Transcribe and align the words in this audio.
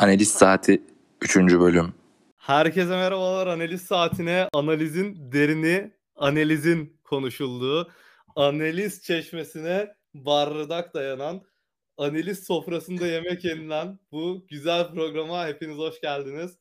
Analiz 0.00 0.28
Saati 0.28 0.82
3. 1.20 1.36
bölüm. 1.36 1.94
Herkese 2.36 2.96
merhabalar. 2.96 3.46
Analiz 3.46 3.82
saatine 3.82 4.48
analizin 4.52 5.32
derini, 5.32 5.92
analizin 6.16 6.96
konuşulduğu, 7.04 7.90
analiz 8.36 9.02
çeşmesine 9.02 9.94
bardak 10.14 10.94
dayanan, 10.94 11.42
analiz 11.98 12.44
sofrasında 12.44 13.06
yemek 13.06 13.44
yenilen 13.44 13.98
bu 14.12 14.46
güzel 14.48 14.90
programa 14.90 15.46
hepiniz 15.46 15.78
hoş 15.78 16.00
geldiniz. 16.00 16.58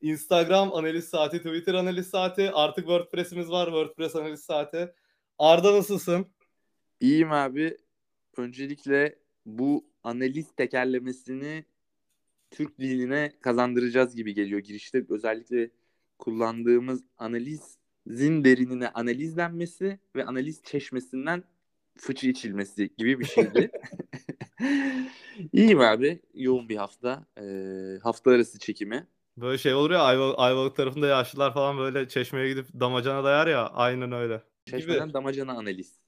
Instagram 0.00 0.72
analiz 0.74 1.08
saati, 1.08 1.38
Twitter 1.38 1.74
analiz 1.74 2.06
saati, 2.06 2.50
artık 2.50 2.84
WordPress'imiz 2.86 3.50
var, 3.50 3.66
WordPress 3.66 4.16
analiz 4.16 4.40
saati. 4.40 4.92
Arda 5.38 5.72
nasılsın? 5.72 6.26
İyiyim 7.00 7.32
abi. 7.32 7.76
Öncelikle 8.36 9.18
bu 9.46 9.84
analiz 10.04 10.46
tekerlemesini 10.56 11.64
Türk 12.52 12.78
diline 12.78 13.32
kazandıracağız 13.40 14.16
gibi 14.16 14.34
geliyor. 14.34 14.60
Girişte 14.60 15.04
özellikle 15.08 15.70
kullandığımız 16.18 17.04
analizin 17.18 18.44
derinine 18.44 18.88
analiz 18.88 19.36
denmesi 19.36 19.98
ve 20.16 20.24
analiz 20.24 20.62
çeşmesinden 20.62 21.44
fıçı 21.98 22.28
içilmesi 22.28 22.90
gibi 22.98 23.20
bir 23.20 23.24
şeydi. 23.24 23.70
İyiyim 25.52 25.80
abi. 25.80 26.20
Yoğun 26.34 26.68
bir 26.68 26.76
hafta. 26.76 27.26
Ee, 27.40 27.98
hafta 28.02 28.30
arası 28.30 28.58
çekimi. 28.58 29.06
Böyle 29.36 29.58
şey 29.58 29.74
olur 29.74 29.90
ya 29.90 29.98
Ayvalık, 29.98 30.38
Ayvalık 30.38 30.76
tarafında 30.76 31.06
yaşlılar 31.06 31.54
falan 31.54 31.78
böyle 31.78 32.08
çeşmeye 32.08 32.48
gidip 32.48 32.66
damacana 32.80 33.24
dayar 33.24 33.46
ya 33.46 33.66
aynen 33.66 34.12
öyle. 34.12 34.42
Çeşmeden 34.66 35.04
Gibi. 35.04 35.14
damacana 35.14 35.52
analiz. 35.52 35.98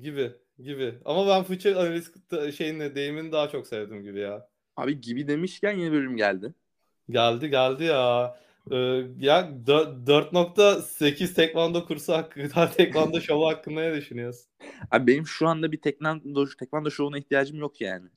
Gibi 0.00 0.32
gibi. 0.58 0.94
Ama 1.04 1.26
ben 1.26 1.42
fıçı 1.42 1.78
analiz 1.78 2.12
şeyini 2.56 2.94
deyimini 2.94 3.32
daha 3.32 3.48
çok 3.48 3.66
sevdim 3.66 4.02
gibi 4.02 4.20
ya. 4.20 4.48
Abi 4.76 5.00
gibi 5.00 5.28
demişken 5.28 5.72
yeni 5.72 5.92
bölüm 5.92 6.16
geldi. 6.16 6.54
Geldi 7.10 7.50
geldi 7.50 7.84
ya. 7.84 8.36
Ee, 8.70 8.76
ya 9.18 9.40
dö- 9.66 10.06
4.8 10.06 11.34
tekvando 11.34 11.86
kursu 11.86 12.12
hakkında, 12.12 12.70
tekvando 12.76 13.20
şovu 13.20 13.46
hakkında 13.48 13.80
ne 13.80 13.94
düşünüyorsun? 13.96 14.46
Abi 14.90 15.06
benim 15.06 15.26
şu 15.26 15.48
anda 15.48 15.72
bir 15.72 15.80
tekvando, 15.80 16.46
tekvando 16.58 16.90
şovuna 16.90 17.18
ihtiyacım 17.18 17.58
yok 17.58 17.80
yani. 17.80 18.08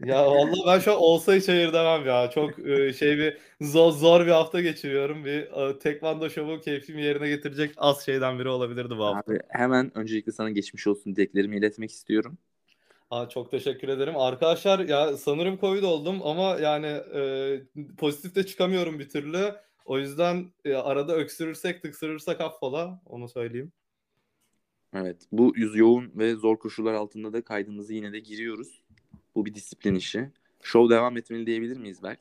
Ya 0.00 0.26
vallahi 0.26 0.60
ben 0.66 0.78
şu 0.78 0.92
an 0.92 0.98
olsa 0.98 1.34
hiç 1.34 1.48
hayır 1.48 1.72
demem 1.72 2.06
ya. 2.06 2.30
Çok 2.30 2.58
e, 2.68 2.92
şey 2.92 3.18
bir 3.18 3.38
zor, 3.60 3.92
zor 3.92 4.26
bir 4.26 4.30
hafta 4.30 4.60
geçiriyorum. 4.60 5.24
Bir 5.24 5.42
e, 5.70 5.78
tekvando 5.78 6.30
şovu 6.30 6.60
keyfimi 6.60 7.02
yerine 7.02 7.28
getirecek 7.28 7.74
az 7.76 8.04
şeyden 8.06 8.38
biri 8.38 8.48
olabilirdi 8.48 8.90
bu 8.98 9.04
hafta. 9.04 9.32
Abi 9.32 9.40
hemen 9.48 9.98
öncelikle 9.98 10.32
sana 10.32 10.50
geçmiş 10.50 10.86
olsun 10.86 11.16
dileklerimi 11.16 11.56
iletmek 11.56 11.90
istiyorum. 11.90 12.38
Aa, 13.10 13.28
çok 13.28 13.50
teşekkür 13.50 13.88
ederim. 13.88 14.16
Arkadaşlar 14.16 14.78
ya 14.78 15.16
sanırım 15.16 15.58
Covid 15.58 15.82
oldum 15.82 16.20
ama 16.24 16.56
yani 16.60 16.86
e, 16.86 17.62
pozitif 17.98 18.34
de 18.34 18.46
çıkamıyorum 18.46 18.98
bir 18.98 19.08
türlü. 19.08 19.54
O 19.84 19.98
yüzden 19.98 20.52
e, 20.64 20.74
arada 20.74 21.14
öksürürsek 21.14 21.82
tıksırırsak 21.82 22.40
affola 22.40 23.00
onu 23.06 23.28
söyleyeyim. 23.28 23.72
Evet 24.94 25.16
bu 25.32 25.52
yüz 25.56 25.76
yoğun 25.76 26.12
ve 26.14 26.34
zor 26.34 26.58
koşullar 26.58 26.94
altında 26.94 27.32
da 27.32 27.44
kaydımızı 27.44 27.94
yine 27.94 28.12
de 28.12 28.18
giriyoruz. 28.18 28.82
Bu 29.34 29.46
bir 29.46 29.54
disiplin 29.54 29.94
işi. 29.94 30.30
Show 30.62 30.94
devam 30.96 31.16
etmeli 31.16 31.46
diyebilir 31.46 31.76
miyiz 31.76 32.02
Berk? 32.02 32.20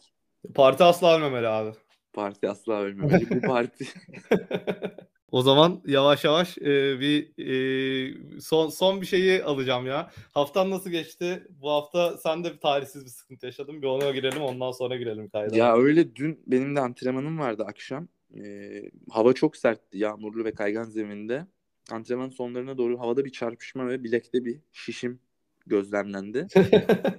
Parti 0.55 0.83
asla 0.83 1.17
ölmemeli 1.17 1.47
abi. 1.47 1.71
Parti 2.13 2.49
asla 2.49 2.73
ölmemeli. 2.81 3.30
bu 3.30 3.41
parti 3.41 3.85
O 5.31 5.42
zaman 5.42 5.81
yavaş 5.88 6.23
yavaş 6.23 6.58
e, 6.58 7.00
bir 7.00 7.30
e, 7.39 8.42
son 8.42 8.70
son 8.70 9.02
bir 9.02 9.06
şeyi 9.06 9.44
alacağım 9.44 9.86
ya. 9.86 10.11
Haftan 10.33 10.70
nasıl 10.70 10.89
geçti? 10.89 11.48
Bu 11.61 11.70
hafta 11.70 12.17
sen 12.17 12.43
de 12.43 12.54
bir 12.54 12.58
talihsiz 12.58 13.05
bir 13.05 13.10
sıkıntı 13.10 13.45
yaşadın. 13.45 13.82
Bir 13.82 13.87
ona 13.87 14.11
girelim 14.11 14.42
ondan 14.42 14.71
sonra 14.71 14.95
girelim 14.95 15.30
kayda. 15.30 15.58
Ya 15.58 15.76
öyle 15.77 16.16
dün 16.16 16.39
benim 16.48 16.76
de 16.76 16.80
antrenmanım 16.80 17.39
vardı 17.39 17.64
akşam. 17.67 18.08
Ee, 18.36 18.82
hava 19.10 19.33
çok 19.33 19.58
sertti. 19.58 19.98
Yağmurlu 19.98 20.45
ve 20.45 20.52
kaygan 20.52 20.83
zeminde. 20.83 21.48
Antrenman 21.92 22.30
sonlarına 22.30 22.77
doğru 22.77 22.99
havada 22.99 23.26
bir 23.26 23.32
çarpışma 23.32 23.87
ve 23.87 24.04
bilekte 24.04 24.45
bir 24.45 24.60
şişim 24.71 25.20
gözlemlendi. 25.66 26.48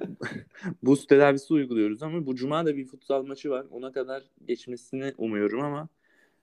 Buz 0.82 1.06
tedavisi 1.06 1.54
uyguluyoruz 1.54 2.02
ama 2.02 2.26
bu 2.26 2.34
cuma 2.34 2.66
da 2.66 2.76
bir 2.76 2.84
futsal 2.84 3.24
maçı 3.26 3.50
var. 3.50 3.66
Ona 3.70 3.92
kadar 3.92 4.22
geçmesini 4.46 5.12
umuyorum 5.18 5.60
ama 5.60 5.88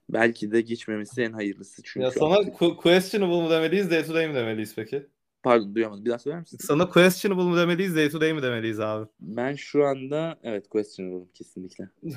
belki 0.08 0.52
de 0.52 0.60
geçmemesi 0.60 1.22
en 1.22 1.32
hayırlısı. 1.32 1.82
Çünkü 1.82 2.04
ya 2.04 2.10
sana 2.10 2.34
ku- 2.34 2.76
questionable 2.76 3.42
mu 3.42 3.50
demeliyiz, 3.50 3.90
day 3.90 4.04
to 4.06 4.14
day 4.14 4.28
mi 4.28 4.34
demeliyiz 4.34 4.74
peki? 4.74 5.06
Pardon 5.42 5.74
duyamadım. 5.74 6.04
Bir 6.04 6.10
daha 6.10 6.18
söyler 6.18 6.40
misin? 6.40 6.58
Sana 6.60 6.88
questionable 6.88 7.44
mu 7.44 7.56
demeliyiz, 7.56 7.96
day 7.96 8.10
to 8.10 8.20
day 8.20 8.32
mi 8.32 8.42
demeliyiz 8.42 8.80
abi? 8.80 9.08
Ben 9.20 9.54
şu 9.54 9.84
anda 9.84 10.38
evet 10.42 10.68
questionable 10.68 11.32
kesinlikle. 11.34 11.88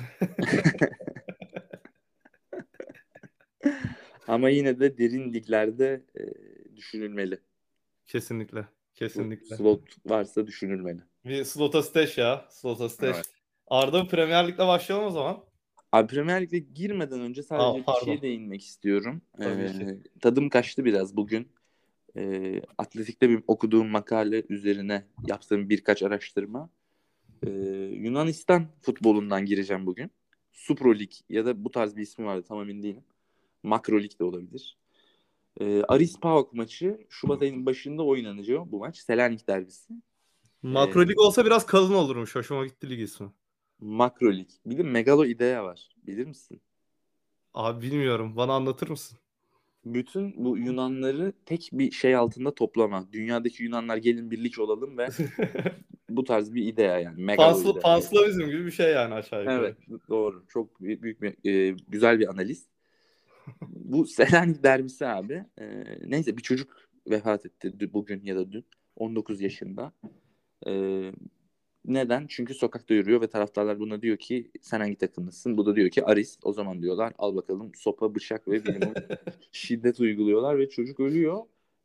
Ama 4.28 4.48
yine 4.48 4.80
de 4.80 4.98
derin 4.98 5.32
liglerde 5.32 6.04
e, 6.20 6.22
düşünülmeli. 6.76 7.38
Kesinlikle. 8.06 8.64
Kesinlikle. 8.94 9.56
slot 9.56 9.82
varsa 10.06 10.46
düşünülmeli. 10.46 11.00
Bir 11.24 11.44
slota 11.44 11.82
stash 11.82 12.18
ya. 12.18 12.46
Slota 12.50 12.88
stash. 12.88 13.16
Evet. 13.16 13.26
Arda 13.66 14.06
Premier 14.06 14.48
Lig'le 14.48 14.58
başlayalım 14.58 15.06
o 15.06 15.10
zaman. 15.10 15.44
Abi 15.92 16.06
Premier 16.14 16.42
Lig'e 16.42 16.58
girmeden 16.58 17.20
önce 17.20 17.42
sadece 17.42 17.64
Aa, 17.90 17.94
bir 18.00 18.04
şeye 18.04 18.22
değinmek 18.22 18.62
istiyorum. 18.64 19.22
Tabii 19.38 19.62
Ee, 19.62 19.72
ki. 19.72 19.98
tadım 20.20 20.48
kaçtı 20.48 20.84
biraz 20.84 21.16
bugün. 21.16 21.48
Ee, 22.16 22.62
Atletik'te 22.78 23.28
bir 23.30 23.42
okuduğum 23.46 23.88
makale 23.88 24.42
üzerine 24.48 25.04
yaptığım 25.26 25.68
birkaç 25.68 26.02
araştırma. 26.02 26.70
Ee, 27.46 27.50
Yunanistan 27.94 28.66
futbolundan 28.82 29.46
gireceğim 29.46 29.86
bugün. 29.86 30.10
Supro 30.52 30.94
Lig 30.94 31.10
ya 31.28 31.46
da 31.46 31.64
bu 31.64 31.70
tarz 31.70 31.96
bir 31.96 32.02
ismi 32.02 32.24
vardı 32.24 32.44
tam 32.48 32.60
emin 32.60 32.82
değilim. 32.82 33.04
Makro 33.62 34.00
Lig 34.00 34.18
de 34.20 34.24
olabilir. 34.24 34.76
Ee, 35.60 35.82
Aris 35.88 36.20
PAOK 36.20 36.52
maçı 36.54 37.06
Şubat 37.08 37.42
ayının 37.42 37.66
başında 37.66 38.02
oynanacak 38.04 38.72
bu 38.72 38.78
maç. 38.78 38.96
Selanik 38.98 39.48
derbisi. 39.48 39.94
Makro 40.62 41.02
Ee, 41.02 41.08
Lig 41.08 41.18
olsa 41.18 41.46
biraz 41.46 41.66
kalın 41.66 41.94
olurmuş. 41.94 42.34
Hoşuma 42.36 42.66
gitti 42.66 42.90
lig 42.90 43.00
ismi. 43.00 43.28
Makro 43.80 44.32
Lig. 44.32 44.48
Bir 44.66 44.78
de 44.78 44.82
Megalo 44.82 45.24
İdea 45.24 45.64
var. 45.64 45.88
Bilir 46.06 46.26
misin? 46.26 46.60
Abi 47.54 47.86
bilmiyorum. 47.86 48.36
Bana 48.36 48.52
anlatır 48.52 48.88
mısın? 48.90 49.18
bütün 49.84 50.44
bu 50.44 50.58
Yunanları 50.58 51.32
tek 51.46 51.68
bir 51.72 51.90
şey 51.90 52.16
altında 52.16 52.54
toplama. 52.54 53.12
Dünyadaki 53.12 53.62
Yunanlar 53.62 53.96
gelin 53.96 54.30
birlik 54.30 54.58
olalım 54.58 54.98
ve 54.98 55.08
bu 56.08 56.24
tarz 56.24 56.54
bir 56.54 56.66
idea 56.66 56.98
yani. 56.98 57.22
Megalo 57.22 57.52
Pansla, 57.52 57.70
idea. 57.70 57.80
panslavizm 57.80 58.46
gibi 58.46 58.66
bir 58.66 58.70
şey 58.70 58.92
yani 58.92 59.14
aşağı 59.14 59.40
yukarı. 59.40 59.64
Evet 59.64 59.76
doğru. 60.08 60.44
Çok 60.48 60.80
büyük, 60.80 61.02
büyük 61.02 61.22
bir 61.22 61.50
e, 61.50 61.76
güzel 61.88 62.18
bir 62.18 62.28
analiz. 62.30 62.66
bu 63.62 64.06
Selanik 64.06 64.62
derbisi 64.62 65.06
abi. 65.06 65.44
e, 65.60 65.84
neyse 66.04 66.36
bir 66.36 66.42
çocuk 66.42 66.76
vefat 67.10 67.46
etti 67.46 67.92
bugün 67.92 68.24
ya 68.24 68.36
da 68.36 68.52
dün. 68.52 68.64
19 68.96 69.40
yaşında. 69.40 69.92
E, 70.66 70.72
neden? 71.84 72.26
Çünkü 72.26 72.54
sokakta 72.54 72.94
yürüyor 72.94 73.20
ve 73.20 73.26
taraftarlar 73.26 73.80
buna 73.80 74.02
diyor 74.02 74.16
ki 74.16 74.50
sen 74.60 74.80
hangi 74.80 74.96
takımlısın? 74.96 75.56
Bu 75.56 75.66
da 75.66 75.76
diyor 75.76 75.90
ki 75.90 76.04
Aris. 76.04 76.38
O 76.42 76.52
zaman 76.52 76.82
diyorlar 76.82 77.12
al 77.18 77.36
bakalım 77.36 77.72
sopa, 77.74 78.14
bıçak 78.14 78.48
ve 78.48 78.58
minimum 78.58 78.94
şiddet 79.52 80.00
uyguluyorlar 80.00 80.58
ve 80.58 80.68
çocuk 80.68 81.00
ölüyor. 81.00 81.42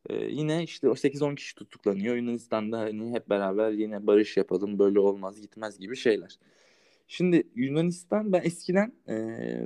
Ee, 0.10 0.16
yine 0.16 0.64
işte 0.64 0.90
o 0.90 0.96
8-10 0.96 1.36
kişi 1.36 1.56
tutuklanıyor. 1.56 2.16
Yunanistan'da 2.16 2.80
hani 2.80 3.12
hep 3.12 3.30
beraber 3.30 3.72
yine 3.72 4.08
barış 4.08 4.38
yapalım 4.38 4.80
böyle 4.80 5.00
olmaz 5.00 5.42
gitmez 5.42 5.80
gibi 5.80 5.96
şeyler. 5.96 6.40
Şimdi 7.08 7.44
Yunanistan 7.56 8.34
ben 8.34 8.42
eskiden 8.44 8.94
e, 9.10 9.16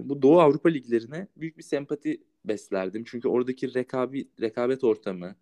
bu 0.03 0.21
Doğu 0.21 0.39
Avrupa 0.41 0.69
liglerine 0.69 1.27
büyük 1.37 1.57
bir 1.57 1.63
sempati 1.63 2.23
beslerdim. 2.45 3.03
Çünkü 3.07 3.27
oradaki 3.27 3.73
rekabet, 3.73 4.27
rekabet 4.41 4.83
ortamı, 4.83 5.35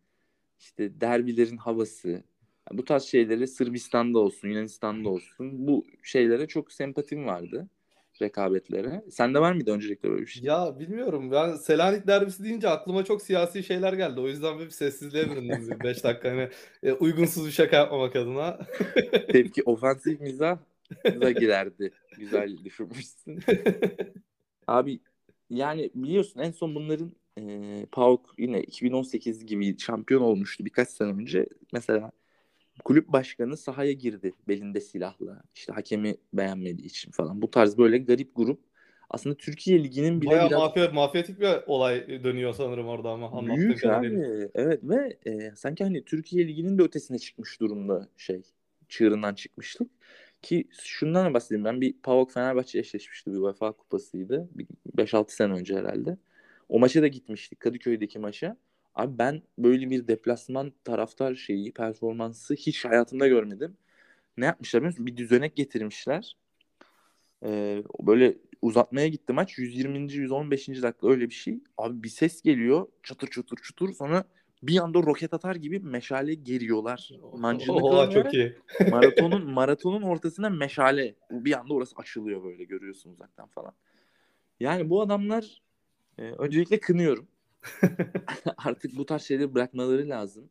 işte 0.59 1.01
derbilerin 1.01 1.57
havası, 1.57 2.23
yani 2.69 2.77
bu 2.77 2.85
tarz 2.85 3.03
şeylere 3.03 3.47
Sırbistan'da 3.47 4.19
olsun, 4.19 4.47
Yunanistan'da 4.47 5.09
olsun 5.09 5.67
bu 5.67 5.85
şeylere 6.03 6.47
çok 6.47 6.71
sempatim 6.71 7.25
vardı. 7.25 7.67
Rekabetlere. 8.21 9.03
Sende 9.11 9.39
var 9.39 9.51
mıydı 9.51 9.71
öncelikle 9.71 10.09
böyle 10.09 10.21
bir 10.21 10.27
şey? 10.27 10.43
Ya 10.43 10.79
bilmiyorum. 10.79 11.31
Ben 11.31 11.55
Selanik 11.55 12.07
derbisi 12.07 12.43
deyince 12.43 12.69
aklıma 12.69 13.03
çok 13.03 13.21
siyasi 13.21 13.63
şeyler 13.63 13.93
geldi. 13.93 14.19
O 14.19 14.27
yüzden 14.27 14.59
bir 14.59 14.69
sessizliğe 14.69 15.29
büründüm 15.31 15.79
5 15.83 16.03
dakika 16.03 16.29
hani 16.29 16.49
e, 16.83 16.91
uygunsuz 16.91 17.47
bir 17.47 17.51
şaka 17.51 17.75
yapmamak 17.75 18.15
adına. 18.15 18.59
Tepki 19.31 19.63
ofansif 19.63 20.19
mizah 20.19 20.57
da 21.05 21.31
girerdi. 21.31 21.91
Güzel 22.17 22.57
düşünmüşsün. 22.63 23.39
Abi 24.67 24.99
yani 25.49 25.91
biliyorsun 25.95 26.39
en 26.39 26.51
son 26.51 26.75
bunların 26.75 27.11
e, 27.39 27.85
PAOK 27.91 28.33
yine 28.37 28.61
2018 28.61 29.45
gibi 29.45 29.79
şampiyon 29.79 30.21
olmuştu 30.21 30.65
birkaç 30.65 30.89
sene 30.89 31.09
önce. 31.09 31.47
Mesela 31.73 32.11
kulüp 32.83 33.07
başkanı 33.07 33.57
sahaya 33.57 33.91
girdi 33.91 34.33
belinde 34.47 34.81
silahla. 34.81 35.41
İşte 35.55 35.73
hakemi 35.73 36.15
beğenmediği 36.33 36.87
için 36.87 37.11
falan. 37.11 37.41
Bu 37.41 37.51
tarz 37.51 37.77
böyle 37.77 37.97
garip 37.97 38.35
grup. 38.35 38.59
Aslında 39.09 39.35
Türkiye 39.35 39.83
Ligi'nin 39.83 40.21
bile 40.21 40.29
Bayağı 40.29 40.49
biraz 40.49 40.59
mafya, 40.59 40.89
mafyatik 40.89 41.39
bir 41.39 41.47
olay 41.67 42.23
dönüyor 42.23 42.53
sanırım 42.53 42.87
orada 42.87 43.09
ama 43.09 43.47
büyük 43.47 43.81
kadarıyla. 43.81 44.27
abi. 44.27 44.49
Evet 44.55 44.79
ve 44.83 45.17
e, 45.25 45.51
sanki 45.55 45.83
hani 45.83 46.05
Türkiye 46.05 46.47
Ligi'nin 46.47 46.77
de 46.77 46.83
ötesine 46.83 47.19
çıkmış 47.19 47.59
durumda 47.59 48.09
şey. 48.17 48.41
Çığırından 48.89 49.35
çıkmışlık. 49.35 49.91
Ki 50.41 50.67
şundan 50.83 51.25
da 51.25 51.33
bahsedeyim. 51.33 51.65
Ben 51.65 51.81
bir 51.81 51.93
PAOK 51.93 52.31
Fenerbahçe 52.31 52.79
eşleşmişti. 52.79 53.31
Bir 53.31 53.37
UEFA 53.37 53.71
kupasıydı. 53.71 54.49
5-6 54.97 55.31
sene 55.31 55.53
önce 55.53 55.75
herhalde. 55.75 56.17
O 56.69 56.79
maça 56.79 57.01
da 57.01 57.07
gitmiştik. 57.07 57.59
Kadıköy'deki 57.59 58.19
maça. 58.19 58.57
Abi 58.97 59.17
ben 59.17 59.41
böyle 59.57 59.89
bir 59.89 60.07
deplasman 60.07 60.73
taraftar 60.83 61.35
şeyi, 61.35 61.71
performansı 61.71 62.53
hiç 62.53 62.85
hayatımda 62.85 63.27
görmedim. 63.27 63.77
Ne 64.37 64.45
yapmışlar 64.45 64.81
biliyor 64.81 64.91
musun? 64.91 65.05
Bir 65.05 65.17
düzenek 65.17 65.55
getirmişler. 65.55 66.37
Ee, 67.43 67.83
böyle 67.99 68.37
uzatmaya 68.61 69.07
gitti 69.07 69.33
maç. 69.33 69.57
120. 69.57 70.13
115. 70.13 70.67
dakika 70.81 71.09
öyle 71.09 71.29
bir 71.29 71.33
şey. 71.33 71.59
Abi 71.77 72.03
bir 72.03 72.09
ses 72.09 72.41
geliyor. 72.41 72.87
Çatır 73.03 73.27
çatır 73.27 73.57
çatır. 73.57 73.93
Sonra 73.93 74.23
bir 74.63 74.77
anda 74.77 74.99
roket 74.99 75.33
atar 75.33 75.55
gibi 75.55 75.79
meşale 75.79 76.33
geriyorlar. 76.33 77.11
Mancınık 77.33 77.83
Oha 77.83 78.09
çok 78.09 78.33
iyi. 78.33 78.57
maratonun 78.89 79.49
maratonun 79.49 80.01
ortasına 80.01 80.49
meşale. 80.49 81.15
Bir 81.31 81.59
anda 81.59 81.73
orası 81.73 81.95
açılıyor 81.95 82.43
böyle 82.43 82.63
görüyorsun 82.63 83.11
uzaktan 83.11 83.47
falan. 83.47 83.73
Yani 84.59 84.89
bu 84.89 85.01
adamlar 85.01 85.61
e, 86.17 86.21
öncelikle 86.23 86.79
kınıyorum. 86.79 87.27
Artık 88.57 88.97
bu 88.97 89.05
tarz 89.05 89.21
şeyleri 89.21 89.55
bırakmaları 89.55 90.09
lazım. 90.09 90.49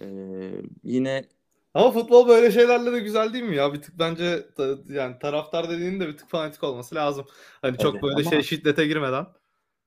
E, 0.00 0.06
yine 0.84 1.24
Ama 1.74 1.90
futbol 1.90 2.28
böyle 2.28 2.50
şeylerle 2.50 2.92
de 2.92 3.00
güzel 3.00 3.32
değil 3.32 3.44
mi 3.44 3.56
ya? 3.56 3.74
Bir 3.74 3.82
tık 3.82 3.98
bence 3.98 4.46
ta- 4.56 4.78
yani 4.88 5.18
taraftar 5.18 5.70
dediğinin 5.70 6.00
de 6.00 6.08
bir 6.08 6.16
tık 6.16 6.30
fanatik 6.30 6.64
olması 6.64 6.94
lazım. 6.94 7.26
Hani 7.62 7.78
çok 7.78 7.92
Evet, 7.94 8.02
böyle 8.02 8.14
ama- 8.20 8.30
şey 8.30 8.42
şiddete 8.42 8.86
girmeden. 8.86 9.26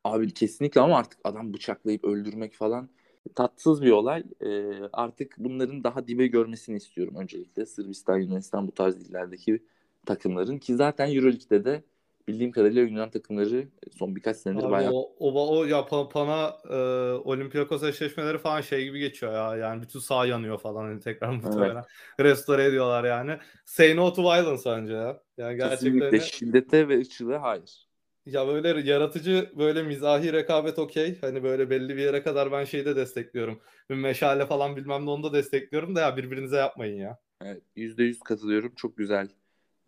Abi 0.04 0.34
kesinlikle 0.34 0.82
ama 0.82 0.98
artık 0.98 1.20
adam 1.24 1.54
bıçaklayıp 1.54 2.04
öldürmek 2.06 2.54
falan 2.54 2.90
tatsız 3.36 3.82
bir 3.82 3.92
olay. 3.92 4.24
Ee, 4.42 4.72
artık 4.94 5.36
bunların 5.38 5.84
daha 5.84 6.08
dibe 6.08 6.28
görmesini 6.28 6.78
istiyorum 6.78 7.16
öncelikle. 7.18 7.66
Sırbistan, 7.66 8.18
Yunanistan 8.18 8.68
bu 8.68 8.72
tarz 8.72 9.10
illerdeki 9.10 9.64
takımların 10.06 10.58
ki 10.58 10.76
zaten 10.76 11.16
Euroleague'de 11.16 11.66
de 11.66 11.84
bildiğim 12.30 12.52
kadarıyla 12.52 12.82
Yunan 12.82 13.10
takımları 13.12 13.68
son 13.98 14.16
birkaç 14.16 14.38
senedir 14.38 14.64
Abi 14.64 14.72
bayağı 14.72 14.92
o, 14.94 15.16
o, 15.20 15.58
o 15.60 15.66
ya 15.66 15.80
Pa- 15.80 16.10
Pana 16.10 16.58
e, 16.70 16.76
Olympiakos 17.14 17.84
eşleşmeleri 17.84 18.38
falan 18.38 18.62
şey 18.62 18.84
gibi 18.84 19.00
geçiyor 19.00 19.34
ya. 19.34 19.56
Yani 19.58 19.82
bütün 19.82 20.00
saha 20.00 20.26
yanıyor 20.26 20.60
falan 20.60 20.84
hani 20.86 21.00
tekrar 21.00 21.30
muhtemelen. 21.30 21.84
Restore 22.20 22.66
ediyorlar 22.66 23.04
yani. 23.04 23.38
Say 23.66 23.96
no 23.96 24.14
to 24.14 24.24
violence 24.24 24.62
bence 24.66 24.94
ya. 24.94 25.22
Yani 25.38 25.58
gerçekten 25.58 25.70
kesinlikle 25.70 26.20
şiddete 26.20 26.88
ve 26.90 27.00
ırkçılığa 27.00 27.42
hayır. 27.42 27.90
ya 28.26 28.48
böyle 28.48 28.90
yaratıcı 28.92 29.52
böyle 29.58 29.84
mizahi 29.84 30.34
rekabet 30.34 30.80
okey. 30.80 31.22
Hani 31.22 31.44
böyle 31.44 31.70
belli 31.70 31.98
bir 31.98 32.02
yere 32.02 32.24
kadar 32.24 32.52
ben 32.52 32.64
şeyi 32.64 32.86
de 32.86 32.96
destekliyorum. 32.96 33.60
Bir 33.90 33.96
meşale 33.96 34.46
falan 34.46 34.76
bilmem 34.76 35.06
ne 35.06 35.10
onu 35.10 35.24
da 35.24 35.34
destekliyorum 35.34 35.96
da 35.96 36.02
ya 36.02 36.18
birbirinize 36.18 36.56
yapmayın 36.58 36.98
ya. 36.98 37.20
Evet, 37.42 37.64
%100 37.76 38.20
katılıyorum. 38.20 38.76
Çok 38.76 38.98
güzel 38.98 39.30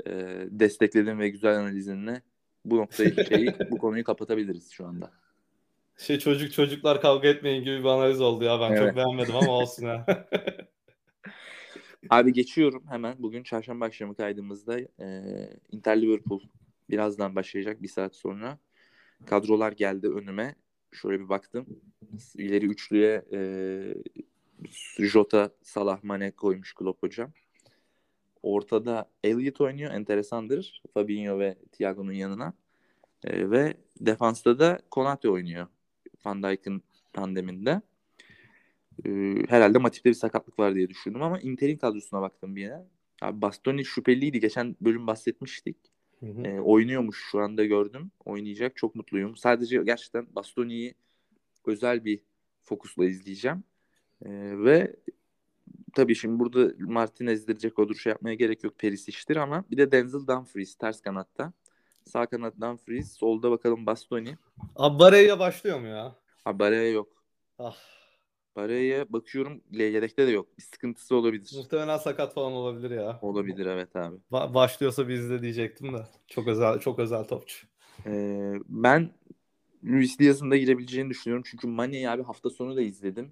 e, 0.08 0.12
destekledin 0.52 1.20
ve 1.20 1.30
güzel 1.30 1.58
analizinle 1.60 2.22
bu 2.66 2.78
noktayı 2.78 3.26
şeyi 3.26 3.56
bu 3.72 3.78
konuyu 3.78 4.04
kapatabiliriz 4.04 4.72
şu 4.72 4.86
anda. 4.86 5.12
Şey 5.98 6.20
çocuk 6.20 6.54
çocuklar 6.54 7.02
kavga 7.02 7.28
etmeyin 7.28 7.64
gibi 7.64 7.80
bir 7.80 7.86
analiz 7.86 8.22
oldu 8.22 8.44
ya. 8.44 8.60
Ben 8.60 8.72
Evet. 8.72 8.80
çok 8.80 8.96
beğenmedim 8.96 9.36
ama 9.36 9.52
olsun 9.52 9.86
ya. 9.86 10.06
Abi 12.10 12.34
geçiyorum 12.34 12.84
hemen. 12.90 13.16
Bugün 13.20 13.44
çarşamba 13.44 13.86
akşamı 13.86 14.16
kaydımızda 14.16 14.80
e, 14.80 15.24
Inter 15.72 16.02
Liverpool 16.02 16.42
birazdan 16.90 17.36
başlayacak 17.36 17.82
bir 17.84 17.88
saat 17.88 18.16
sonra. 18.16 18.60
Kadrolar 19.26 19.72
geldi 19.72 20.08
önüme. 20.08 20.56
Şöyle 20.92 21.20
bir 21.20 21.30
baktım. 21.30 21.66
İleri 22.36 22.66
üçlüye 22.66 23.26
e, 23.34 23.40
Jota, 25.00 25.52
Salah, 25.62 26.04
Mane 26.04 26.32
koymuş 26.32 26.74
Klopp 26.74 27.04
hocam. 27.04 27.32
Ortada 28.44 29.10
Elliot 29.24 29.62
oynuyor. 29.62 29.92
Enteresandır. 29.92 30.82
Fabinho 30.94 31.40
ve 31.40 31.56
Thiago'nun 31.72 32.12
yanına. 32.12 32.54
E, 33.24 33.52
ve 33.52 33.74
defansta 34.00 34.60
da 34.60 34.80
Konate 34.92 35.30
oynuyor. 35.30 35.68
Van 36.26 36.44
Dijk'ın 36.44 36.82
tandeminde. 37.14 37.82
E, 39.06 39.10
herhalde 39.50 39.78
Matip'te 39.78 40.10
bir 40.10 40.16
sakatlık 40.16 40.60
var 40.60 40.76
diye 40.76 40.90
düşündüm 40.90 41.22
ama 41.22 41.40
Inter'in 41.40 41.78
kadrosuna 41.78 42.22
baktım 42.22 42.56
bir 42.56 42.62
yine. 42.62 42.78
Abi 43.22 43.42
Bastoni 43.42 43.86
şüpheliydi. 43.86 44.40
Geçen 44.40 44.76
bölüm 44.82 45.08
bahsetmiştik. 45.08 45.78
Hı 46.20 46.26
hı. 46.26 46.42
E, 46.42 46.60
oynuyormuş 46.60 47.28
şu 47.32 47.40
anda 47.40 47.66
gördüm. 47.66 48.12
Oynayacak. 48.26 48.76
Çok 48.76 48.96
mutluyum. 48.96 49.38
Sadece 49.38 49.84
gerçekten 49.84 50.28
Bastoni'yi 50.36 50.96
özel 51.66 52.06
bir 52.06 52.22
fokusla 52.64 53.06
izleyeceğim. 53.06 53.64
E, 54.26 54.30
ve 54.64 54.96
tabii 55.96 56.16
şimdi 56.16 56.40
burada 56.40 56.74
Martinez'dir, 56.80 57.58
Ceko'dur 57.58 57.96
şey 57.96 58.10
yapmaya 58.10 58.36
gerek 58.36 58.64
yok. 58.64 58.80
Perisic'tir 58.80 59.36
ama 59.36 59.64
bir 59.72 59.78
de 59.78 59.92
Denzel 59.92 60.28
Dumfries 60.28 60.76
ters 60.76 61.02
kanatta. 61.02 61.54
Sağ 62.06 62.26
kanat 62.26 62.62
Dumfries. 62.62 63.12
Solda 63.18 63.52
bakalım 63.52 63.86
Bastoni. 63.86 64.38
Abi 64.76 65.00
Barella 65.00 65.40
başlıyor 65.40 65.80
mu 65.80 65.88
ya? 65.88 66.16
Ha 66.44 66.60
Barella 66.60 66.90
yok. 66.92 67.24
Ah, 67.60 67.76
Barella'ya 68.56 69.14
bakıyorum 69.14 69.62
yedekte 69.72 70.28
de 70.28 70.32
yok. 70.32 70.58
Bir 70.58 70.64
sıkıntısı 70.64 71.16
olabilir. 71.16 71.54
muhtemelen 71.58 71.98
sakat 71.98 72.34
falan 72.34 72.52
olabilir 72.52 72.92
ya. 72.92 73.20
Olabilir 73.22 73.66
evet 73.66 73.96
abi. 73.96 74.16
Ba- 74.32 74.54
başlıyorsa 74.54 75.10
biz 75.10 75.30
de 75.30 75.42
diyecektim 75.42 75.94
de. 75.94 76.04
Çok 76.28 76.48
özel 76.48 76.80
çok 76.80 77.00
özel 77.00 77.24
topçu. 77.24 77.68
Ee, 78.06 78.54
ben 78.68 79.10
Luis 79.86 80.20
Diaz'ın 80.20 80.52
da 80.52 80.58
girebileceğini 80.58 81.10
düşünüyorum. 81.10 81.44
Çünkü 81.48 81.68
Mane'yi 81.68 82.10
abi 82.10 82.24
hafta 82.24 82.50
sonu 82.50 82.76
da 82.76 82.82
izledim. 82.82 83.32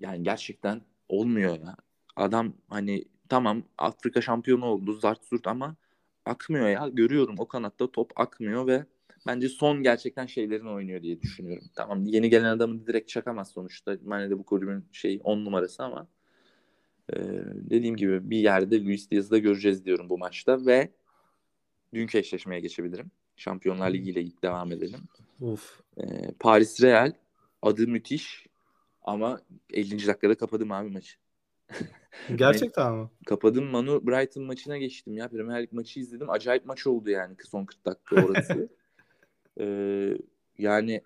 Yani 0.00 0.22
gerçekten 0.22 0.82
olmuyor 1.10 1.60
ya. 1.60 1.76
Adam 2.16 2.52
hani 2.68 3.04
tamam 3.28 3.62
Afrika 3.78 4.20
şampiyonu 4.20 4.64
oldu 4.64 4.92
zart 4.92 5.24
zurt 5.24 5.46
ama 5.46 5.76
akmıyor 6.26 6.68
ya. 6.68 6.88
Görüyorum 6.92 7.34
o 7.38 7.48
kanatta 7.48 7.90
top 7.92 8.20
akmıyor 8.20 8.66
ve 8.66 8.84
bence 9.26 9.48
son 9.48 9.82
gerçekten 9.82 10.26
şeylerini 10.26 10.68
oynuyor 10.68 11.02
diye 11.02 11.20
düşünüyorum. 11.20 11.68
Tamam 11.74 12.06
yeni 12.06 12.30
gelen 12.30 12.44
adamı 12.44 12.86
direkt 12.86 13.08
çakamaz 13.08 13.50
sonuçta. 13.50 13.96
Mane 14.04 14.30
de 14.30 14.38
bu 14.38 14.42
kulübün 14.44 14.84
şey 14.92 15.20
10 15.24 15.44
numarası 15.44 15.84
ama 15.84 16.06
e, 17.12 17.16
dediğim 17.54 17.96
gibi 17.96 18.30
bir 18.30 18.38
yerde 18.38 18.84
Luis 18.84 19.10
Diaz'ı 19.10 19.30
da 19.30 19.38
göreceğiz 19.38 19.84
diyorum 19.84 20.08
bu 20.08 20.18
maçta 20.18 20.66
ve 20.66 20.90
dünkü 21.94 22.18
eşleşmeye 22.18 22.60
geçebilirim. 22.60 23.10
Şampiyonlar 23.36 23.92
Ligi 23.92 24.10
ile 24.10 24.32
devam 24.42 24.72
edelim. 24.72 25.00
Uf. 25.40 25.80
Ee, 25.98 26.32
Paris 26.38 26.82
Real 26.82 27.12
adı 27.62 27.88
müthiş 27.88 28.46
ama 29.02 29.40
50. 29.70 30.06
dakikada 30.06 30.34
kapadım 30.38 30.72
abi 30.72 30.90
maçı. 30.90 31.16
Gerçekten 32.34 32.94
mi? 32.94 33.10
Kapadım 33.26 33.64
Manu 33.64 34.06
Brighton 34.06 34.44
maçına 34.44 34.78
geçtim 34.78 35.16
ya. 35.16 35.28
Premier 35.28 35.62
Lig 35.62 35.72
maçı 35.72 36.00
izledim. 36.00 36.30
Acayip 36.30 36.66
maç 36.66 36.86
oldu 36.86 37.10
yani 37.10 37.36
son 37.44 37.64
40 37.64 37.86
dakika 37.86 38.16
orası. 38.16 38.68
Ee, 39.60 40.18
yani 40.58 41.02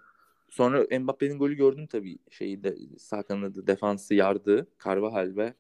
sonra 0.51 0.99
Mbappe'nin 1.01 1.39
golü 1.39 1.55
gördüm 1.57 1.87
tabii. 1.87 2.19
Şeyi 2.31 2.65
de 2.65 2.77
sağ 2.99 3.23
kanadı 3.23 3.67
defansı 3.67 4.15
yardı. 4.15 4.67
Carvajal 4.85 5.37
ve 5.37 5.55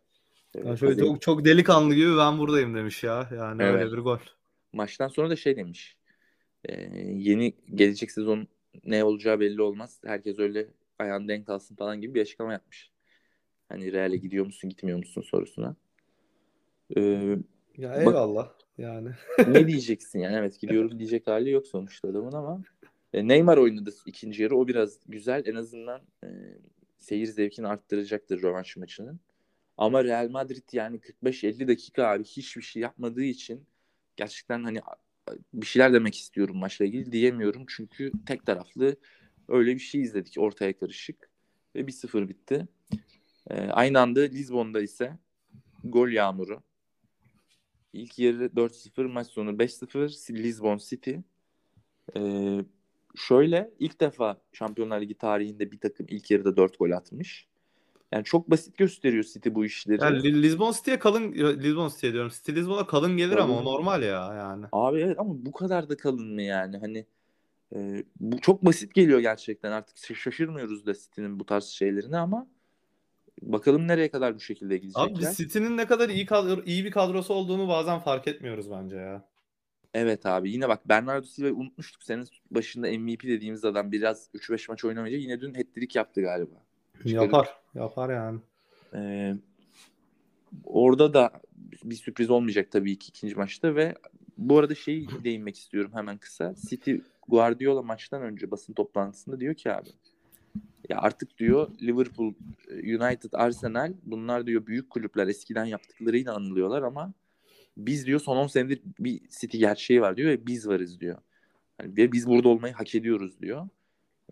e, 0.54 0.60
Ya 0.64 0.76
şöyle 0.76 0.96
çok, 0.96 1.22
çok 1.22 1.44
delikanlı 1.44 1.94
gibi 1.94 2.16
ben 2.18 2.38
buradayım 2.38 2.74
demiş 2.74 3.04
ya. 3.04 3.28
Yani 3.36 3.62
Evet. 3.62 3.84
öyle 3.84 3.92
bir 3.92 3.98
gol. 3.98 4.18
maçtan 4.72 5.08
sonra 5.08 5.30
da 5.30 5.36
şey 5.36 5.56
demiş. 5.56 5.96
Ee, 6.64 6.74
yeni 7.14 7.54
gelecek 7.74 8.10
sezon 8.10 8.48
ne 8.84 9.04
olacağı 9.04 9.40
belli 9.40 9.62
olmaz. 9.62 10.00
Herkes 10.06 10.38
öyle 10.38 10.68
ayağını 10.98 11.28
denk 11.28 11.48
alsın 11.48 11.76
falan 11.76 12.00
gibi 12.00 12.14
bir 12.14 12.20
açıklama 12.20 12.52
yapmış. 12.52 12.90
Hani 13.68 13.92
Real'e 13.92 14.16
gidiyor 14.16 14.46
musun 14.46 14.70
gitmiyor 14.70 14.98
musun 14.98 15.22
sorusuna. 15.22 15.76
Ee, 16.96 17.36
Ya 17.76 17.90
Bak- 17.90 17.98
eyvallah. 17.98 18.52
Yani. 18.78 19.10
ne 19.46 19.66
diyeceksin 19.68 20.18
yani 20.18 20.36
evet 20.36 20.60
gidiyorum 20.60 20.98
diyecek 20.98 21.26
hali 21.26 21.50
yok 21.50 21.66
sonuçta 21.66 22.08
adamın 22.08 22.32
ama 22.32 22.62
e, 23.12 23.28
Neymar 23.28 23.56
oynadı 23.56 23.94
ikinci 24.06 24.42
yarı 24.42 24.56
o 24.56 24.68
biraz 24.68 24.98
güzel 25.06 25.42
en 25.46 25.54
azından 25.54 26.00
e, 26.24 26.28
seyir 26.98 27.26
zevkini 27.26 27.66
arttıracaktır 27.66 28.42
rövanş 28.42 28.76
maçının. 28.76 29.20
Ama 29.76 30.04
Real 30.04 30.28
Madrid 30.30 30.68
yani 30.72 31.00
45-50 31.00 31.68
dakika 31.68 32.06
abi 32.06 32.24
hiçbir 32.24 32.62
şey 32.62 32.82
yapmadığı 32.82 33.22
için 33.24 33.66
gerçekten 34.16 34.64
hani 34.64 34.80
bir 35.54 35.66
şeyler 35.66 35.92
demek 35.92 36.18
istiyorum 36.18 36.56
maçla 36.56 36.84
ilgili 36.84 37.12
diyemiyorum 37.12 37.64
çünkü 37.68 38.12
tek 38.26 38.46
taraflı 38.46 38.96
öyle 39.48 39.74
bir 39.74 39.80
şey 39.80 40.00
izledik 40.02 40.34
ortaya 40.38 40.78
karışık 40.78 41.30
ve 41.76 41.80
1-0 41.80 42.28
bitti. 42.28 42.68
E, 43.50 43.60
aynı 43.60 44.00
anda 44.00 44.20
Lizbon'da 44.20 44.80
ise 44.80 45.18
gol 45.84 46.08
yağmuru. 46.08 46.62
İlk 47.92 48.18
yarı 48.18 48.46
4-0, 48.46 49.06
maç 49.12 49.26
sonu 49.26 49.50
5-0 49.50 50.32
Lisbon 50.34 50.76
City. 50.78 51.14
Ee, 52.16 52.64
şöyle 53.16 53.70
ilk 53.78 54.00
defa 54.00 54.40
Şampiyonlar 54.52 55.00
Ligi 55.00 55.14
tarihinde 55.14 55.72
bir 55.72 55.78
takım 55.78 56.06
ilk 56.08 56.30
yarıda 56.30 56.56
4 56.56 56.78
gol 56.78 56.90
atmış. 56.90 57.46
Yani 58.12 58.24
çok 58.24 58.50
basit 58.50 58.78
gösteriyor 58.78 59.24
City 59.24 59.48
bu 59.52 59.64
işleri. 59.64 60.00
Ya 60.02 60.08
Li- 60.08 60.42
Lisbon 60.42 60.72
City'ye 60.72 60.98
kalın 60.98 61.32
Lisbon 61.62 61.88
City'ye 61.88 62.12
diyorum. 62.12 62.30
City 62.34 62.52
Lisbon'a 62.52 62.86
kalın 62.86 63.16
gelir 63.16 63.36
ama 63.36 63.52
o 63.52 63.56
Kalın. 63.56 63.66
normal 63.66 64.02
ya 64.02 64.34
yani. 64.34 64.66
Abi 64.72 65.00
evet 65.00 65.18
ama 65.18 65.46
bu 65.46 65.52
kadar 65.52 65.88
da 65.88 65.96
kalın 65.96 66.34
mı 66.34 66.42
yani? 66.42 66.78
Hani 66.78 67.06
e, 67.74 68.04
bu 68.20 68.40
çok 68.40 68.64
basit 68.64 68.94
geliyor 68.94 69.20
gerçekten. 69.20 69.72
Artık 69.72 70.16
şaşırmıyoruz 70.16 70.86
da 70.86 70.94
City'nin 70.94 71.40
bu 71.40 71.46
tarz 71.46 71.64
şeylerine 71.64 72.16
ama 72.16 72.46
Bakalım 73.42 73.88
nereye 73.88 74.10
kadar 74.10 74.34
bu 74.34 74.40
şekilde 74.40 74.76
gidecekler. 74.76 75.28
Abi 75.28 75.36
City'nin 75.36 75.76
ne 75.76 75.86
kadar 75.86 76.08
iyi 76.08 76.26
kadro, 76.26 76.62
iyi 76.62 76.84
bir 76.84 76.90
kadrosu 76.90 77.34
olduğunu 77.34 77.68
bazen 77.68 77.98
fark 77.98 78.28
etmiyoruz 78.28 78.70
bence 78.70 78.96
ya. 78.96 79.24
Evet 79.94 80.26
abi 80.26 80.50
yine 80.50 80.68
bak 80.68 80.88
Bernardo 80.88 81.26
Silva'yı 81.26 81.54
unutmuştuk. 81.54 82.02
Senin 82.02 82.26
başında 82.50 82.90
MVP 82.90 83.22
dediğimiz 83.22 83.64
adam 83.64 83.92
biraz 83.92 84.28
3-5 84.34 84.70
maç 84.70 84.84
oynamayınca 84.84 85.18
yine 85.18 85.40
dün 85.40 85.54
hat-trick 85.54 85.98
yaptı 85.98 86.20
galiba. 86.22 86.56
Yapar. 87.04 87.48
Yapar 87.74 88.10
yani. 88.10 88.40
Ee, 88.94 89.34
orada 90.64 91.14
da 91.14 91.30
bir 91.84 91.94
sürpriz 91.94 92.30
olmayacak 92.30 92.70
tabii 92.70 92.98
ki 92.98 93.08
ikinci 93.08 93.34
maçta 93.34 93.74
ve 93.74 93.94
bu 94.38 94.58
arada 94.58 94.74
şeyi 94.74 95.08
değinmek 95.24 95.56
istiyorum 95.58 95.90
hemen 95.94 96.18
kısa. 96.18 96.54
City 96.68 96.94
Guardiola 97.28 97.82
maçtan 97.82 98.22
önce 98.22 98.50
basın 98.50 98.72
toplantısında 98.72 99.40
diyor 99.40 99.54
ki 99.54 99.72
abi 99.72 99.88
ya 100.88 100.98
artık 100.98 101.38
diyor 101.38 101.70
Liverpool, 101.82 102.32
United, 102.70 103.32
Arsenal 103.32 103.92
bunlar 104.02 104.46
diyor 104.46 104.66
büyük 104.66 104.90
kulüpler 104.90 105.26
eskiden 105.26 105.64
yaptıklarıyla 105.64 106.34
anılıyorlar 106.34 106.82
ama 106.82 107.12
biz 107.76 108.06
diyor 108.06 108.20
son 108.20 108.36
10 108.36 108.46
senedir 108.46 108.80
bir 108.98 109.20
City 109.40 109.58
gerçeği 109.58 110.00
var 110.00 110.16
diyor 110.16 110.30
ve 110.30 110.46
biz 110.46 110.68
varız 110.68 111.00
diyor. 111.00 111.18
Yani 111.80 111.96
ve 111.96 112.12
biz 112.12 112.26
burada 112.28 112.48
olmayı 112.48 112.74
hak 112.74 112.94
ediyoruz 112.94 113.40
diyor. 113.40 113.68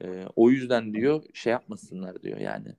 Ee, 0.02 0.24
o 0.36 0.50
yüzden 0.50 0.94
diyor 0.94 1.22
şey 1.34 1.50
yapmasınlar 1.50 2.22
diyor 2.22 2.38
yani. 2.38 2.76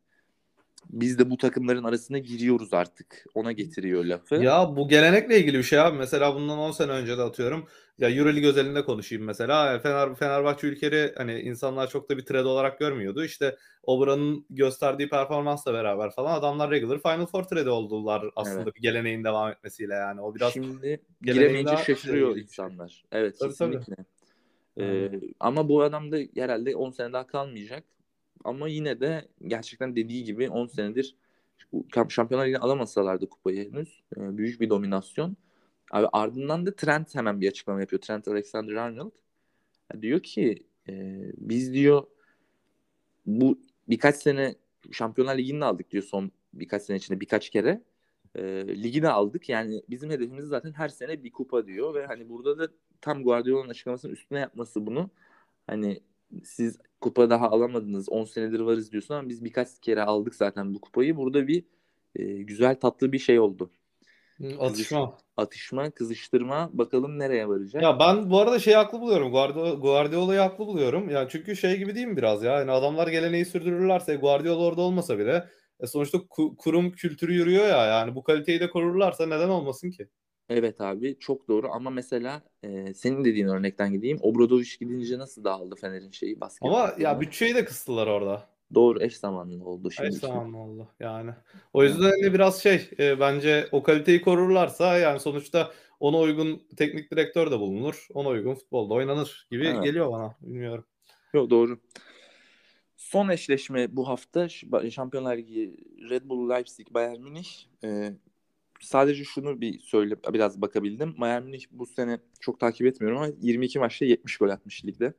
Biz 0.89 1.19
de 1.19 1.29
bu 1.29 1.37
takımların 1.37 1.83
arasına 1.83 2.17
giriyoruz 2.17 2.73
artık. 2.73 3.25
Ona 3.33 3.51
getiriyor 3.51 4.05
lafı. 4.05 4.35
Ya 4.35 4.75
bu 4.75 4.87
gelenekle 4.87 5.39
ilgili 5.39 5.57
bir 5.57 5.63
şey 5.63 5.79
abi. 5.79 5.97
Mesela 5.97 6.35
bundan 6.35 6.57
10 6.57 6.71
sene 6.71 6.91
önce 6.91 7.17
de 7.17 7.21
atıyorum. 7.21 7.67
Ya 7.97 8.09
Euroleague 8.09 8.49
özelinde 8.49 8.85
konuşayım 8.85 9.23
mesela. 9.23 9.79
Fener, 9.79 10.15
Fenerbahçe 10.15 10.67
ülkeleri 10.67 11.13
hani 11.17 11.39
insanlar 11.39 11.89
çok 11.89 12.09
da 12.09 12.17
bir 12.17 12.25
trade 12.25 12.47
olarak 12.47 12.79
görmüyordu. 12.79 13.23
İşte 13.23 13.55
Obra'nın 13.83 14.45
gösterdiği 14.49 15.09
performansla 15.09 15.73
beraber 15.73 16.11
falan 16.11 16.39
adamlar 16.39 16.71
regular 16.71 17.01
Final 17.01 17.25
Four 17.25 17.43
trade 17.43 17.69
oldular 17.69 18.25
aslında 18.35 18.61
Evet. 18.63 18.75
bir 18.75 18.81
geleneğin 18.81 19.23
devam 19.23 19.51
etmesiyle 19.51 19.93
yani. 19.93 20.21
O 20.21 20.35
biraz 20.35 20.53
Şimdi 20.53 21.01
giremeyince 21.21 21.77
şaşırıyor 21.77 22.33
şey. 22.33 22.43
insanlar. 22.43 23.03
Evet 23.11 23.35
Tabii, 23.39 23.53
tabii. 23.55 23.77
kesinlikle. 23.77 24.05
Ee, 24.79 25.11
ama 25.39 25.69
bu 25.69 25.81
adam 25.81 26.11
da 26.11 26.17
herhalde 26.35 26.75
10 26.75 26.91
sene 26.91 27.13
daha 27.13 27.27
kalmayacak. 27.27 27.83
Ama 28.43 28.67
yine 28.67 28.99
de 28.99 29.27
gerçekten 29.47 29.95
dediği 29.95 30.23
gibi 30.23 30.49
10 30.49 30.67
senedir 30.67 31.15
Şampiyonlar 32.09 32.45
Ligi'ni 32.45 32.59
alamasalardı 32.59 33.29
kupayı 33.29 33.71
henüz. 33.73 34.03
Ee, 34.17 34.37
büyük 34.37 34.61
bir 34.61 34.69
dominasyon. 34.69 35.37
Abi 35.91 36.07
ardından 36.13 36.65
da 36.65 36.75
Trent 36.75 37.15
hemen 37.15 37.41
bir 37.41 37.49
açıklama 37.49 37.81
yapıyor. 37.81 38.01
Trent 38.01 38.27
Alexander-Arnold. 38.27 39.11
Diyor 40.01 40.19
ki 40.19 40.65
e, 40.89 41.21
biz 41.37 41.73
diyor 41.73 42.03
bu 43.25 43.59
birkaç 43.89 44.15
sene 44.15 44.55
Şampiyonlar 44.91 45.37
Ligi'ni 45.37 45.61
de 45.61 45.65
aldık 45.65 45.91
diyor 45.91 46.03
son 46.03 46.31
birkaç 46.53 46.83
sene 46.83 46.97
içinde 46.97 47.19
birkaç 47.19 47.49
kere. 47.49 47.81
E, 48.35 48.43
ligi 48.67 49.01
de 49.01 49.09
aldık. 49.09 49.49
Yani 49.49 49.83
bizim 49.89 50.09
hedefimiz 50.09 50.45
zaten 50.45 50.71
her 50.73 50.89
sene 50.89 51.23
bir 51.23 51.31
kupa 51.31 51.67
diyor 51.67 51.93
ve 51.93 52.05
hani 52.05 52.29
burada 52.29 52.59
da 52.59 52.67
tam 53.01 53.23
Guardiola'nın 53.23 53.69
açıklamasının 53.69 54.13
üstüne 54.13 54.39
yapması 54.39 54.85
bunu. 54.85 55.09
Hani 55.67 56.01
siz 56.43 56.77
kupa 57.03 57.29
daha 57.29 57.49
alamadınız 57.49 58.09
10 58.09 58.23
senedir 58.23 58.59
varız 58.59 58.91
diyorsun 58.91 59.13
ama 59.13 59.29
biz 59.29 59.43
birkaç 59.43 59.67
kere 59.81 60.03
aldık 60.03 60.35
zaten 60.35 60.73
bu 60.73 60.81
kupayı. 60.81 61.17
Burada 61.17 61.47
bir 61.47 61.63
e, 62.15 62.23
güzel 62.23 62.75
tatlı 62.75 63.11
bir 63.11 63.19
şey 63.19 63.39
oldu. 63.39 63.69
atışma. 64.59 65.17
Atışma, 65.37 65.91
kızıştırma 65.91 66.69
bakalım 66.73 67.19
nereye 67.19 67.47
varacak. 67.47 67.83
Ya 67.83 67.99
ben 67.99 68.29
bu 68.29 68.39
arada 68.39 68.59
şeyi 68.59 68.75
haklı 68.75 69.01
buluyorum. 69.01 69.31
Guardiola, 69.31 69.73
Guardiola'yı 69.73 70.39
haklı 70.39 70.67
buluyorum. 70.67 71.09
Ya 71.09 71.27
çünkü 71.29 71.55
şey 71.55 71.77
gibi 71.77 71.95
değil 71.95 72.07
mi 72.07 72.17
biraz 72.17 72.43
ya? 72.43 72.59
Yani 72.59 72.71
adamlar 72.71 73.07
geleneği 73.07 73.45
sürdürürlerse 73.45 74.15
Guardiola 74.15 74.65
orada 74.65 74.81
olmasa 74.81 75.19
bile 75.19 75.49
e 75.79 75.87
sonuçta 75.87 76.17
ku- 76.17 76.55
kurum 76.57 76.91
kültürü 76.91 77.33
yürüyor 77.33 77.67
ya. 77.67 77.85
Yani 77.85 78.15
bu 78.15 78.23
kaliteyi 78.23 78.59
de 78.59 78.69
korurlarsa 78.69 79.25
neden 79.25 79.49
olmasın 79.49 79.91
ki? 79.91 80.07
Evet 80.49 80.81
abi 80.81 81.19
çok 81.19 81.47
doğru 81.47 81.71
ama 81.71 81.89
mesela 81.89 82.41
e, 82.63 82.93
senin 82.93 83.25
dediğin 83.25 83.47
örnekten 83.47 83.93
gideyim. 83.93 84.17
Obradoviç 84.21 84.79
gidince 84.79 85.17
nasıl 85.17 85.43
dağıldı 85.43 85.75
Fener'in 85.75 86.11
şeyi 86.11 86.41
basket. 86.41 86.67
Ama 86.67 86.93
ya 86.99 87.21
bütçeyi 87.21 87.55
de 87.55 87.65
kıstılar 87.65 88.07
orada. 88.07 88.49
Doğru 88.73 89.03
eş 89.03 89.17
zamanlı 89.17 89.65
oldu 89.65 89.91
şimdi. 89.91 90.07
Eş 90.09 90.15
zamanlı 90.15 90.57
oldu 90.57 90.87
yani. 90.99 91.31
O 91.73 91.83
yüzden 91.83 92.23
de 92.23 92.33
biraz 92.33 92.63
şey 92.63 92.89
e, 92.99 93.19
bence 93.19 93.67
o 93.71 93.83
kaliteyi 93.83 94.21
korurlarsa 94.21 94.97
yani 94.97 95.19
sonuçta 95.19 95.71
ona 95.99 96.19
uygun 96.19 96.61
teknik 96.77 97.11
direktör 97.11 97.51
de 97.51 97.59
bulunur. 97.59 98.07
Ona 98.13 98.29
uygun 98.29 98.55
futbolda 98.55 98.93
oynanır 98.93 99.47
gibi 99.51 99.67
Evet. 99.67 99.83
geliyor 99.83 100.11
bana. 100.11 100.35
Bilmiyorum. 100.41 100.85
Yok 101.33 101.49
doğru. 101.49 101.79
Son 102.97 103.29
eşleşme 103.29 103.95
bu 103.95 104.07
hafta 104.07 104.49
Şampiyonlar 104.89 105.37
Ligi 105.37 105.77
Red 106.09 106.29
Bull 106.29 106.49
Leipzig 106.49 106.93
Bayern 106.93 107.21
Münih. 107.21 107.47
E, 107.83 108.13
sadece 108.85 109.23
şunu 109.23 109.61
bir 109.61 109.79
söyle 109.79 110.15
biraz 110.33 110.61
bakabildim. 110.61 111.15
Bayern 111.19 111.43
Münih 111.43 111.65
bu 111.71 111.85
sene 111.85 112.19
çok 112.39 112.59
takip 112.59 112.87
etmiyorum 112.87 113.17
ama 113.17 113.29
22 113.41 113.79
maçta 113.79 114.05
70 114.05 114.37
gol 114.37 114.49
atmış 114.49 114.85
ligde. 114.85 115.13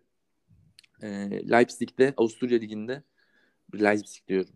E, 1.03 1.09
Leipzig'de 1.51 2.15
Avusturya 2.17 2.59
Ligi'nde 2.59 3.03
Leipzig 3.75 4.29
diyorum. 4.29 4.55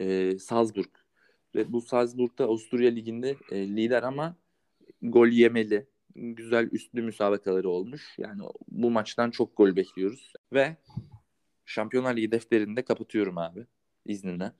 E, 0.00 0.38
Salzburg. 0.38 0.90
Red 1.56 1.72
Bull 1.72 1.80
Salzburg'da 1.80 2.44
Avusturya 2.44 2.90
Ligi'nde 2.90 3.36
e, 3.50 3.68
lider 3.68 4.02
ama 4.02 4.36
gol 5.02 5.28
yemeli. 5.28 5.86
Güzel 6.14 6.68
üstlü 6.72 7.02
müsabakaları 7.02 7.68
olmuş. 7.68 8.14
Yani 8.18 8.42
bu 8.68 8.90
maçtan 8.90 9.30
çok 9.30 9.56
gol 9.56 9.76
bekliyoruz. 9.76 10.32
Ve 10.52 10.76
Şampiyonlar 11.66 12.16
Ligi 12.16 12.30
defterini 12.30 12.76
de 12.76 12.82
kapatıyorum 12.82 13.38
abi. 13.38 13.66
İzninle. 14.06 14.52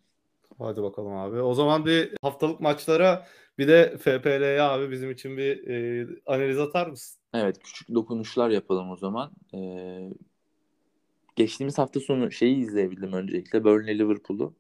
Hadi 0.59 0.83
bakalım 0.83 1.13
abi. 1.13 1.41
O 1.41 1.55
zaman 1.55 1.87
bir 1.87 2.13
haftalık 2.23 2.61
maçlara 2.61 3.27
bir 3.59 3.69
de 3.69 3.97
FPL'ye 3.99 4.63
abi 4.63 4.91
bizim 4.91 5.11
için 5.11 5.37
bir 5.37 5.69
e, 5.69 6.07
analiz 6.27 6.59
atar 6.59 6.87
mısın? 6.87 7.21
Evet 7.35 7.59
küçük 7.63 7.95
dokunuşlar 7.95 8.51
yapalım 8.51 8.91
o 8.91 8.97
zaman. 8.97 9.33
Ee, 9.55 10.11
geçtiğimiz 11.37 11.79
hafta 11.79 12.01
sonu 12.01 12.33
şeyi 12.33 12.57
izleyebildim 12.57 13.13
öncelikle. 13.13 13.65
Burnley 13.65 13.99
Liverpool'u. 13.99 14.55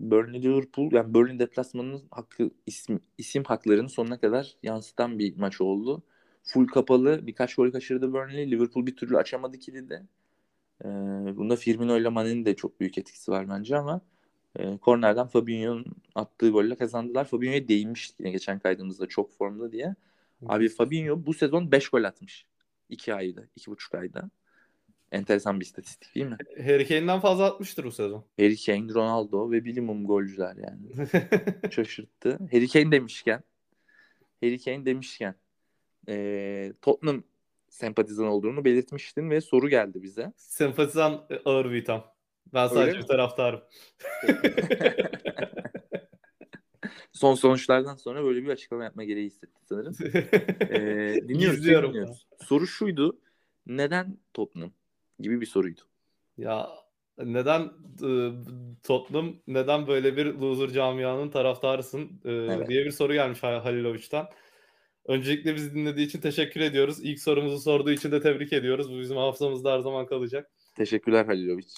Burnley 0.00 0.42
Liverpool 0.42 0.92
yani 0.92 1.14
Burnley 1.14 1.38
deplasmanının 1.38 2.02
hakkı 2.10 2.50
isim, 2.66 3.00
isim 3.18 3.44
haklarını 3.44 3.88
sonuna 3.88 4.20
kadar 4.20 4.56
yansıtan 4.62 5.18
bir 5.18 5.36
maç 5.36 5.60
oldu. 5.60 6.02
Full 6.44 6.66
kapalı 6.66 7.26
birkaç 7.26 7.54
gol 7.54 7.70
kaçırdı 7.70 8.12
Burnley. 8.12 8.50
Liverpool 8.50 8.86
bir 8.86 8.96
türlü 8.96 9.16
açamadı 9.16 9.58
kilidi. 9.58 10.02
Ee, 10.84 10.88
bunda 11.36 11.56
Firmino 11.56 11.98
ile 11.98 12.08
Mane'nin 12.08 12.44
de 12.44 12.56
çok 12.56 12.80
büyük 12.80 12.98
etkisi 12.98 13.30
var 13.30 13.48
bence 13.48 13.78
ama 13.78 14.00
e, 14.58 14.76
kornerden 14.78 15.26
Fabinho'nun 15.26 15.84
attığı 16.14 16.50
golle 16.50 16.74
kazandılar. 16.74 17.24
Fabinho'ya 17.24 17.68
değinmiştik 17.68 18.20
yine 18.20 18.30
geçen 18.30 18.58
kaydımızda 18.58 19.06
çok 19.06 19.32
formda 19.32 19.72
diye. 19.72 19.94
Abi 20.46 20.68
Fabinho 20.68 21.26
bu 21.26 21.34
sezon 21.34 21.72
5 21.72 21.88
gol 21.88 22.04
atmış. 22.04 22.46
2 22.88 23.14
ayda, 23.14 23.40
2,5 23.56 23.98
ayda. 23.98 24.30
Enteresan 25.12 25.60
bir 25.60 25.64
istatistik 25.64 26.14
değil 26.14 26.26
mi? 26.26 26.36
Harry 26.58 26.88
Kane'den 26.88 27.20
fazla 27.20 27.44
atmıştır 27.44 27.84
bu 27.84 27.92
sezon. 27.92 28.24
Harry 28.38 28.56
Kane, 28.66 28.94
Ronaldo 28.94 29.50
ve 29.50 29.64
bilimum 29.64 30.06
golcüler 30.06 30.56
yani. 30.56 31.08
Şaşırttı. 31.70 32.38
Harry 32.52 32.68
Kane 32.68 32.92
demişken 32.92 33.42
Harry 34.42 34.58
Kane 34.58 34.86
demişken 34.86 35.34
eee 36.08 36.72
Tottenham 36.82 37.22
sempatizan 37.68 38.26
olduğunu 38.26 38.64
belirtmiştin 38.64 39.30
ve 39.30 39.40
soru 39.40 39.68
geldi 39.68 40.02
bize. 40.02 40.32
Sempatizan 40.36 41.26
e, 41.30 41.36
ağır 41.44 41.70
bir 41.70 41.76
itham. 41.76 42.11
Ben 42.54 42.64
Öyle 42.64 42.74
sadece 42.74 42.96
mi? 42.98 43.02
bir 43.02 43.08
taraftarım. 43.08 43.60
Son 47.12 47.34
sonuçlardan 47.34 47.96
sonra 47.96 48.24
böyle 48.24 48.42
bir 48.42 48.48
açıklama 48.48 48.84
yapma 48.84 49.04
gereği 49.04 49.26
hissetti 49.26 49.60
sanırım. 49.64 49.94
Eee 50.70 51.14
dinliyoruz, 51.28 51.56
Gizliyorum 51.56 51.90
dinliyoruz. 51.90 52.26
Soru 52.40 52.66
şuydu. 52.66 53.18
Neden 53.66 54.18
Tottenham? 54.34 54.72
Gibi 55.20 55.40
bir 55.40 55.46
soruydu. 55.46 55.80
Ya 56.38 56.68
neden 57.18 57.60
e, 58.02 58.30
Tottenham 58.82 59.34
neden 59.46 59.86
böyle 59.86 60.16
bir 60.16 60.26
loser 60.26 60.68
camianın 60.68 61.30
taraftarısın 61.30 62.20
e, 62.24 62.30
Evet. 62.32 62.68
diye 62.68 62.84
bir 62.84 62.90
soru 62.90 63.12
gelmiş 63.12 63.42
Hal- 63.42 63.60
Halilovic'ten. 63.62 64.26
Öncelikle 65.06 65.54
bizi 65.54 65.74
dinlediği 65.74 66.06
için 66.06 66.20
teşekkür 66.20 66.60
ediyoruz. 66.60 66.98
İlk 67.02 67.20
sorumuzu 67.20 67.58
sorduğu 67.58 67.90
için 67.90 68.12
de 68.12 68.20
tebrik 68.20 68.52
ediyoruz. 68.52 68.92
Bu 68.92 68.98
bizim 69.00 69.16
hafızamızda 69.16 69.72
her 69.72 69.78
zaman 69.80 70.06
kalacak. 70.06 70.50
Teşekkürler 70.76 71.24
Halilovic. 71.26 71.68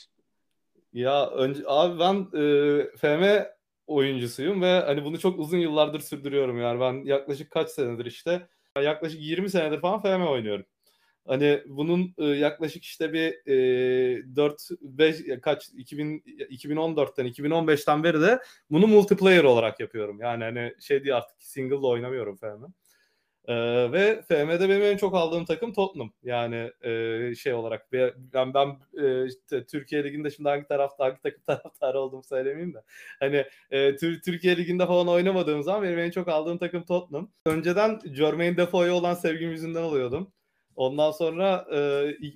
Ya 0.95 1.31
önce 1.31 1.63
abi 1.67 1.99
ben 2.01 2.39
e, 2.41 2.97
FM 2.97 3.47
oyuncusuyum 3.87 4.63
ve 4.63 4.81
hani 4.81 5.05
bunu 5.05 5.19
çok 5.19 5.39
uzun 5.39 5.59
yıllardır 5.59 6.01
sürdürüyorum 6.01 6.61
yani 6.61 6.81
ben 6.81 7.05
yaklaşık 7.05 7.51
kaç 7.51 7.71
senedir 7.71 8.07
işte 8.07 8.49
yaklaşık 8.83 9.21
20 9.21 9.51
senedir 9.51 9.81
falan 9.81 10.03
FM 10.03 10.23
oynuyorum. 10.29 10.67
Hani 11.27 11.63
bunun 11.67 12.15
e, 12.19 12.25
yaklaşık 12.25 12.85
işte 12.85 13.13
bir 13.13 13.47
e, 13.47 14.37
4 14.37 14.69
5 14.81 15.17
kaç 15.43 15.69
2000 15.69 16.19
2014'ten 16.51 17.27
2015'ten 17.27 18.05
beri 18.05 18.21
de 18.21 18.41
bunu 18.71 18.87
multiplayer 18.87 19.45
olarak 19.45 19.81
yapıyorum. 19.81 20.21
Yani 20.21 20.45
hani 20.45 20.75
şey 20.81 21.05
diye 21.05 21.15
artık 21.15 21.43
single 21.43 21.87
oynamıyorum 21.87 22.37
Ee, 23.49 23.93
ve 23.93 24.23
FM'de 24.23 24.69
benim 24.69 24.83
en 24.83 24.97
çok 24.97 25.15
aldığım 25.15 25.45
takım 25.45 25.73
Tottenham. 25.73 26.13
Yani 26.23 26.71
e, 26.83 27.35
şey 27.35 27.55
olarak 27.55 27.93
ben 28.17 28.55
ben 28.55 28.79
e, 29.03 29.27
işte 29.27 29.67
Türkiye 29.67 30.05
liginde 30.05 30.31
şimdi 30.31 30.49
hangi 30.49 30.67
tarafta 30.67 31.05
hangi 31.05 31.21
takım 31.23 31.43
taraftarı 31.47 32.01
olduğumu 32.01 32.23
söylemeyeyim 32.23 32.75
de. 32.75 32.83
Hani 33.21 33.45
e, 33.71 33.97
Türkiye 33.97 34.57
liginde 34.57 34.87
falan 34.87 35.09
oynamadığım 35.09 35.63
zaman 35.63 35.83
benim 35.83 35.99
en 35.99 36.11
çok 36.11 36.29
aldığım 36.29 36.59
takım 36.59 36.85
Tottenham. 36.85 37.31
Önceden 37.47 38.01
Jermaine 38.05 38.57
Defoe'ya 38.57 38.95
olan 38.95 39.15
sevgim 39.15 39.51
yüzünden 39.51 39.83
alıyordum. 39.83 40.33
Ondan 40.77 41.11
sonra 41.11 41.67
e, 41.73 41.79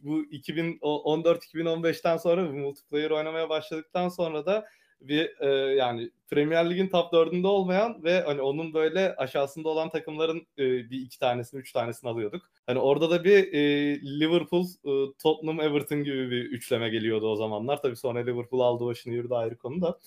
bu 0.03 0.25
2014-2015'ten 0.25 2.17
sonra 2.17 2.43
multiplayer 2.43 3.11
oynamaya 3.11 3.49
başladıktan 3.49 4.09
sonra 4.09 4.47
da 4.47 4.69
bir 5.01 5.41
e, 5.41 5.49
yani 5.75 6.11
Premier 6.31 6.71
Lig'in 6.71 6.89
top 6.89 7.13
4'ünde 7.13 7.47
olmayan 7.47 8.05
ve 8.05 8.21
hani 8.21 8.41
onun 8.43 8.75
böyle 8.75 9.17
aşağısında 9.17 9.69
olan 9.69 9.91
takımların 9.91 10.47
e, 10.59 10.91
bir 10.91 11.01
iki 11.01 11.19
tanesini, 11.19 11.61
üç 11.61 11.73
tanesini 11.73 12.11
alıyorduk. 12.11 12.43
Hani 12.67 12.79
orada 12.79 13.11
da 13.11 13.25
bir 13.25 13.53
e, 13.53 13.61
Liverpool, 14.21 14.65
e, 14.65 15.13
Tottenham, 15.23 15.61
Everton 15.61 16.05
gibi 16.05 16.31
bir 16.31 16.45
üçleme 16.45 16.89
geliyordu 16.89 17.29
o 17.29 17.37
zamanlar. 17.37 17.83
Tabii 17.83 17.97
sonra 17.97 18.19
Liverpool 18.19 18.61
aldı 18.61 18.85
başını 18.87 19.15
yürüdü 19.15 19.35
ayrı 19.35 19.57
konu 19.57 19.83
da. 19.83 19.99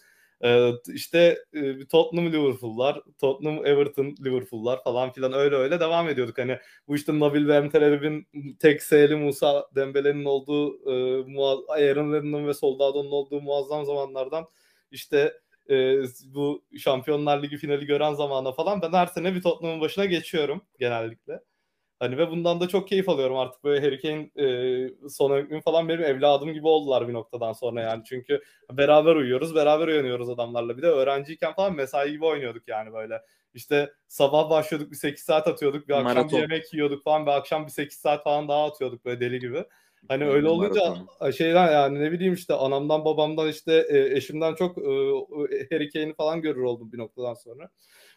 Ee, 0.44 0.72
işte 0.94 1.38
e, 1.54 1.86
Tottenham 1.88 2.34
Liverpool'lar, 2.34 3.02
Tottenham 3.20 3.66
Everton 3.66 4.16
Liverpool'lar 4.26 4.84
falan 4.84 5.12
filan 5.12 5.34
öyle 5.34 5.56
öyle 5.56 5.80
devam 5.80 6.10
ediyorduk. 6.10 6.38
Hani 6.38 6.58
bu 6.88 6.96
işte 6.96 7.20
Nabil 7.20 7.48
ve 7.48 7.56
Emterelib'in 7.56 8.28
tek 8.60 8.84
Seyli 8.84 9.16
Musa 9.16 9.68
Dembele'nin 9.76 10.26
olduğu, 10.26 10.76
e, 10.86 11.36
Aaron 11.70 12.14
Lennon'un 12.14 12.48
ve 12.48 12.54
Soldado'nun 12.54 13.12
olduğu 13.12 13.42
muazzam 13.42 13.86
zamanlardan 13.86 14.46
işte 14.92 15.34
e, 15.70 16.04
bu 16.26 16.64
Şampiyonlar 16.78 17.44
Ligi 17.44 17.58
finali 17.58 17.86
gören 17.86 18.14
zamana 18.14 18.52
falan 18.52 18.82
ben 18.82 18.94
her 18.94 19.08
sene 19.08 19.36
bir 19.36 19.42
Tottenham'ın 19.42 19.82
başına 19.82 20.06
geçiyorum 20.06 20.62
genellikle. 20.80 21.40
Hani 22.02 22.18
ve 22.18 22.30
bundan 22.30 22.60
da 22.60 22.68
çok 22.68 22.88
keyif 22.88 23.10
alıyorum 23.10 23.38
artık 23.38 23.64
böyle 23.64 23.86
Harry 23.86 24.02
Kane 24.02 24.48
e, 24.48 25.10
son 25.10 25.38
hükmüm 25.38 25.62
falan 25.62 25.90
benim 25.90 26.04
evladım 26.04 26.54
gibi 26.54 26.68
oldular 26.68 27.08
bir 27.08 27.14
noktadan 27.14 27.54
sonra 27.54 27.82
yani. 27.82 28.04
Çünkü 28.06 28.42
beraber 28.72 29.16
uyuyoruz, 29.16 29.56
beraber 29.56 29.88
uyanıyoruz 29.88 30.30
adamlarla. 30.30 30.78
Bir 30.78 30.82
de 30.82 30.88
öğrenciyken 30.88 31.54
falan 31.54 31.76
mesai 31.76 32.12
gibi 32.12 32.26
oynuyorduk 32.26 32.68
yani 32.68 32.94
böyle. 32.94 33.22
İşte 33.54 33.94
sabah 34.08 34.50
başlıyorduk 34.50 34.92
bir 34.92 34.96
8 34.96 35.24
saat 35.24 35.48
atıyorduk, 35.48 35.88
bir 35.88 35.94
akşam 35.94 36.30
bir 36.30 36.38
yemek 36.38 36.74
yiyorduk 36.74 37.04
falan, 37.04 37.26
bir 37.26 37.32
akşam 37.32 37.66
bir 37.66 37.72
8 37.72 37.98
saat 37.98 38.24
falan 38.24 38.48
daha 38.48 38.66
atıyorduk 38.66 39.06
böyle 39.06 39.20
deli 39.20 39.40
gibi. 39.40 39.66
Hani 40.08 40.26
öyle 40.26 40.48
olunca 40.48 40.96
şeyden 41.32 41.72
yani 41.72 42.00
ne 42.00 42.12
bileyim 42.12 42.34
işte 42.34 42.54
anamdan 42.54 43.06
babamdan 43.06 43.48
işte 43.48 43.86
e, 43.90 44.16
eşimden 44.16 44.56
çok 44.56 44.78
e, 44.78 44.82
Harry 45.72 45.90
Kane'i 45.90 46.14
falan 46.14 46.42
görür 46.42 46.62
oldum 46.62 46.92
bir 46.92 46.98
noktadan 46.98 47.34
sonra. 47.34 47.70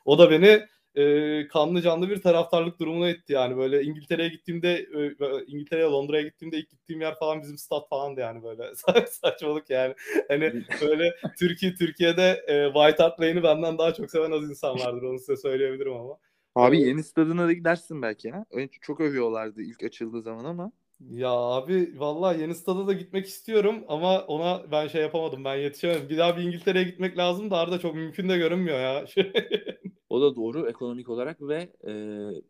O 0.05 0.19
da 0.19 0.31
beni 0.31 0.67
e, 0.95 1.49
kanlı 1.49 1.83
canlı 1.83 2.11
bir 2.11 2.23
taraftarlık 2.23 2.81
durumuna 2.81 3.09
etti 3.09 3.33
yani 3.33 3.57
böyle 3.57 3.83
İngiltere'ye 3.83 4.29
gittiğimde 4.29 4.73
e, 4.73 5.17
İngiltere'ye 5.47 5.87
Londra'ya 5.87 6.23
gittiğimde 6.23 6.59
ilk 6.59 6.71
gittiğim 6.71 7.01
yer 7.01 7.19
falan 7.19 7.43
bizim 7.43 7.59
stat 7.59 7.89
falandı 7.89 8.21
yani 8.21 8.43
böyle 8.43 8.73
saçmalık 9.07 9.71
yani 9.71 9.95
hani 10.29 10.65
böyle 10.81 11.15
Türkiye 11.39 11.75
Türkiye'de 11.75 12.45
e, 12.47 12.73
White 12.73 13.03
Hart 13.03 13.21
Lane'i 13.21 13.43
benden 13.43 13.79
daha 13.79 13.95
çok 13.95 14.11
seven 14.11 14.31
az 14.31 14.51
insan 14.51 14.79
vardır 14.79 15.03
onu 15.03 15.19
size 15.19 15.37
söyleyebilirim 15.37 15.93
ama. 15.93 16.19
Abi 16.55 16.81
yeni 16.81 17.05
stadına 17.05 17.47
da 17.47 17.53
gidersin 17.53 18.03
belki. 18.03 18.33
Önce 18.51 18.79
çok 18.81 19.01
övüyorlardı 19.01 19.63
ilk 19.63 19.83
açıldığı 19.83 20.23
zaman 20.23 20.45
ama. 20.45 20.73
Ya 21.11 21.31
abi 21.31 21.95
vallahi 21.97 22.41
yeni 22.41 22.55
stada 22.55 22.87
da 22.87 22.93
gitmek 22.93 23.27
istiyorum 23.27 23.85
ama 23.89 24.21
ona 24.21 24.63
ben 24.73 24.89
şey 24.89 25.03
yapamadım. 25.03 25.45
Ben 25.45 25.55
yetişemedim. 25.57 26.09
Bir 26.09 26.19
daha 26.19 26.37
bir 26.37 26.43
İngiltere'ye 26.43 26.85
gitmek 26.85 27.19
lazım 27.19 27.51
da 27.51 27.57
arada 27.57 27.79
çok 27.79 27.95
mümkün 27.95 28.29
de 28.29 28.37
görünmüyor 28.37 28.79
ya. 28.79 29.07
o 30.11 30.21
da 30.21 30.37
doğru 30.37 30.69
ekonomik 30.69 31.09
olarak 31.09 31.43
ve 31.43 31.69
e, 31.87 31.93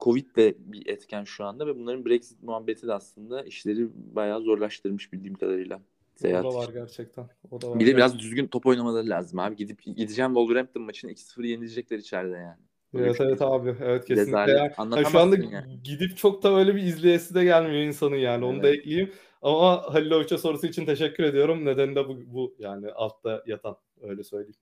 Covid 0.01 0.37
de 0.37 0.55
bir 0.59 0.87
etken 0.87 1.25
şu 1.25 1.45
anda 1.45 1.67
ve 1.67 1.77
bunların 1.77 2.05
Brexit 2.05 2.43
muhabbeti 2.43 2.87
de 2.87 2.93
aslında 2.93 3.43
işleri 3.43 3.89
bayağı 3.95 4.41
zorlaştırmış 4.41 5.13
bildiğim 5.13 5.35
kadarıyla. 5.35 5.81
Seyahat 6.17 6.45
o 6.45 6.53
da 6.53 6.57
var 6.57 6.69
gerçekten. 6.73 7.29
O 7.51 7.61
da 7.61 7.71
var. 7.71 7.81
Bir 7.81 7.87
de 7.87 7.97
biraz 7.97 8.19
düzgün 8.19 8.47
top 8.47 8.67
oynamaları 8.67 9.09
lazım 9.09 9.39
abi. 9.39 9.57
Gidip 9.57 9.83
gideceğim 9.83 10.35
Wolverhampton 10.35 10.83
maçını 10.83 11.13
2-0 11.13 11.47
yenilecekler 11.47 11.99
içeride 11.99 12.37
yani. 12.37 12.61
Evet 12.99 13.21
evet 13.21 13.43
abi. 13.43 13.77
Evet 13.83 14.05
kesinlikle. 14.05 14.53
Yani, 14.53 14.73
yani 14.79 15.07
şu 15.13 15.19
anda 15.19 15.37
yani. 15.37 15.83
gidip 15.85 16.17
çok 16.17 16.43
da 16.43 16.57
öyle 16.57 16.75
bir 16.75 16.83
izleyesi 16.83 17.35
de 17.35 17.45
gelmiyor 17.45 17.83
insanın 17.83 18.17
yani. 18.17 18.45
Onu 18.45 18.55
evet. 18.55 18.65
da 18.65 18.69
ekleyeyim. 18.69 19.13
Ama 19.43 19.95
Halil 19.95 20.11
Hoca 20.11 20.39
sorusu 20.39 20.67
için 20.67 20.87
teşekkür 20.87 21.25
ediyorum. 21.25 21.65
Nedeni 21.65 21.95
de 21.95 22.09
bu, 22.09 22.19
bu 22.27 22.55
yani 22.59 22.91
altta 22.91 23.43
yatan 23.47 23.77
öyle 24.03 24.25
söyleyeyim. 24.25 24.55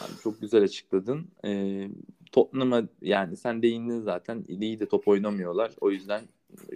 Abi 0.00 0.22
çok 0.22 0.40
güzel 0.40 0.62
açıkladın. 0.62 1.28
Ee, 1.44 1.88
Tottenham'a 2.32 2.82
yani 3.02 3.36
sen 3.36 3.62
değindin 3.62 4.00
zaten. 4.00 4.44
İyi 4.48 4.80
de 4.80 4.86
top 4.86 5.08
oynamıyorlar. 5.08 5.72
O 5.80 5.90
yüzden 5.90 6.22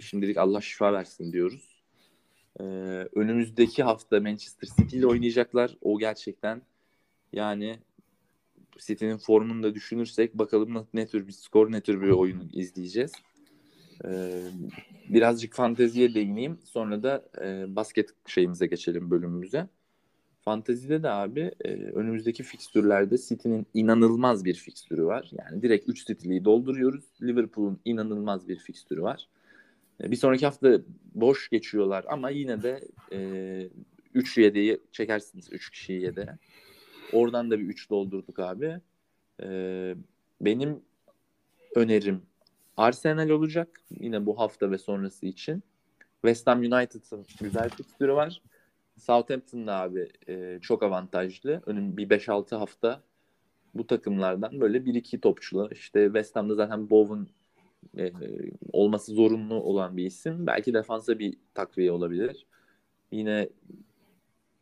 şimdilik 0.01 0.37
Allah 0.37 0.61
şifa 0.61 0.93
versin 0.93 1.33
diyoruz. 1.33 1.83
Ee, 2.59 2.63
önümüzdeki 3.15 3.83
hafta 3.83 4.19
Manchester 4.19 4.67
City 4.77 4.97
ile 4.97 5.07
oynayacaklar. 5.07 5.77
O 5.81 5.99
gerçekten 5.99 6.61
yani 7.33 7.75
City'nin 8.79 9.17
formunu 9.17 9.63
da 9.63 9.75
düşünürsek 9.75 10.33
bakalım 10.33 10.87
ne 10.93 11.07
tür 11.07 11.27
bir 11.27 11.31
skor, 11.31 11.71
ne 11.71 11.81
tür 11.81 12.01
bir 12.01 12.09
oyun 12.09 12.49
izleyeceğiz. 12.53 13.11
Ee, 14.05 14.41
birazcık 15.09 15.53
fanteziye 15.53 16.13
değineyim. 16.13 16.59
Sonra 16.63 17.03
da 17.03 17.25
e, 17.41 17.75
basket 17.75 18.09
şeyimize 18.27 18.67
geçelim 18.67 19.11
bölümümüze. 19.11 19.67
Fantezide 20.41 21.03
de 21.03 21.09
abi 21.09 21.51
e, 21.65 21.73
önümüzdeki 21.73 22.43
fikstürlerde 22.43 23.17
City'nin 23.17 23.67
inanılmaz 23.73 24.45
bir 24.45 24.53
fikstürü 24.53 25.05
var. 25.05 25.31
Yani 25.31 25.61
direkt 25.61 25.89
3 25.89 26.07
City'liyi 26.07 26.45
dolduruyoruz. 26.45 27.03
Liverpool'un 27.21 27.79
inanılmaz 27.85 28.47
bir 28.47 28.59
fikstürü 28.59 29.01
var. 29.01 29.27
E, 30.03 30.11
bir 30.11 30.15
sonraki 30.15 30.45
hafta 30.45 30.81
boş 31.15 31.49
geçiyorlar 31.49 32.05
ama 32.09 32.29
yine 32.29 32.63
de 32.63 32.79
e, 33.11 33.69
3 34.13 34.37
yedeği 34.37 34.79
çekersiniz 34.91 35.47
3 35.51 35.69
kişiyi 35.69 36.01
yedeğe. 36.01 36.37
Oradan 37.13 37.51
da 37.51 37.59
bir 37.59 37.65
3 37.65 37.89
doldurduk 37.89 38.39
abi. 38.39 38.79
Ee, 39.43 39.95
benim 40.41 40.81
önerim 41.75 42.21
Arsenal 42.77 43.29
olacak. 43.29 43.81
Yine 43.99 44.25
bu 44.25 44.39
hafta 44.39 44.71
ve 44.71 44.77
sonrası 44.77 45.25
için. 45.25 45.63
West 46.21 46.47
Ham 46.47 46.59
United'ın 46.59 47.25
güzel 47.41 47.69
fikstürü 47.69 48.13
var. 48.13 48.41
Southampton'da 48.97 49.75
abi 49.75 50.09
e, 50.27 50.59
çok 50.61 50.83
avantajlı. 50.83 51.61
Önüm 51.65 51.97
bir 51.97 52.09
5-6 52.09 52.55
hafta 52.55 53.01
bu 53.73 53.87
takımlardan 53.87 54.61
böyle 54.61 54.85
bir 54.85 54.93
iki 54.93 55.21
topçular. 55.21 55.71
İşte 55.71 56.05
West 56.05 56.35
Ham'da 56.35 56.55
zaten 56.55 56.89
Bowen 56.89 57.27
e, 57.97 58.11
olması 58.73 59.11
zorunlu 59.11 59.55
olan 59.55 59.97
bir 59.97 60.05
isim. 60.05 60.47
Belki 60.47 60.73
defansa 60.73 61.19
bir 61.19 61.37
takviye 61.53 61.91
olabilir. 61.91 62.45
Yine 63.11 63.49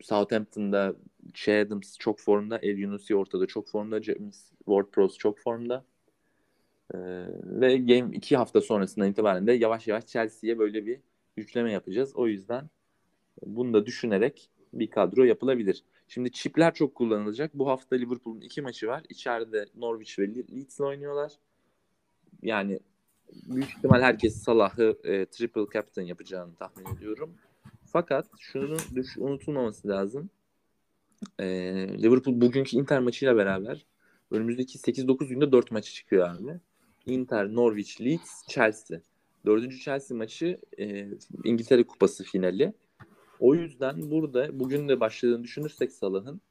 Southampton'da 0.01 0.95
Che 1.33 1.59
Adams 1.59 1.97
çok 1.97 2.19
formda. 2.19 2.57
El 2.57 2.77
Yunusi 2.77 3.15
ortada 3.15 3.45
çok 3.45 3.67
formda. 3.69 4.01
James 4.03 4.51
Ward-Prowse 4.65 5.17
çok 5.17 5.39
formda. 5.39 5.85
Ee, 6.93 6.97
ve 7.43 7.77
Game 7.77 8.15
2 8.15 8.37
hafta 8.37 8.61
sonrasından 8.61 9.09
itibaren 9.09 9.47
de 9.47 9.51
yavaş 9.51 9.87
yavaş 9.87 10.05
Chelsea'ye 10.05 10.59
böyle 10.59 10.85
bir 10.85 10.99
yükleme 11.37 11.71
yapacağız. 11.71 12.15
O 12.15 12.27
yüzden 12.27 12.69
bunu 13.45 13.73
da 13.73 13.85
düşünerek 13.85 14.49
bir 14.73 14.89
kadro 14.89 15.23
yapılabilir. 15.23 15.83
Şimdi 16.07 16.31
çipler 16.31 16.73
çok 16.73 16.95
kullanılacak. 16.95 17.53
Bu 17.53 17.67
hafta 17.67 17.95
Liverpool'un 17.95 18.41
iki 18.41 18.61
maçı 18.61 18.87
var. 18.87 19.03
İçeride 19.09 19.65
Norwich 19.75 20.19
ve 20.19 20.27
Leeds'le 20.27 20.79
oynuyorlar. 20.79 21.31
Yani 22.41 22.79
büyük 23.33 23.69
ihtimal 23.69 24.01
herkes 24.01 24.43
Salah'ı 24.43 24.97
e, 25.03 25.25
triple 25.25 25.65
captain 25.73 26.05
yapacağını 26.05 26.55
tahmin 26.55 26.95
ediyorum. 26.95 27.33
Fakat 27.85 28.27
şunun 28.39 28.79
unutulmaması 29.17 29.87
lazım. 29.87 30.29
E, 31.39 31.45
Liverpool 32.03 32.41
bugünkü 32.41 32.77
Inter 32.77 32.99
maçıyla 32.99 33.35
beraber 33.35 33.85
önümüzdeki 34.31 34.79
8-9 34.79 35.27
günde 35.27 35.51
4 35.51 35.71
maçı 35.71 35.93
çıkıyor 35.93 36.29
abi. 36.29 36.59
Inter, 37.05 37.55
Norwich, 37.55 38.01
Leeds, 38.01 38.47
Chelsea. 38.47 39.01
Dördüncü 39.45 39.79
Chelsea 39.79 40.17
maçı 40.17 40.59
e, 40.79 41.07
İngiltere 41.43 41.83
Kupası 41.83 42.23
finali. 42.23 42.73
O 43.39 43.55
yüzden 43.55 44.11
burada 44.11 44.59
bugün 44.59 44.89
de 44.89 44.99
başladığını 44.99 45.43
düşünürsek 45.43 45.91
Salah'ın 45.91 46.41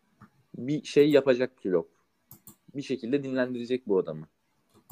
bir 0.58 0.84
şey 0.84 1.10
yapacak 1.10 1.56
Klopp. 1.56 1.90
Bir 2.76 2.82
şekilde 2.82 3.24
dinlendirecek 3.24 3.86
bu 3.86 3.98
adamı. 3.98 4.26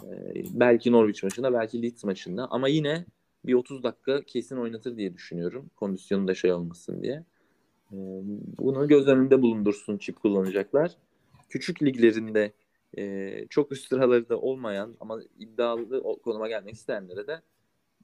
Ee, 0.03 0.43
belki 0.51 0.93
Norwich 0.93 1.25
maçında, 1.25 1.53
belki 1.53 1.83
Leeds 1.83 2.05
maçında 2.05 2.47
ama 2.51 2.69
yine 2.69 3.07
bir 3.47 3.55
30 3.55 3.83
dakika 3.83 4.23
kesin 4.23 4.57
oynatır 4.57 4.97
diye 4.97 5.15
düşünüyorum. 5.15 5.71
Kondisyonu 5.77 6.29
da 6.29 6.35
şey 6.35 6.53
olmasın 6.53 7.03
diye. 7.03 7.25
Ee, 7.95 8.23
bunu 8.59 8.89
göz 8.89 9.09
önünde 9.09 9.43
bulundursun 9.43 9.99
çip 9.99 10.23
kullanacaklar. 10.23 10.97
Küçük 11.49 11.83
liglerinde 11.83 12.53
e, 12.99 13.47
çok 13.51 13.73
üst 13.73 13.89
sıralarda 13.89 14.41
olmayan 14.41 14.97
ama 15.01 15.21
iddialı 15.39 16.19
konuma 16.23 16.49
gelmek 16.49 16.75
isteyenlere 16.75 17.27
de 17.27 17.43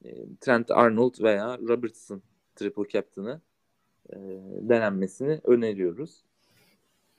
e, 0.04 0.10
Trent 0.40 0.70
Arnold 0.70 1.22
veya 1.22 1.58
Robertson 1.58 2.22
triple 2.56 2.88
captain'ı 2.88 3.40
e, 4.10 4.16
denenmesini 4.60 5.40
öneriyoruz. 5.44 6.24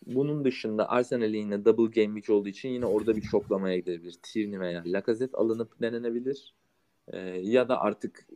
Bunun 0.05 0.45
dışında 0.45 0.89
Arsenal'in 0.89 1.37
yine 1.37 1.65
double 1.65 2.03
game 2.03 2.19
week 2.19 2.37
olduğu 2.37 2.49
için 2.49 2.69
yine 2.69 2.85
orada 2.85 3.15
bir 3.15 3.21
şoklamaya 3.21 3.77
gidebilir. 3.77 4.15
Tierney 4.23 4.59
veya 4.59 4.83
Lacazette 4.85 5.37
alınıp 5.37 5.81
denenebilir. 5.81 6.55
E, 7.07 7.19
ya 7.41 7.69
da 7.69 7.81
artık 7.81 8.27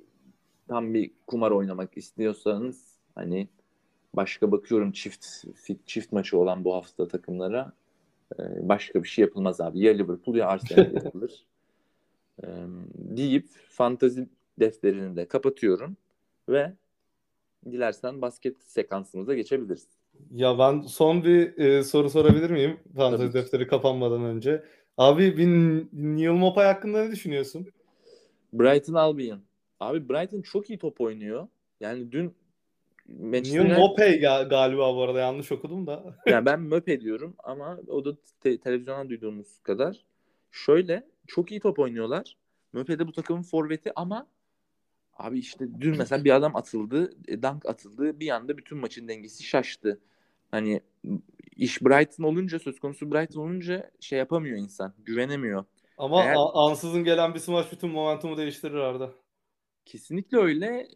tam 0.68 0.94
bir 0.94 1.12
kumar 1.28 1.52
oynamak 1.52 1.98
istiyorsanız 1.98 2.98
hani 3.16 3.48
başka 4.16 4.52
bakıyorum 4.52 4.92
çift 4.92 5.26
çift 5.86 6.12
maçı 6.12 6.38
olan 6.38 6.66
bu 6.66 6.76
hafta 6.76 7.08
takımlara 7.08 7.74
e, 8.40 8.44
başka 8.70 9.04
bir 9.04 9.08
şey 9.08 9.22
yapılmaz 9.22 9.62
abi. 9.62 9.80
Ya 9.80 9.94
Liverpool 9.94 10.36
ya 10.36 10.48
Arsenal 10.48 10.94
yapılır. 11.04 11.46
E, 12.44 12.48
deyip 12.96 13.48
fantazi 13.70 14.30
defterini 14.60 15.16
de 15.16 15.28
kapatıyorum 15.28 15.98
ve 16.50 16.74
dilersen 17.66 18.22
basket 18.22 18.56
sekansımıza 18.64 19.34
geçebiliriz. 19.36 19.88
Ya 20.32 20.60
ben 20.60 20.82
son 20.82 21.24
bir 21.24 21.58
e, 21.58 21.84
soru 21.84 22.10
sorabilir 22.10 22.50
miyim? 22.50 22.80
Fantasy 22.96 23.38
defteri 23.38 23.68
kapanmadan 23.68 24.24
önce. 24.24 24.64
Abi 24.98 25.38
bir 25.38 25.48
Neil 25.94 26.30
Mopay 26.30 26.66
hakkında 26.66 27.04
ne 27.04 27.12
düşünüyorsun? 27.12 27.68
Brighton 28.54 28.94
Albion. 28.94 29.40
Abi 29.80 30.10
Brighton 30.10 30.42
çok 30.42 30.70
iyi 30.70 30.80
top 30.80 31.02
oynuyor. 31.02 31.48
Yani 31.80 32.12
dün 32.12 32.34
Manchester 33.08 33.70
Neil 33.70 33.78
Mopay 33.78 34.20
galiba 34.20 34.96
bu 34.96 35.04
arada 35.04 35.20
yanlış 35.20 35.52
okudum 35.52 35.88
da. 35.88 36.04
yani 36.26 36.46
ben 36.46 36.60
Möpe 36.62 37.02
diyorum 37.02 37.36
ama 37.44 37.80
o 37.88 38.06
da 38.06 38.16
te- 38.42 38.60
televizyondan 38.60 39.10
duyduğumuz 39.10 39.60
kadar. 39.64 40.06
Şöyle 40.52 41.08
çok 41.28 41.52
iyi 41.52 41.60
top 41.60 41.80
oynuyorlar. 41.80 42.38
Möpe 42.74 43.00
de 43.00 43.08
bu 43.08 43.12
takımın 43.12 43.42
forveti 43.42 43.92
ama 43.96 44.28
Abi 45.18 45.40
işte 45.40 45.68
dün 45.80 45.98
mesela 45.98 46.24
bir 46.24 46.36
adam 46.36 46.56
atıldı, 46.56 47.14
e, 47.28 47.42
dank 47.42 47.66
atıldı. 47.66 48.20
Bir 48.20 48.30
anda 48.30 48.58
bütün 48.58 48.78
maçın 48.78 49.08
dengesi 49.08 49.44
şaştı. 49.44 50.00
Hani 50.52 50.82
iş 51.56 51.82
Brighton 51.82 52.24
olunca, 52.24 52.60
söz 52.60 52.80
konusu 52.80 53.12
Brighton 53.12 53.42
olunca 53.42 53.92
şey 54.00 54.20
yapamıyor 54.20 54.58
insan. 54.58 54.94
Güvenemiyor. 55.06 55.66
Ama 55.98 56.24
Eğer... 56.24 56.36
ansızın 56.54 57.04
gelen 57.04 57.34
bir 57.34 57.40
smaç 57.40 57.72
bütün 57.72 57.90
momentumu 57.90 58.38
değiştirir 58.38 58.76
Arda. 58.76 59.12
Kesinlikle 59.86 60.38
öyle. 60.38 60.88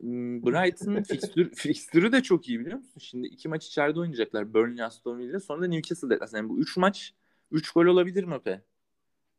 Brighton 0.46 1.04
fikstür, 1.10 1.54
fikstürü 1.54 2.12
de 2.12 2.24
çok 2.24 2.50
iyi 2.50 2.60
biliyor 2.60 2.78
musun? 2.78 3.00
Şimdi 3.00 3.28
iki 3.28 3.50
maç 3.50 3.68
içeride 3.68 4.00
oynayacaklar. 4.00 4.54
Burnley, 4.54 4.84
Aston 4.84 5.20
Villa. 5.20 5.40
Sonra 5.40 5.62
da 5.62 5.68
Newcastle 5.68 6.10
deplasmanı. 6.10 6.42
Yani 6.42 6.50
bu 6.50 6.60
üç 6.60 6.78
maç 6.78 7.14
üç 7.52 7.72
gol 7.72 7.86
olabilir 7.86 8.24
mi 8.24 8.34
Öpe? 8.36 8.62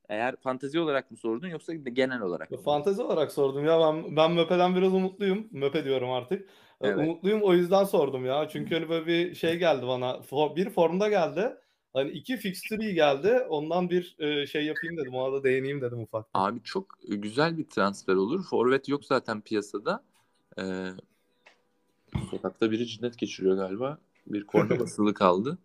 Eğer 0.09 0.37
fantazi 0.37 0.81
olarak 0.81 1.11
mı 1.11 1.17
sordun 1.17 1.49
yoksa 1.49 1.75
genel 1.75 2.21
olarak 2.21 2.51
mı? 2.51 2.59
Fantazi 2.59 3.03
olarak 3.03 3.33
sordum 3.33 3.65
ya. 3.65 3.81
Ben, 3.81 4.17
ben 4.17 4.33
Möpe'den 4.33 4.77
biraz 4.77 4.95
umutluyum. 4.95 5.49
Möpe 5.51 5.85
diyorum 5.85 6.11
artık. 6.11 6.43
Ee, 6.43 6.89
evet. 6.89 6.99
Umutluyum 6.99 7.43
o 7.43 7.55
yüzden 7.55 7.85
sordum 7.85 8.25
ya. 8.25 8.49
Çünkü 8.49 8.75
hani 8.75 8.89
böyle 8.89 9.07
bir 9.07 9.35
şey 9.35 9.59
geldi 9.59 9.87
bana. 9.87 10.21
Bir 10.57 10.71
formda 10.71 11.09
geldi. 11.09 11.57
Hani 11.93 12.11
iki 12.11 12.37
fixture 12.37 12.93
geldi. 12.93 13.39
Ondan 13.49 13.91
bir 13.91 14.17
e, 14.19 14.47
şey 14.47 14.65
yapayım 14.65 14.97
dedim. 14.97 15.15
Ona 15.15 15.33
da 15.33 15.45
değineyim 15.45 15.81
dedim 15.81 16.01
ufak. 16.01 16.27
Abi 16.35 16.63
çok 16.63 16.99
güzel 17.09 17.59
bir 17.59 17.65
transfer 17.65 18.15
olur. 18.15 18.45
Forvet 18.51 18.89
yok 18.89 19.05
zaten 19.05 19.41
piyasada. 19.41 20.05
Ee, 20.59 20.89
sokakta 22.31 22.71
biri 22.71 22.87
cinnet 22.87 23.19
geçiriyor 23.19 23.57
galiba. 23.57 23.99
Bir 24.27 24.45
korna 24.45 24.79
basılı 24.81 25.15
kaldı. 25.15 25.59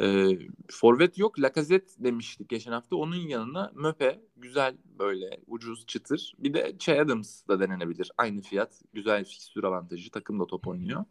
E, 0.00 0.28
forvet 0.68 1.18
yok. 1.18 1.40
Lacazette 1.40 2.04
demiştik 2.04 2.48
geçen 2.48 2.72
hafta. 2.72 2.96
Onun 2.96 3.16
yanına 3.16 3.72
Möpe 3.74 4.20
güzel 4.36 4.76
böyle 4.98 5.40
ucuz 5.46 5.86
çıtır. 5.86 6.34
Bir 6.38 6.54
de 6.54 6.72
Che 6.78 7.00
Adams 7.00 7.48
da 7.48 7.60
denenebilir. 7.60 8.10
Aynı 8.18 8.40
fiyat. 8.40 8.82
Güzel 8.94 9.24
fikstür 9.24 9.64
avantajı. 9.64 10.10
Takım 10.10 10.40
da 10.40 10.46
top 10.46 10.68
oynuyor. 10.68 11.04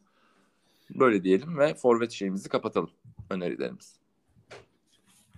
Böyle 0.89 1.23
diyelim 1.23 1.58
ve 1.58 1.73
forvet 1.73 2.12
şeyimizi 2.12 2.49
kapatalım. 2.49 2.89
Önerilerimiz. 3.30 3.99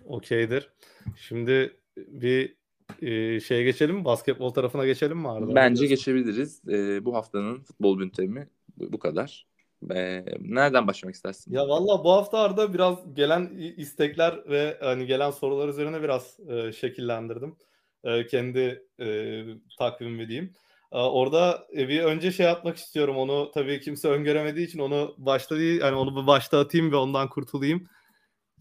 Okeydir. 0.09 0.69
Şimdi 1.15 1.77
bir 1.97 2.55
e, 3.01 3.39
şeye 3.39 3.63
geçelim 3.63 3.95
mi? 3.95 4.05
Basketbol 4.05 4.49
tarafına 4.49 4.85
geçelim 4.85 5.17
mi 5.17 5.29
Arda? 5.29 5.55
Bence 5.55 5.85
geçebiliriz. 5.85 6.67
E, 6.69 7.05
bu 7.05 7.15
haftanın 7.15 7.63
futbol 7.63 7.99
büntemi 7.99 8.49
bu 8.77 8.99
kadar. 8.99 9.49
Ee, 9.95 10.25
nereden 10.39 10.87
başlamak 10.87 11.15
istersin? 11.15 11.53
Ya 11.53 11.67
valla 11.67 12.03
bu 12.03 12.11
hafta 12.11 12.39
Arda 12.39 12.73
biraz 12.73 13.13
gelen 13.13 13.49
istekler 13.77 14.49
ve 14.49 14.77
hani 14.81 15.05
gelen 15.05 15.31
sorular 15.31 15.69
üzerine 15.69 16.03
biraz 16.03 16.39
e, 16.49 16.71
şekillendirdim. 16.71 17.55
E, 18.03 18.27
kendi 18.27 18.83
e, 18.99 19.43
takvimimi 19.77 20.27
diyeyim. 20.27 20.53
E, 20.91 20.97
orada 20.97 21.67
e, 21.77 21.87
bir 21.87 22.03
önce 22.03 22.31
şey 22.31 22.47
atmak 22.47 22.77
istiyorum. 22.77 23.17
Onu 23.17 23.51
tabii 23.53 23.81
kimse 23.81 24.07
öngöremediği 24.07 24.67
için 24.67 24.79
onu 24.79 25.15
başta 25.17 25.57
değil, 25.57 25.81
yani 25.81 25.95
onu 25.95 26.27
başta 26.27 26.59
atayım 26.59 26.91
ve 26.91 26.95
ondan 26.95 27.29
kurtulayım. 27.29 27.87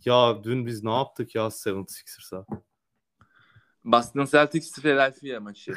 Ya 0.05 0.45
dün 0.45 0.67
biz 0.67 0.85
ne 0.85 0.91
yaptık 0.91 1.35
ya 1.35 1.43
76ers'a? 1.43 2.47
Boston 3.85 4.25
Celtics 4.25 4.73
Philadelphia 4.73 5.41
maçı. 5.41 5.73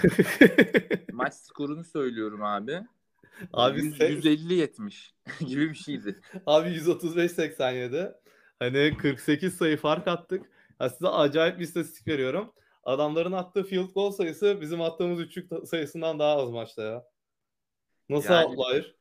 Maç 1.11 1.33
skorunu 1.33 1.83
söylüyorum 1.83 2.43
abi. 2.43 2.81
Abi 3.53 3.81
100, 3.83 3.99
150 3.99 4.53
70 4.53 5.13
gibi 5.39 5.69
bir 5.69 5.75
şeydi. 5.75 6.21
Abi 6.45 6.69
135 6.69 7.31
87. 7.31 8.11
Hani 8.59 8.97
48 8.97 9.57
sayı 9.57 9.77
fark 9.77 10.07
attık. 10.07 10.51
Ya 10.79 10.89
size 10.89 11.07
acayip 11.07 11.59
bir 11.59 11.63
istatistik 11.63 12.07
veriyorum. 12.07 12.53
Adamların 12.83 13.31
attığı 13.31 13.63
field 13.63 13.93
goal 13.93 14.11
sayısı 14.11 14.61
bizim 14.61 14.81
attığımız 14.81 15.19
üçlük 15.19 15.67
sayısından 15.67 16.19
daha 16.19 16.37
az 16.37 16.49
maçta 16.49 16.83
ya. 16.83 17.03
Nasıl 18.09 18.33
yani, 18.33 18.45
outlier? 18.45 18.95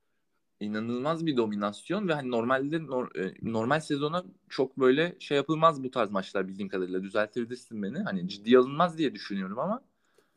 İnanılmaz 0.61 1.27
bir 1.27 1.37
dominasyon 1.37 2.09
ve 2.09 2.14
hani 2.14 2.31
normalde 2.31 2.77
e, 2.77 3.35
normal 3.42 3.81
sezona 3.81 4.25
çok 4.49 4.79
böyle 4.79 5.16
şey 5.20 5.37
yapılmaz 5.37 5.85
bu 5.85 5.90
tarz 5.90 6.11
maçlar 6.11 6.49
bildiğim 6.49 6.68
kadarıyla. 6.68 7.03
Düzeltebilirsin 7.03 7.83
beni. 7.83 7.99
Hani 7.99 8.29
ciddi 8.29 8.59
alınmaz 8.59 8.99
diye 8.99 9.14
düşünüyorum 9.14 9.59
ama 9.59 9.83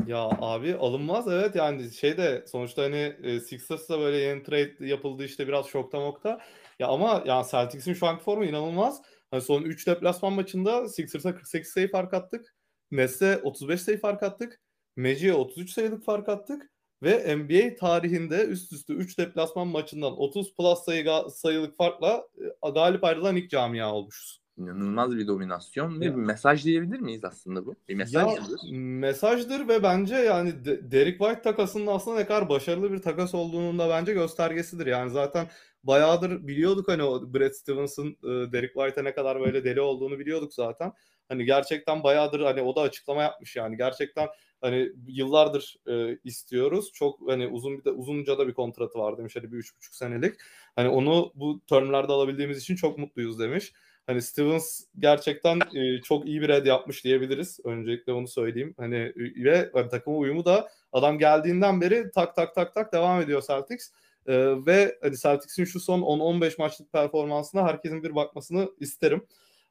ya 0.08 0.18
abi 0.42 0.76
alınmaz 0.76 1.28
evet 1.28 1.56
yani 1.56 1.92
şey 1.92 2.18
de 2.18 2.46
sonuçta 2.48 2.84
hani 2.84 3.16
e, 3.24 3.40
Sixers'la 3.40 4.00
böyle 4.00 4.18
yeni 4.18 4.44
trade 4.44 4.86
yapıldı 4.88 5.26
işte 5.26 5.48
biraz 5.48 5.66
şokta 5.66 6.00
mokta. 6.00 6.40
Ya 6.80 6.88
ama 6.88 7.24
yani 7.26 7.46
Celtics'in 7.52 7.94
şu 7.94 8.08
anki 8.08 8.24
formu 8.24 8.46
inanılmaz. 8.46 9.02
Hani 9.32 9.42
son 9.42 9.62
3 9.64 9.88
deplasman 9.88 10.34
maçında 10.34 10.90
Sixers'a 10.90 11.36
48 11.36 11.72
sayı 11.72 11.92
fark 11.92 12.14
attık. 12.14 12.56
Nets'e 12.92 13.38
35 13.44 13.82
sayı 13.82 14.00
fark 14.00 14.24
attık. 14.24 14.62
Magic'e 14.98 15.34
33 15.34 15.72
sayılık 15.72 16.06
fark 16.06 16.30
attık. 16.30 16.73
Ve 17.04 17.36
NBA 17.38 17.76
tarihinde 17.76 18.46
üst 18.46 18.74
üste 18.74 18.94
3 18.94 19.18
deplasman 19.18 19.68
maçından 19.68 20.20
30 20.20 20.56
plus 20.56 20.80
sayı 20.80 21.06
sayılık 21.30 21.78
farkla 21.78 22.28
e, 22.66 22.70
galip 22.70 23.04
ayrılan 23.04 23.36
ilk 23.36 23.50
camia 23.50 23.94
olmuşuz 23.94 24.44
inanılmaz 24.58 25.18
bir 25.18 25.28
dominasyon 25.28 26.02
ve 26.02 26.06
bir 26.06 26.16
mesaj 26.16 26.66
diyebilir 26.66 27.00
miyiz 27.00 27.24
aslında 27.24 27.66
bu? 27.66 27.76
Bir 27.90 27.96
mesajdır. 27.96 28.58
Ya, 28.64 28.80
mesajdır 28.80 29.68
ve 29.68 29.84
bence 29.84 30.16
yani 30.16 30.66
Derek 30.66 31.20
White 31.20 31.42
takasının 31.42 31.88
aslında 31.88 32.18
ne 32.18 32.26
kadar 32.26 32.50
başarılı 32.50 32.92
bir 32.92 33.02
takas 33.02 33.36
olduğunun 33.36 33.80
da 33.80 33.90
bence 33.90 34.14
göstergesidir. 34.14 34.86
Yani 34.86 35.12
zaten 35.12 35.48
bayağıdır 35.84 36.48
biliyorduk 36.48 36.88
hani 36.88 37.04
o 37.04 37.34
Brad 37.34 37.52
Stevens'ın 37.52 38.08
e, 38.08 38.52
Derek 38.52 38.74
White'a 38.74 39.04
ne 39.04 39.14
kadar 39.14 39.40
böyle 39.40 39.64
deli 39.64 39.82
olduğunu 39.82 40.20
biliyorduk 40.20 40.54
zaten. 40.54 40.94
Hani 41.30 41.46
gerçekten 41.46 42.04
bayağıdır 42.04 42.40
hani 42.40 42.62
o 42.62 42.76
da 42.76 42.82
açıklama 42.82 43.22
yapmış 43.24 43.56
yani. 43.56 43.78
Gerçekten 43.78 44.28
hani 44.62 44.90
yıllardır 45.08 45.76
e, 45.88 46.18
istiyoruz. 46.24 46.92
Çok 46.94 47.20
hani 47.28 47.48
uzun 47.48 47.78
bir 47.80 47.86
de 47.86 47.92
uzunca 47.92 48.38
da 48.38 48.48
bir 48.48 48.54
kontratı 48.54 49.00
var 49.00 49.18
demiş 49.18 49.36
hani 49.36 49.52
bir 49.52 49.58
üç 49.58 49.76
buçuk 49.78 49.96
senelik. 49.96 50.36
Hani 50.76 50.90
onu 50.90 51.32
bu 51.36 51.62
termlerde 51.70 52.12
alabildiğimiz 52.12 52.58
için 52.58 52.76
çok 52.76 52.98
mutluyuz 52.98 53.40
demiş. 53.40 53.74
Hani 54.08 54.22
Stevens 54.22 54.82
gerçekten 55.00 55.60
e, 55.76 56.02
çok 56.02 56.28
iyi 56.28 56.42
bir 56.42 56.48
red 56.48 56.66
yapmış 56.66 57.04
diyebiliriz. 57.04 57.60
Öncelikle 57.64 58.14
onu 58.14 58.28
söyleyeyim. 58.28 58.74
Hani 58.78 59.14
ve 59.18 59.70
hani, 59.74 59.90
takım 59.90 60.20
uyumu 60.20 60.46
da 60.46 60.70
adam 60.92 61.20
geldiğinden 61.20 61.82
beri 61.82 62.12
tak 62.12 62.36
tak 62.36 62.56
tak 62.56 62.74
tak 62.74 62.94
devam 62.94 63.22
ediyor 63.22 63.44
Celtics. 63.48 63.92
E, 64.28 64.34
ve 64.66 64.98
hani 65.02 65.18
Celtics'in 65.18 65.66
şu 65.66 65.80
son 65.80 66.02
10-15 66.02 66.56
maçlık 66.58 66.92
performansına 66.92 67.64
herkesin 67.64 68.04
bir 68.04 68.16
bakmasını 68.16 68.72
isterim. 68.80 69.28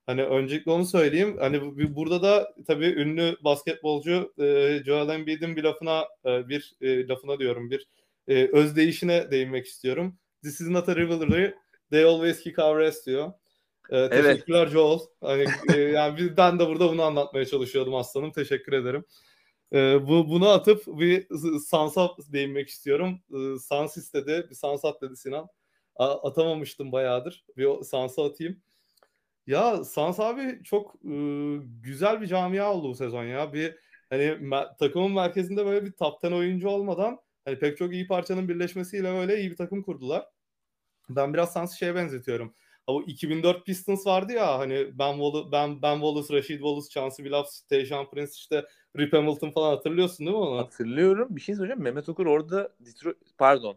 Hani 0.06 0.24
öncelikle 0.24 0.70
onu 0.70 0.86
söyleyeyim. 0.86 1.36
Hani 1.40 1.60
burada 1.96 2.22
da 2.22 2.54
tabii 2.66 2.86
ünlü 2.86 3.36
basketbolcu 3.40 4.32
e, 4.38 4.78
Joel 4.86 5.08
Embiid'in 5.08 5.56
bir 5.56 5.64
lafına 5.64 6.04
e, 6.26 6.48
bir 6.48 6.74
e, 6.80 7.08
lafına 7.08 7.38
diyorum 7.38 7.70
bir 7.70 7.88
e, 8.28 8.46
özdeyişine 8.46 9.30
değinmek 9.30 9.66
istiyorum. 9.66 10.18
This 10.42 10.60
is 10.60 10.68
not 10.68 10.88
a 10.88 10.96
rivalry. 10.96 11.54
They 11.90 12.04
always 12.04 12.40
kick 12.40 12.58
our 12.58 12.80
ass 12.80 13.06
diyor. 13.06 13.32
Ee, 13.90 14.08
teşekkürler 14.10 14.62
evet. 14.62 14.72
Joel. 14.72 14.98
Hani, 15.20 15.44
e, 15.74 15.80
yani 15.80 16.36
ben 16.36 16.58
de 16.58 16.66
burada 16.66 16.88
bunu 16.92 17.02
anlatmaya 17.02 17.44
çalışıyordum 17.44 17.94
aslanım. 17.94 18.32
Teşekkür 18.32 18.72
ederim. 18.72 19.04
Ee, 19.72 20.08
bu 20.08 20.28
bunu 20.28 20.48
atıp 20.48 20.86
bir 20.86 21.26
Sans'a 21.66 22.10
değinmek 22.32 22.68
istiyorum. 22.68 23.20
Ee, 23.34 23.58
Sans 23.58 23.96
istedi. 23.96 24.46
Bir 24.50 24.54
Sans 24.54 24.84
at 24.84 25.02
dedi 25.02 25.16
Sinan. 25.16 25.48
A- 25.96 26.28
atamamıştım 26.28 26.92
bayağıdır. 26.92 27.44
Bir 27.56 27.82
Sans'a 27.82 28.24
atayım. 28.24 28.62
Ya 29.46 29.85
Sans 29.85 30.20
abi 30.20 30.61
çok 30.64 30.94
e, 31.05 31.09
güzel 31.83 32.20
bir 32.20 32.26
camia 32.26 32.72
oldu 32.74 32.88
bu 32.88 32.94
sezon 32.94 33.24
ya. 33.24 33.52
Bir 33.52 33.76
hani 34.11 34.22
me- 34.24 34.76
takımın 34.78 35.12
merkezinde 35.12 35.66
böyle 35.66 35.87
bir 35.87 35.92
top 35.92 36.24
10 36.24 36.33
oyuncu 36.33 36.68
olmadan 36.68 37.18
hani 37.44 37.59
pek 37.59 37.76
çok 37.78 37.92
iyi 37.92 38.07
parçanın 38.07 38.48
birleşmesiyle 38.48 39.12
böyle 39.14 39.40
iyi 39.40 39.50
bir 39.50 39.57
takım 39.57 39.83
kurdular. 39.83 40.26
Ben 41.11 41.35
biraz 41.35 41.52
Sans'ı 41.52 41.76
şeye 41.78 41.94
benzetiyorum. 41.94 42.55
o 42.87 43.02
2004 43.02 43.66
Pistons 43.66 44.07
vardı 44.07 44.33
ya 44.33 44.59
hani 44.59 44.98
Ben 44.98 45.12
Wallace, 45.12 45.52
ben, 45.52 45.83
ben 45.83 45.94
Wallace, 45.94 46.35
Rashid 46.35 46.57
Wallace, 46.59 46.88
Chauncey 46.90 47.24
Billups, 47.26 47.61
Tayshaun 47.62 48.11
Prince 48.11 48.33
işte 48.37 48.66
Rip 48.98 49.12
Hamilton 49.12 49.50
falan 49.50 49.70
hatırlıyorsun 49.76 50.26
değil 50.26 50.38
mi 50.38 50.44
onu? 50.44 50.59
Hatırlıyorum. 50.59 51.28
Bir 51.37 51.40
şey 51.40 51.55
söyleyeceğim. 51.55 51.83
Mehmet 51.83 52.09
Okur 52.09 52.26
orada 52.26 52.72
Detroit 52.81 53.16
pardon. 53.38 53.76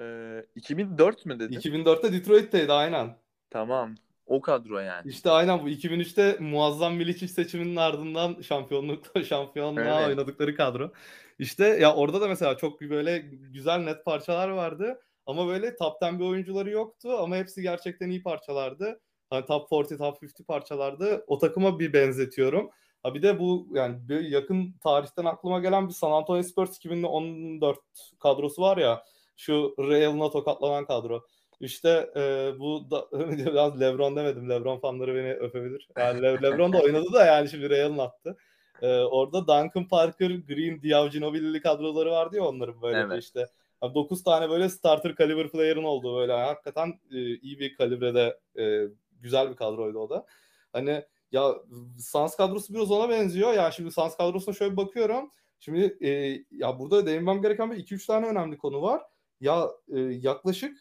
Ee, 0.00 0.44
2004 0.56 1.26
mü 1.26 1.38
dedi? 1.38 1.54
2004'te 1.56 2.12
Detroit'teydi 2.12 2.72
aynen. 2.72 3.16
Tamam. 3.50 3.94
O 4.26 4.40
kadro 4.40 4.78
yani. 4.78 5.10
İşte 5.10 5.30
aynen 5.30 5.62
bu 5.62 5.68
2003'te 5.68 6.36
muazzam 6.40 6.94
Milicic 6.94 7.28
seçiminin 7.28 7.76
ardından 7.76 8.42
şampiyonlukta 8.42 9.22
şampiyonluğa 9.24 10.00
Evet. 10.00 10.08
oynadıkları 10.08 10.56
kadro. 10.56 10.92
İşte 11.38 11.64
ya 11.66 11.94
orada 11.94 12.20
da 12.20 12.28
mesela 12.28 12.56
çok 12.56 12.80
böyle 12.80 13.18
güzel 13.52 13.78
net 13.78 14.04
parçalar 14.04 14.48
vardı. 14.48 15.00
Ama 15.26 15.46
böyle 15.46 15.76
top 15.76 16.02
10 16.02 16.18
bir 16.18 16.24
oyuncuları 16.24 16.70
yoktu 16.70 17.16
ama 17.20 17.36
hepsi 17.36 17.62
gerçekten 17.62 18.10
iyi 18.10 18.22
parçalardı. 18.22 19.00
Hani 19.30 19.46
top 19.46 19.70
40, 19.70 19.98
top 19.98 20.22
50 20.22 20.44
parçalardı. 20.46 21.24
O 21.26 21.38
takıma 21.38 21.78
bir 21.78 21.92
benzetiyorum. 21.92 22.70
Ha 23.02 23.14
bir 23.14 23.22
de 23.22 23.38
bu 23.38 23.68
yani 23.72 24.08
bir 24.08 24.20
yakın 24.20 24.74
tarihten 24.82 25.24
aklıma 25.24 25.60
gelen 25.60 25.88
bir 25.88 25.92
San 25.92 26.10
Antonio 26.10 26.42
Spurs 26.42 26.76
2014 26.76 27.78
kadrosu 28.20 28.62
var 28.62 28.76
ya. 28.76 29.04
Şu 29.36 29.74
Real'ına 29.78 30.30
tokatlanan 30.30 30.86
kadro. 30.86 31.26
İşte 31.60 32.10
e, 32.16 32.52
bu 32.58 32.90
da 32.90 33.08
biraz 33.38 33.80
LeBron 33.80 34.16
demedim. 34.16 34.50
LeBron 34.50 34.78
fanları 34.78 35.14
beni 35.14 35.32
öpebilir. 35.34 35.88
Yani 35.98 36.22
Le- 36.22 36.42
LeBron 36.42 36.72
da 36.72 36.80
oynadı 36.80 37.12
da 37.12 37.26
yani 37.26 37.48
şimdi 37.48 37.70
Real'ın 37.70 37.98
attı. 37.98 38.36
E, 38.82 38.98
orada 38.98 39.40
Duncan 39.40 39.88
Parker, 39.88 40.30
Green, 40.30 40.82
Diaw 40.82 41.18
Ginobili 41.18 41.60
kadroları 41.60 42.10
vardı 42.10 42.36
ya 42.36 42.44
onların 42.44 42.82
böyle 42.82 42.98
Evet. 42.98 43.22
işte. 43.22 43.46
9 43.94 44.22
tane 44.22 44.50
böyle 44.50 44.68
starter 44.68 45.14
caliber 45.16 45.48
player'ın 45.48 45.84
olduğu 45.84 46.16
böyle 46.16 46.32
hakikaten 46.32 47.00
e, 47.10 47.36
iyi 47.36 47.58
bir 47.58 47.76
kalibrede 47.76 48.38
e, 48.58 48.82
güzel 49.20 49.50
bir 49.50 49.56
kadroydu 49.56 49.98
o 49.98 50.10
da. 50.10 50.26
Hani 50.72 51.04
ya 51.32 51.54
Suns 51.98 52.36
kadrosu 52.36 52.74
biraz 52.74 52.90
ona 52.90 53.08
benziyor. 53.08 53.52
Yani 53.52 53.72
şimdi 53.72 53.90
Suns 53.90 54.16
kadrosuna 54.16 54.54
şöyle 54.54 54.76
bakıyorum. 54.76 55.30
Şimdi 55.60 55.98
e, 56.00 56.08
ya 56.50 56.78
burada 56.78 57.06
değinmem 57.06 57.42
gereken 57.42 57.70
bir 57.70 57.76
2-3 57.76 58.06
tane 58.06 58.26
önemli 58.26 58.58
konu 58.58 58.82
var. 58.82 59.02
Ya 59.40 59.68
e, 59.88 60.00
yaklaşık 60.00 60.78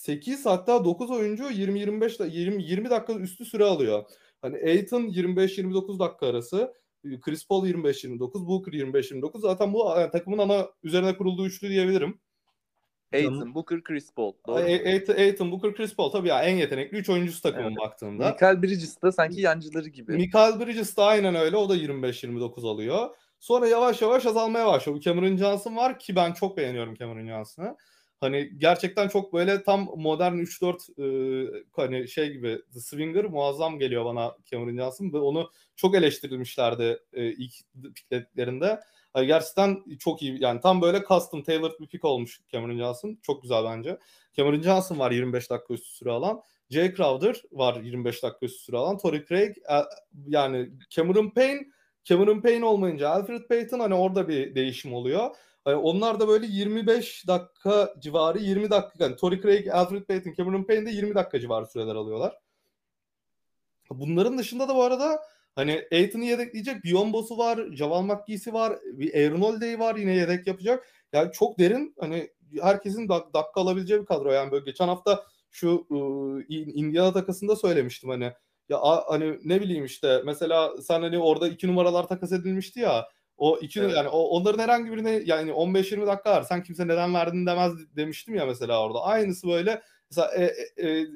8 0.00 0.46
hatta 0.46 0.84
9 0.84 1.10
oyuncu 1.10 1.44
20-25 1.44 2.18
da 2.18 2.26
20 2.26 2.62
20 2.62 2.90
dakika 2.90 3.12
üstü 3.12 3.44
süre 3.44 3.64
alıyor. 3.64 4.04
Hani 4.42 4.56
Aiton 4.56 5.02
25-29 5.02 5.98
dakika 5.98 6.26
arası, 6.26 6.74
Chris 7.20 7.48
Paul 7.48 7.66
25-29, 7.66 8.46
Booker 8.46 8.72
25-29. 8.72 9.40
Zaten 9.40 9.72
bu 9.72 9.94
yani 9.98 10.10
takımın 10.10 10.38
ana 10.38 10.68
üzerine 10.82 11.16
kurulduğu 11.16 11.46
üçlü 11.46 11.68
diyebilirim. 11.68 12.20
Aiton, 13.12 13.54
Booker, 13.54 13.82
Chris 13.82 14.12
Paul. 14.14 14.32
Aiton, 14.48 15.14
Aiton, 15.14 15.52
Booker, 15.52 15.74
Chris 15.74 15.96
Paul 15.96 16.10
tabii 16.10 16.28
ya 16.28 16.42
en 16.42 16.56
yetenekli 16.56 16.98
3 16.98 17.10
oyuncusu 17.10 17.42
takımın 17.42 17.68
Evet. 17.68 17.78
baktığında. 17.78 18.30
Michael 18.30 18.62
Bridges 18.62 19.02
da 19.02 19.12
sanki 19.12 19.40
yancıları 19.40 19.88
gibi. 19.88 20.12
Michael 20.12 20.60
Bridges 20.60 20.96
de 20.96 21.02
aynen 21.02 21.34
öyle. 21.34 21.56
O 21.56 21.68
da 21.68 21.76
25-29 21.76 22.64
alıyor. 22.64 23.16
Sonra 23.40 23.68
yavaş 23.68 24.02
yavaş 24.02 24.26
azalmaya 24.26 24.66
başlıyor. 24.66 24.96
Bu 24.96 25.00
Cameron 25.00 25.36
Johnson 25.36 25.76
var 25.76 25.98
ki 25.98 26.16
ben 26.16 26.32
çok 26.32 26.56
beğeniyorum 26.56 26.94
Cameron 26.94 27.26
Johnson'ı. 27.26 27.76
Hani 28.20 28.50
gerçekten 28.58 29.08
çok 29.08 29.32
böyle 29.32 29.62
tam 29.62 29.88
modern 29.96 30.34
3-4 30.38 30.90
e, 30.98 31.64
hani 31.76 32.08
şey 32.08 32.32
gibi 32.32 32.62
The 32.72 32.80
Swinger 32.80 33.24
muazzam 33.24 33.78
geliyor 33.78 34.04
bana 34.04 34.36
Cameron 34.50 34.76
Johnson 34.76 35.12
ve 35.12 35.18
onu 35.18 35.50
çok 35.76 35.94
eleştirilmişlerdi 35.94 36.98
e, 37.12 37.30
ilk 37.30 37.52
pikletlerinde. 37.94 38.80
Hani 39.12 39.26
gerçekten 39.26 39.84
çok 39.98 40.22
iyi 40.22 40.42
yani 40.42 40.60
tam 40.60 40.82
böyle 40.82 41.02
custom 41.08 41.42
tailored 41.42 41.80
bir 41.80 41.86
pick 41.86 42.04
olmuş 42.04 42.40
Cameron 42.52 42.78
Johnson. 42.78 43.18
Çok 43.22 43.42
güzel 43.42 43.64
bence. 43.64 43.98
Cameron 44.36 44.62
Johnson 44.62 44.98
var 44.98 45.10
25 45.10 45.50
dakika 45.50 45.74
üstü 45.74 45.90
süre 45.90 46.10
alan. 46.10 46.42
Jay 46.70 46.94
Crowder 46.94 47.42
var 47.52 47.80
25 47.80 48.22
dakika 48.22 48.46
üstü 48.46 48.62
süre 48.62 48.76
alan. 48.76 48.98
Torrey 48.98 49.24
Craig 49.24 49.56
e, 49.58 49.74
yani 50.26 50.70
Cameron 50.90 51.30
Payne 51.30 51.66
Cameron 52.04 52.40
Payne 52.40 52.64
olmayınca 52.64 53.08
Alfred 53.08 53.42
Payton 53.48 53.80
hani 53.80 53.94
orada 53.94 54.28
bir 54.28 54.54
değişim 54.54 54.94
oluyor. 54.94 55.36
Onlar 55.64 56.20
da 56.20 56.28
böyle 56.28 56.46
25 56.46 57.28
dakika 57.28 57.94
civarı 57.98 58.38
20 58.38 58.70
dakika 58.70 59.04
yani 59.04 59.16
Torrey 59.16 59.40
Craig, 59.40 59.68
Alfred 59.68 60.02
Payton, 60.02 60.32
Cameron 60.32 60.62
Payne 60.64 60.86
de 60.86 60.90
20 60.90 61.14
dakika 61.14 61.40
civarı 61.40 61.66
süreler 61.66 61.94
alıyorlar. 61.94 62.38
Bunların 63.90 64.38
dışında 64.38 64.68
da 64.68 64.74
bu 64.74 64.82
arada 64.82 65.20
hani 65.54 65.82
Aiton'u 65.92 66.24
yedekleyecek 66.24 66.84
Biyombo'su 66.84 67.38
var, 67.38 67.60
Javal 67.72 68.02
McGee'si 68.02 68.52
var, 68.52 68.78
bir 68.84 69.14
Aaron 69.14 69.40
Holiday 69.42 69.78
var 69.78 69.96
yine 69.96 70.14
yedek 70.16 70.46
yapacak. 70.46 70.86
Yani 71.12 71.32
çok 71.32 71.58
derin 71.58 71.94
hani 72.00 72.30
herkesin 72.60 73.08
dak- 73.08 73.34
dakika 73.34 73.60
alabileceği 73.60 74.00
bir 74.00 74.06
kadro. 74.06 74.32
Yani 74.32 74.52
böyle 74.52 74.64
geçen 74.64 74.88
hafta 74.88 75.24
şu 75.50 75.86
ıı, 75.90 76.42
Indiana 76.48 77.12
takasında 77.12 77.56
söylemiştim 77.56 78.10
hani 78.10 78.32
ya 78.68 78.78
a- 78.78 79.12
hani 79.12 79.38
ne 79.44 79.60
bileyim 79.60 79.84
işte 79.84 80.22
mesela 80.24 80.76
sen 80.82 81.02
hani 81.02 81.18
orada 81.18 81.48
iki 81.48 81.68
numaralar 81.68 82.08
takas 82.08 82.32
edilmişti 82.32 82.80
ya 82.80 83.08
o 83.40 83.58
iki 83.58 83.80
Evet. 83.80 83.96
yani 83.96 84.08
o, 84.08 84.18
onların 84.18 84.62
herhangi 84.62 84.92
birine 84.92 85.22
yani 85.24 85.50
15-20 85.50 86.06
dakika 86.06 86.30
var 86.30 86.42
sen 86.42 86.62
kimse 86.62 86.88
neden 86.88 87.14
verdin 87.14 87.46
demez 87.46 87.96
demiştim 87.96 88.34
ya 88.34 88.46
mesela 88.46 88.82
orada. 88.82 89.02
Aynısı 89.02 89.48
böyle 89.48 89.82
mesela 90.10 90.34
e, 90.34 90.44
e, 90.76 90.88
e, 90.88 91.06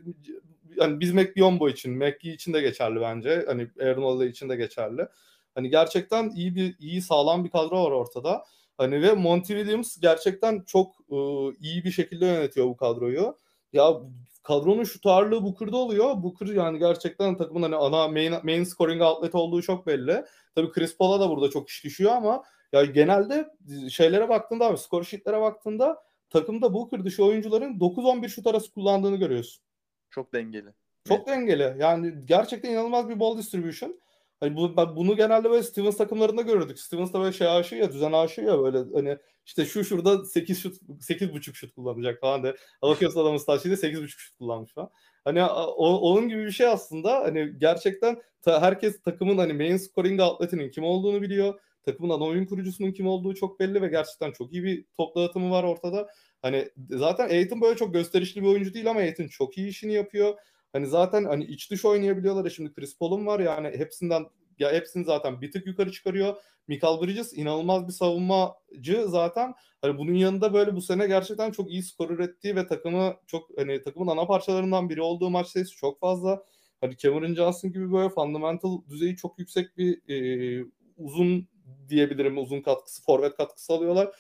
yani 0.76 1.00
biz 1.00 1.12
McBiombo 1.12 1.68
için 1.68 1.92
McGee 1.92 2.32
için 2.32 2.52
de 2.52 2.60
geçerli 2.60 3.00
bence. 3.00 3.44
Hani 3.46 3.70
Aaron 3.80 4.02
Holiday 4.02 4.28
için 4.28 4.48
de 4.48 4.56
geçerli. 4.56 5.06
Hani 5.54 5.70
gerçekten 5.70 6.30
iyi 6.30 6.54
bir 6.54 6.76
iyi 6.78 7.02
sağlam 7.02 7.44
bir 7.44 7.50
kadro 7.50 7.84
var 7.84 7.90
ortada. 7.90 8.44
Hani 8.76 9.02
ve 9.02 9.12
Monty 9.12 9.52
Williams 9.52 10.00
gerçekten 10.00 10.60
çok 10.66 10.94
e, 11.10 11.16
iyi 11.60 11.84
bir 11.84 11.90
şekilde 11.90 12.26
yönetiyor 12.26 12.66
bu 12.66 12.76
kadroyu. 12.76 13.36
Ya 13.72 13.94
kadronun 14.44 14.84
şu 14.84 14.98
ağırlığı 15.04 15.44
Booker'da 15.44 15.76
oluyor. 15.76 16.22
Booker 16.22 16.46
yani 16.46 16.78
gerçekten 16.78 17.36
takımın 17.36 17.62
hani 17.62 17.76
ana 17.76 18.08
main, 18.08 18.34
main 18.42 18.64
scoring 18.64 19.02
outlet 19.02 19.34
olduğu 19.34 19.62
çok 19.62 19.86
belli. 19.86 20.24
Tabii 20.54 20.72
Chris 20.72 20.96
Paul'a 20.96 21.20
da 21.20 21.30
burada 21.30 21.50
çok 21.50 21.68
iş 21.68 21.84
düşüyor 21.84 22.12
ama 22.12 22.42
ya 22.72 22.84
genelde 22.84 23.48
şeylere 23.90 24.28
baktığında 24.28 24.66
abi 24.66 24.78
score 24.78 25.04
sheetlere 25.04 25.40
baktığında 25.40 26.02
takımda 26.30 26.74
Booker 26.74 27.04
dışı 27.04 27.24
oyuncuların 27.24 27.78
9-11 27.78 28.28
şut 28.28 28.46
arası 28.46 28.72
kullandığını 28.72 29.16
görüyorsun. 29.16 29.64
Çok 30.10 30.32
dengeli. 30.32 30.68
Çok 31.08 31.26
dengeli. 31.26 31.76
Yani 31.78 32.14
gerçekten 32.24 32.70
inanılmaz 32.70 33.08
bir 33.08 33.20
ball 33.20 33.38
distribution. 33.38 34.00
Hani 34.44 34.56
bu, 34.56 34.76
ben 34.76 34.96
bunu 34.96 35.16
genelde 35.16 35.50
böyle 35.50 35.62
Stevens 35.62 35.96
takımlarında 35.96 36.42
görürdük. 36.42 36.80
Stevens 36.80 37.12
da 37.12 37.20
böyle 37.20 37.32
şey 37.32 37.48
aşığı 37.48 37.76
ya, 37.76 37.92
düzen 37.92 38.12
aşığı 38.12 38.40
ya 38.40 38.58
böyle 38.58 38.78
hani 38.94 39.18
işte 39.46 39.64
şu 39.64 39.84
şurada 39.84 40.24
8 40.24 40.62
şut 40.62 40.82
8.5 41.00 41.54
şut 41.54 41.74
kullanacak 41.74 42.20
falan 42.20 42.42
de. 42.42 42.56
Bakıyorsun 42.82 43.20
adamın 43.20 43.38
statüsünde 43.38 43.74
8.5 43.74 44.08
şut 44.08 44.38
kullanmış 44.38 44.72
falan. 44.74 44.90
Hani 45.24 45.44
o, 45.44 45.98
onun 45.98 46.28
gibi 46.28 46.46
bir 46.46 46.50
şey 46.50 46.66
aslında. 46.66 47.20
Hani 47.20 47.58
gerçekten 47.58 48.22
ta, 48.42 48.62
herkes 48.62 49.02
takımın 49.02 49.38
hani 49.38 49.52
main 49.52 49.76
scoring 49.76 50.20
outlet'inin 50.20 50.70
kim 50.70 50.84
olduğunu 50.84 51.22
biliyor. 51.22 51.60
Takımın 51.82 52.10
ana 52.10 52.24
oyun 52.24 52.46
kurucusunun 52.46 52.92
kim 52.92 53.06
olduğu 53.06 53.34
çok 53.34 53.60
belli 53.60 53.82
ve 53.82 53.88
gerçekten 53.88 54.32
çok 54.32 54.52
iyi 54.52 54.64
bir 54.64 54.84
top 54.96 55.16
dağıtımı 55.16 55.50
var 55.50 55.64
ortada. 55.64 56.08
Hani 56.42 56.68
zaten 56.90 57.28
Aiton 57.28 57.60
böyle 57.60 57.76
çok 57.76 57.94
gösterişli 57.94 58.42
bir 58.42 58.48
oyuncu 58.48 58.74
değil 58.74 58.90
ama 58.90 59.00
Aiton 59.00 59.26
çok 59.26 59.58
iyi 59.58 59.68
işini 59.68 59.92
yapıyor. 59.92 60.34
Hani 60.74 60.86
zaten 60.86 61.24
hani 61.24 61.44
iç 61.44 61.70
dış 61.70 61.84
oynayabiliyorlar. 61.84 62.44
Ya 62.44 62.50
şimdi 62.50 62.72
Chris 62.72 62.98
Paul'un 62.98 63.26
var 63.26 63.40
yani 63.40 63.68
hepsinden 63.68 64.26
ya 64.58 64.72
hepsini 64.72 65.04
zaten 65.04 65.40
bir 65.40 65.52
tık 65.52 65.66
yukarı 65.66 65.92
çıkarıyor. 65.92 66.36
Michael 66.68 67.02
Bridges 67.02 67.32
inanılmaz 67.32 67.88
bir 67.88 67.92
savunmacı 67.92 69.04
zaten. 69.08 69.54
Hani 69.82 69.98
bunun 69.98 70.14
yanında 70.14 70.54
böyle 70.54 70.76
bu 70.76 70.82
sene 70.82 71.06
gerçekten 71.06 71.50
çok 71.50 71.70
iyi 71.70 71.82
skor 71.82 72.10
ürettiği 72.10 72.56
ve 72.56 72.66
takımı 72.66 73.16
çok 73.26 73.58
hani 73.58 73.82
takımın 73.82 74.06
ana 74.06 74.26
parçalarından 74.26 74.88
biri 74.88 75.02
olduğu 75.02 75.30
maç 75.30 75.46
sayısı 75.46 75.76
çok 75.76 76.00
fazla. 76.00 76.44
Hani 76.80 76.96
Cameron 76.96 77.34
Johnson 77.34 77.72
gibi 77.72 77.92
böyle 77.92 78.08
fundamental 78.08 78.82
düzeyi 78.88 79.16
çok 79.16 79.38
yüksek 79.38 79.76
bir 79.76 80.10
e, 80.10 80.66
uzun 80.96 81.48
diyebilirim 81.88 82.38
uzun 82.38 82.60
katkısı, 82.60 83.02
forvet 83.02 83.36
katkısı 83.36 83.72
alıyorlar. 83.72 84.16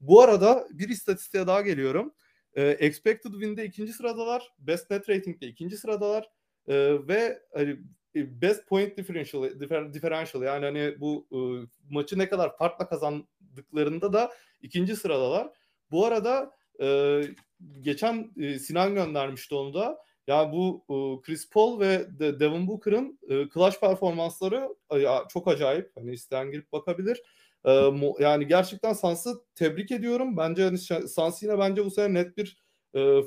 Bu 0.00 0.20
arada 0.22 0.66
bir 0.70 0.88
istatistiğe 0.88 1.46
daha 1.46 1.60
geliyorum. 1.60 2.14
E, 2.56 2.62
expected 2.62 3.32
win'de 3.32 3.64
ikinci 3.64 3.92
sıradalar. 3.92 4.52
Best 4.58 4.90
net 4.90 5.08
rating'de 5.08 5.46
ikinci 5.46 5.76
sıradalar. 5.76 6.30
E, 6.68 7.08
ve 7.08 7.42
hani 7.54 7.78
best 8.14 8.68
point 8.68 8.96
differential, 8.96 9.60
differ, 9.60 9.94
differential 9.94 10.42
yani 10.42 10.64
hani 10.64 11.00
bu 11.00 11.26
e, 11.32 11.38
maçı 11.94 12.18
ne 12.18 12.28
kadar 12.28 12.56
farkla 12.56 12.88
kazandıklarında 12.88 14.12
da 14.12 14.32
ikinci 14.62 14.96
sıradalar. 14.96 15.50
Bu 15.90 16.06
arada 16.06 16.50
e, 16.80 17.20
geçen 17.80 18.30
e, 18.40 18.58
Sinan 18.58 18.94
göndermişti 18.94 19.54
onu 19.54 19.74
da. 19.74 19.98
Yani 20.26 20.52
bu 20.52 20.84
e, 20.88 21.22
Chris 21.26 21.50
Paul 21.50 21.80
ve 21.80 22.18
de, 22.18 22.40
Devin 22.40 22.68
Booker'ın 22.68 23.18
e, 23.28 23.48
clutch 23.54 23.80
performansları 23.80 24.68
e, 24.94 25.04
çok 25.28 25.48
acayip. 25.48 25.90
Hani 25.96 26.12
isteyen 26.12 26.50
girip 26.50 26.72
bakabilir. 26.72 27.22
E, 27.66 27.70
mo, 27.90 28.16
yani 28.20 28.46
gerçekten 28.46 28.92
Suns'ı 28.92 29.44
tebrik 29.54 29.90
ediyorum. 29.90 30.36
Bence 30.36 30.62
hani 30.64 30.78
Suns 31.08 31.42
yine 31.42 31.58
bence 31.58 31.84
bu 31.84 31.90
sene 31.90 32.14
net 32.14 32.36
bir 32.36 32.62
e, 32.96 33.20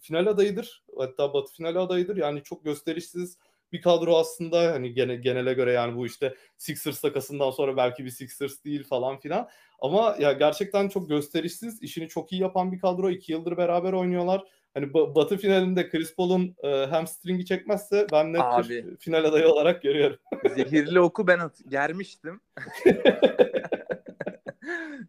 final 0.00 0.26
adayıdır. 0.26 0.84
Hatta 0.98 1.34
batı 1.34 1.52
final 1.52 1.76
adayıdır. 1.76 2.16
Yani 2.16 2.42
çok 2.42 2.64
gösterişsiz 2.64 3.38
bir 3.72 3.82
kadro 3.82 4.16
aslında 4.16 4.72
hani 4.72 4.94
gene, 4.94 5.16
genele 5.16 5.54
göre 5.54 5.72
yani 5.72 5.96
bu 5.96 6.06
işte 6.06 6.34
Sixers 6.56 7.00
takasından 7.00 7.50
sonra 7.50 7.76
belki 7.76 8.04
bir 8.04 8.10
Sixers 8.10 8.64
değil 8.64 8.84
falan 8.84 9.20
filan. 9.20 9.48
Ama 9.78 10.16
ya 10.20 10.32
gerçekten 10.32 10.88
çok 10.88 11.08
gösterişsiz, 11.08 11.82
işini 11.82 12.08
çok 12.08 12.32
iyi 12.32 12.42
yapan 12.42 12.72
bir 12.72 12.80
kadro. 12.80 13.10
iki 13.10 13.32
yıldır 13.32 13.56
beraber 13.56 13.92
oynuyorlar. 13.92 14.44
Hani 14.76 14.94
Batı 14.94 15.36
finalinde 15.36 15.88
Chris 15.90 16.14
Paul'un 16.16 16.56
e, 16.62 16.68
hamstringi 16.68 17.44
çekmezse 17.46 18.06
ben 18.12 18.32
net 18.32 18.40
Abi. 18.44 18.96
final 18.98 19.24
adayı 19.24 19.48
olarak 19.48 19.82
görüyorum. 19.82 20.18
Zehirli 20.54 21.00
oku 21.00 21.26
ben 21.26 21.38
at 21.38 21.60
germiştim. 21.68 22.40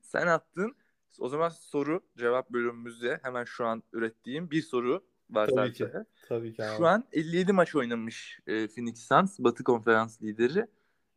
Sen 0.02 0.28
attın. 0.28 0.76
O 1.20 1.30
zaman 1.30 1.50
soru 1.50 2.02
cevap 2.18 2.50
bölümümüzde 2.50 3.20
hemen 3.24 3.44
şu 3.44 3.66
an 3.66 3.84
ürettiğim 3.94 4.52
bir 4.52 4.62
soru 4.62 5.04
var 5.30 5.48
Tabii 5.48 5.56
zaten. 5.56 5.74
ki. 5.74 5.88
Tabii 6.30 6.54
ki 6.54 6.64
abi. 6.64 6.78
Şu 6.78 6.86
an 6.88 7.04
57 7.12 7.54
maç 7.54 7.76
oynamış 7.76 8.40
e, 8.48 8.68
Phoenix 8.68 9.08
Suns 9.08 9.40
Batı 9.40 9.64
Konferans 9.64 10.22
lideri. 10.22 10.68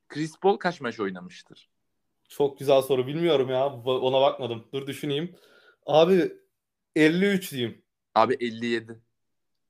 Chris 0.09 0.39
Paul 0.41 0.57
kaç 0.57 0.81
maç 0.81 1.01
oynamıştır? 1.01 1.71
Çok 2.29 2.59
güzel 2.59 2.83
soru. 2.83 3.07
Bilmiyorum 3.07 3.51
ya. 3.51 3.67
Ona 3.85 4.21
bakmadım. 4.21 4.65
Dur 4.73 4.87
düşüneyim. 4.87 5.37
Abi 5.87 6.33
53 6.97 7.53
diyeyim. 7.53 7.83
Abi 8.15 8.35
57. 8.41 8.99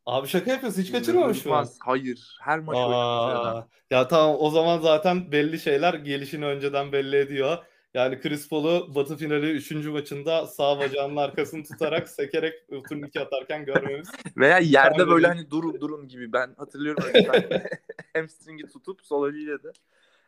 Abi 0.07 0.29
şaka 0.29 0.50
yapıyorsun. 0.50 0.83
Hiç 0.83 0.92
kaçırmamış 0.92 1.44
mı? 1.44 1.50
İnanılmaz. 1.50 1.79
Hayır. 1.81 2.37
Her 2.40 2.59
maç. 2.59 2.76
Aa, 2.79 3.68
ya 3.90 4.09
tamam 4.09 4.37
o 4.38 4.50
zaman 4.50 4.79
zaten 4.79 5.33
belli 5.33 5.61
şeyler 5.61 5.94
gelişini 5.94 6.44
önceden 6.46 6.92
belli 6.92 7.16
ediyor. 7.16 7.59
Yani 7.94 8.20
Chris 8.20 8.48
Paul'u 8.48 8.94
Batı 8.94 9.16
finali 9.16 9.50
3. 9.50 9.70
maçında 9.70 10.46
sağ 10.46 10.79
bacağının 10.79 11.16
arkasını 11.16 11.64
tutarak 11.64 12.09
sekerek 12.18 12.55
turnike 12.88 13.20
atarken 13.20 13.64
görmemiz. 13.64 14.09
Veya 14.37 14.59
yerde 14.59 15.09
böyle 15.09 15.26
hani 15.26 15.50
durun 15.50 15.81
durun 15.81 16.09
gibi. 16.09 16.33
Ben 16.33 16.55
hatırlıyorum 16.59 17.05
öyle 17.14 17.68
hamstringi 18.14 18.66
tutup 18.66 19.00
sol 19.07 19.29
eliyle 19.29 19.62
de. 19.62 19.72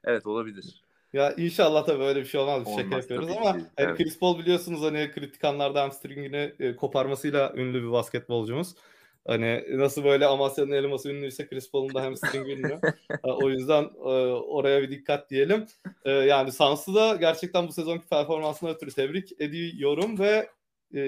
Evet 0.05 0.27
olabilir. 0.27 0.83
Ya 1.12 1.35
inşallah 1.37 1.87
da 1.87 1.98
böyle 1.98 2.20
bir 2.20 2.25
şey 2.25 2.40
olmaz. 2.40 2.59
Şaka 2.59 2.70
Olmaz 2.70 2.98
yapıyoruz 3.03 3.29
tabii 3.29 3.38
ama 3.38 3.53
ki, 3.53 3.64
hani 3.77 3.88
evet. 3.88 3.96
Chris 3.96 4.18
Paul 4.18 4.38
biliyorsunuz 4.38 4.83
hani 4.83 5.11
kritik 5.14 5.44
anlarda 5.44 5.83
hamstringini 5.83 6.53
e, 6.61 6.77
koparmasıyla 6.77 7.53
ünlü 7.57 7.83
bir 7.83 7.92
basketbolcumuz. 7.92 8.75
Hani 9.27 9.64
nasıl 9.70 10.05
böyle 10.05 10.27
Amasya'nın 10.27 10.72
elması 10.72 11.11
ünlüyse 11.11 11.46
Chris 11.46 11.70
Paul'un 11.70 11.94
da 11.94 12.03
hamstring 12.03 12.48
ünlü. 12.48 12.81
O 13.22 13.51
yüzden 13.51 13.83
e, 13.83 14.09
oraya 14.33 14.83
bir 14.83 14.90
dikkat 14.90 15.31
diyelim. 15.31 15.66
E, 16.05 16.11
yani 16.11 16.53
Suns'ı 16.53 16.94
da 16.94 17.16
gerçekten 17.16 17.68
bu 17.68 17.72
sezonki 17.72 18.09
performansına 18.09 18.70
ötürü 18.70 18.90
tebrik 18.90 19.40
ediyorum 19.40 20.18
ve 20.18 20.51
e, 20.94 21.01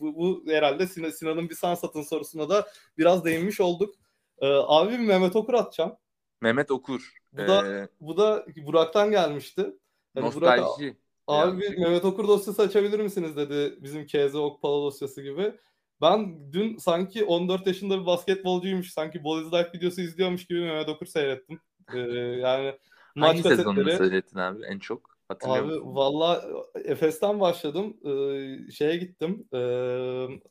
bu, 0.00 0.16
bu 0.16 0.44
herhalde 0.52 0.86
Sinan, 0.86 1.10
Sinan'ın 1.10 1.50
bir 1.50 1.54
Suns 1.54 1.84
atın 1.84 2.02
sorusuna 2.02 2.48
da 2.48 2.68
biraz 2.98 3.24
değinmiş 3.24 3.60
olduk. 3.60 3.94
E, 4.38 4.46
abi 4.46 4.98
Mehmet 4.98 5.36
Okur 5.36 5.54
atacağım. 5.54 5.96
Mehmet 6.40 6.70
Okur. 6.70 7.12
Bu 7.32 7.38
da- 7.38 7.68
Ee, 7.68 7.88
Bu 8.00 8.16
da 8.16 8.46
Burak'tan 8.66 9.10
gelmişti. 9.10 9.66
Hani 10.14 10.34
Burak, 10.34 10.58
nostalji. 10.58 10.96
Abi 11.26 11.48
Yani. 11.48 11.60
bir 11.60 11.78
Mehmet 11.78 12.04
Okur 12.04 12.28
dosyası 12.28 12.62
açabilir 12.62 13.00
misiniz 13.00 13.36
dedi 13.36 13.78
bizim 13.82 14.06
KZ 14.06 14.34
Okpala 14.34 14.82
dosyası 14.82 15.22
gibi. 15.22 15.52
Ben 16.00 16.52
dün 16.52 16.76
sanki 16.76 17.24
14 17.24 17.66
yaşında 17.66 18.00
bir 18.00 18.06
basketbolcuymuş, 18.06 18.92
sanki 18.92 19.24
Boys 19.24 19.46
Life 19.46 19.70
videosu 19.74 20.00
izliyormuş 20.00 20.46
gibi 20.46 20.60
Mehmet 20.60 20.88
Okur 20.88 21.06
seyrettim. 21.06 21.60
Ee, 21.94 21.98
yani 21.98 22.74
maç 23.16 23.28
Hangi 23.28 23.42
sezonunu 23.42 23.90
seyrettin 23.92 24.38
abi 24.38 24.62
en 24.64 24.78
çok? 24.78 25.10
Hatırlıyor 25.28 25.64
Abi 25.64 25.66
musun? 25.72 25.94
valla 25.94 26.44
Efes'ten 26.84 27.40
başladım. 27.40 27.96
Ee, 28.04 28.70
şeye 28.72 28.96
gittim. 28.96 29.48
Ee, 29.52 29.58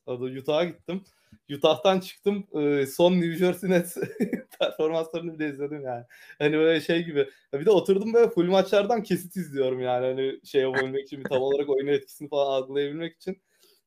adı 0.08 0.24
Utah'a 0.40 0.64
gittim. 0.64 1.02
Utah'tan 1.50 2.00
çıktım. 2.00 2.48
Son 2.88 3.14
New 3.14 3.36
Jersey 3.36 3.70
Nets 3.70 3.98
performanslarını 4.60 5.40
bile 5.40 5.50
izledim 5.50 5.82
yani. 5.82 6.06
Hani 6.40 6.58
böyle 6.58 6.82
şey 6.82 7.04
gibi. 7.04 7.30
Bir 7.54 7.66
de 7.66 7.72
oturdum 7.72 8.14
böyle 8.14 8.30
full 8.30 8.46
maçlardan 8.46 9.04
kesit 9.04 9.36
izliyorum 9.36 9.80
yani. 9.82 10.06
Hani 10.06 10.40
şey 10.46 10.62
yapabilmek 10.62 11.06
için, 11.06 11.24
tam 11.24 11.42
olarak 11.42 11.70
oyunun 11.70 11.92
etkisini 11.92 12.30
falan 12.30 12.62
algılayabilmek 12.62 13.16
için. 13.16 13.42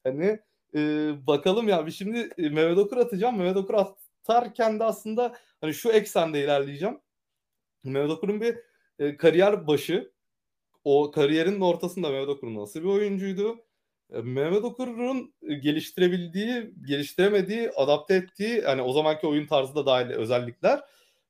Hani 0.04 0.38
bakalım 1.26 1.68
ya. 1.68 1.86
Bir 1.86 1.92
şimdi 1.92 2.28
Mehmet 2.38 2.78
Okur 2.78 2.96
atacağım. 2.96 3.38
Mehmet 3.38 3.56
Okur 3.56 3.74
atarken 3.74 4.80
de 4.80 4.84
aslında 4.84 5.36
hani 5.60 5.74
şu 5.74 5.90
eksende 5.90 6.44
ilerleyeceğim. 6.44 6.98
Mehmet 7.84 8.10
Okur'un 8.10 8.40
bir 8.40 8.58
kariyer 9.16 9.66
başı 9.66 10.12
o 10.84 11.10
kariyerinin 11.10 11.60
ortasında 11.60 12.10
Mehmet 12.10 12.28
Okur 12.28 12.54
nasıl 12.54 12.80
bir 12.80 12.88
oyuncuydu? 12.88 13.58
E, 14.14 14.18
Mehmet 14.22 14.64
Okur'un 14.64 15.34
geliştirebildiği, 15.62 16.74
geliştiremediği, 16.86 17.70
adapte 17.70 18.14
ettiği 18.14 18.62
yani 18.64 18.82
o 18.82 18.92
zamanki 18.92 19.26
oyun 19.26 19.46
tarzı 19.46 19.74
da 19.74 19.86
dahil 19.86 20.10
özellikler 20.10 20.80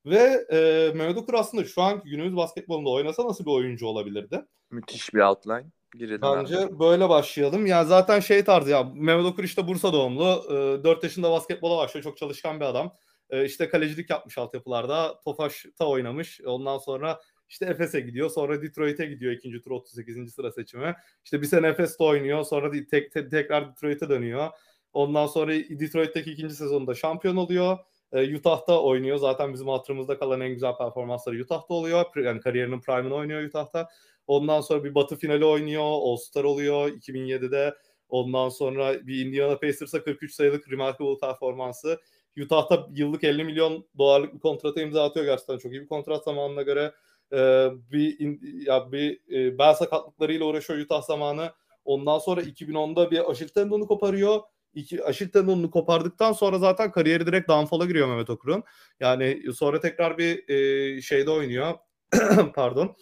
ve 0.06 0.46
e, 0.52 0.90
Mehmet 0.94 1.16
Okur 1.16 1.34
aslında 1.34 1.64
şu 1.64 1.82
anki 1.82 2.08
günümüz 2.08 2.36
basketbolunda 2.36 2.90
oynasa 2.90 3.24
nasıl 3.24 3.44
bir 3.46 3.50
oyuncu 3.50 3.86
olabilirdi? 3.86 4.44
Müthiş 4.70 5.14
bir 5.14 5.20
outline. 5.20 5.64
Girelim 5.98 6.22
Bence 6.22 6.58
abi. 6.58 6.78
böyle 6.78 7.08
başlayalım. 7.08 7.66
Ya 7.66 7.84
zaten 7.84 8.20
şey 8.20 8.44
tarzı 8.44 8.70
ya 8.70 8.82
Mehmet 8.94 9.26
Okur 9.26 9.44
işte 9.44 9.68
Bursa 9.68 9.92
doğumlu. 9.92 10.44
E, 10.48 10.84
4 10.84 11.04
yaşında 11.04 11.30
basketbola 11.30 11.78
başlıyor. 11.78 12.04
Çok 12.04 12.16
çalışkan 12.16 12.60
bir 12.60 12.64
adam. 12.64 12.92
E, 13.30 13.44
işte 13.44 13.68
kalecilik 13.68 14.10
yapmış 14.10 14.38
altyapılarda. 14.38 15.20
Tofaş'ta 15.24 15.88
oynamış. 15.88 16.40
Ondan 16.46 16.78
sonra 16.78 17.20
işte 17.52 17.66
Efes'e 17.66 18.00
gidiyor. 18.00 18.30
Sonra 18.30 18.62
Detroit'e 18.62 19.06
gidiyor 19.06 19.32
ikinci 19.32 19.62
tur 19.62 19.70
38. 19.70 20.34
sıra 20.34 20.52
seçimi. 20.52 20.94
İşte 21.24 21.42
bir 21.42 21.46
sene 21.46 21.66
Efes'te 21.66 22.04
oynuyor. 22.04 22.44
Sonra 22.44 22.70
tek, 22.90 23.12
tek- 23.12 23.30
tekrar 23.30 23.70
Detroit'e 23.70 24.08
dönüyor. 24.08 24.50
Ondan 24.92 25.26
sonra 25.26 25.52
Detroit'teki 25.52 26.32
ikinci 26.32 26.54
sezonunda 26.54 26.94
şampiyon 26.94 27.36
oluyor. 27.36 27.78
E, 28.12 28.36
Utah'ta 28.36 28.82
oynuyor. 28.82 29.16
Zaten 29.16 29.52
bizim 29.52 29.68
hatırımızda 29.68 30.18
kalan 30.18 30.40
en 30.40 30.48
güzel 30.48 30.76
performansları 30.76 31.42
Utah'ta 31.42 31.74
oluyor. 31.74 32.04
Yani 32.16 32.40
kariyerinin 32.40 32.80
prime'ını 32.80 33.14
oynuyor 33.14 33.42
Utah'ta. 33.42 33.88
Ondan 34.26 34.60
sonra 34.60 34.84
bir 34.84 34.94
Batı 34.94 35.16
finali 35.16 35.44
oynuyor. 35.44 35.82
All-Star 35.84 36.44
oluyor 36.44 36.88
2007'de. 36.88 37.74
Ondan 38.08 38.48
sonra 38.48 39.06
bir 39.06 39.26
Indiana 39.26 39.58
Pacers'a 39.58 40.04
43 40.04 40.34
sayılık 40.34 40.70
remarkable 40.72 41.18
performansı. 41.20 42.00
Utah'ta 42.38 42.88
yıllık 42.94 43.24
50 43.24 43.44
milyon 43.44 43.86
dolarlık 43.98 44.34
bir 44.34 44.40
kontrata 44.40 44.80
imza 44.80 45.04
atıyor 45.04 45.26
gerçekten. 45.26 45.58
Çok 45.58 45.72
iyi 45.72 45.82
bir 45.82 45.88
kontrat 45.88 46.24
zamanına 46.24 46.62
göre. 46.62 46.92
Ee, 47.32 47.68
bir 47.92 48.20
in- 48.20 48.62
ya 48.66 48.92
bir 48.92 49.20
e, 49.32 49.58
bel 49.58 49.74
sakatlıklarıyla 49.74 50.46
uğraşıyor 50.46 50.78
Utah 50.78 51.02
zamanı. 51.02 51.52
Ondan 51.84 52.18
sonra 52.18 52.42
2010'da 52.42 53.10
bir 53.10 53.30
Achilles 53.30 53.52
tendonu 53.52 53.86
koparıyor. 53.86 54.40
İki, 54.74 55.04
Achilles 55.04 55.32
tendonunu 55.32 55.70
kopardıktan 55.70 56.32
sonra 56.32 56.58
zaten 56.58 56.92
kariyeri 56.92 57.26
direkt 57.26 57.48
downfall'a 57.48 57.86
giriyor 57.86 58.08
Mehmet 58.08 58.30
Okur'un. 58.30 58.62
Yani 59.00 59.42
sonra 59.54 59.80
tekrar 59.80 60.18
bir 60.18 60.48
e, 60.48 61.00
şeyde 61.02 61.30
oynuyor. 61.30 61.74
Pardon. 62.54 62.96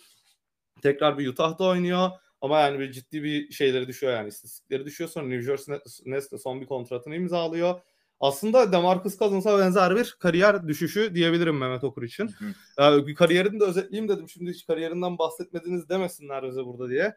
Tekrar 0.83 1.19
bir 1.19 1.29
Utah'da 1.29 1.64
oynuyor. 1.64 2.11
Ama 2.40 2.61
yani 2.61 2.79
bir 2.79 2.93
ciddi 2.93 3.23
bir 3.23 3.51
şeyleri 3.53 3.88
düşüyor 3.88 4.12
yani 4.12 4.29
istatistikleri 4.29 4.85
düşüyor. 4.85 5.11
Sonra 5.11 5.27
New 5.27 5.43
Jersey 5.43 5.79
Nets'te 6.07 6.38
son 6.38 6.61
bir 6.61 6.66
kontratını 6.66 7.16
imzalıyor. 7.16 7.81
Aslında 8.20 8.72
Demarcus 8.72 9.18
Cousins'a 9.18 9.59
benzer 9.59 9.96
bir 9.96 10.16
kariyer 10.18 10.68
düşüşü 10.68 11.14
diyebilirim 11.14 11.59
Mehmet 11.59 11.85
Okur 11.85 12.02
için. 12.02 12.30
Bir 12.78 13.14
kariyerini 13.14 13.61
de 13.61 13.64
özetleyeyim 13.64 14.09
dedim. 14.09 14.28
Şimdi 14.28 14.50
hiç 14.50 14.66
kariyerinden 14.66 15.18
bahsetmediniz 15.18 15.88
demesinler 15.88 16.42
bize 16.48 16.64
burada 16.64 16.88
diye. 16.90 17.16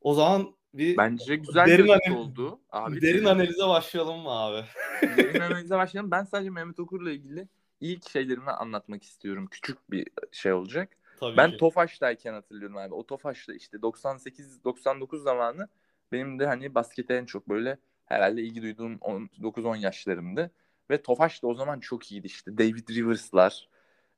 O 0.00 0.14
zaman 0.14 0.56
bir 0.74 0.96
Bence 0.96 1.36
güzel 1.36 1.66
Derin 1.66 1.84
bir 1.84 1.90
analiz- 1.90 2.16
oldu. 2.16 2.60
Abi, 2.70 3.00
derin 3.02 3.24
analize 3.24 3.68
başlayalım 3.68 4.20
mı 4.20 4.30
abi? 4.30 4.64
derin 5.02 5.40
analize 5.52 5.76
başlayalım. 5.76 6.10
Ben 6.10 6.24
sadece 6.24 6.50
Mehmet 6.50 6.80
Okur'la 6.80 7.10
ilgili 7.10 7.48
ilk 7.80 8.10
şeylerimi 8.10 8.50
anlatmak 8.50 9.02
istiyorum. 9.02 9.46
Küçük 9.50 9.90
bir 9.90 10.06
şey 10.32 10.52
olacak. 10.52 10.96
Tabii 11.20 11.36
Ben 11.36 11.50
ki. 11.50 11.56
Tofaş'tayken 11.56 12.32
hatırlıyorum 12.32 12.76
abi. 12.76 12.94
O 12.94 13.06
Tofaş'ta 13.06 13.54
işte 13.54 13.76
98-99 13.76 15.22
zamanı 15.22 15.68
benim 16.12 16.38
de 16.38 16.46
hani 16.46 16.74
baskete 16.74 17.14
en 17.14 17.24
çok 17.24 17.48
böyle 17.48 17.78
herhalde 18.06 18.42
ilgi 18.42 18.62
duyduğum 18.62 18.94
9-10 18.94 19.78
yaşlarımdı. 19.78 20.50
Ve 20.90 21.02
Tofaş 21.02 21.42
da 21.42 21.46
o 21.46 21.54
zaman 21.54 21.80
çok 21.80 22.12
iyiydi 22.12 22.26
işte. 22.26 22.58
David 22.58 22.88
Rivers'lar, 22.88 23.68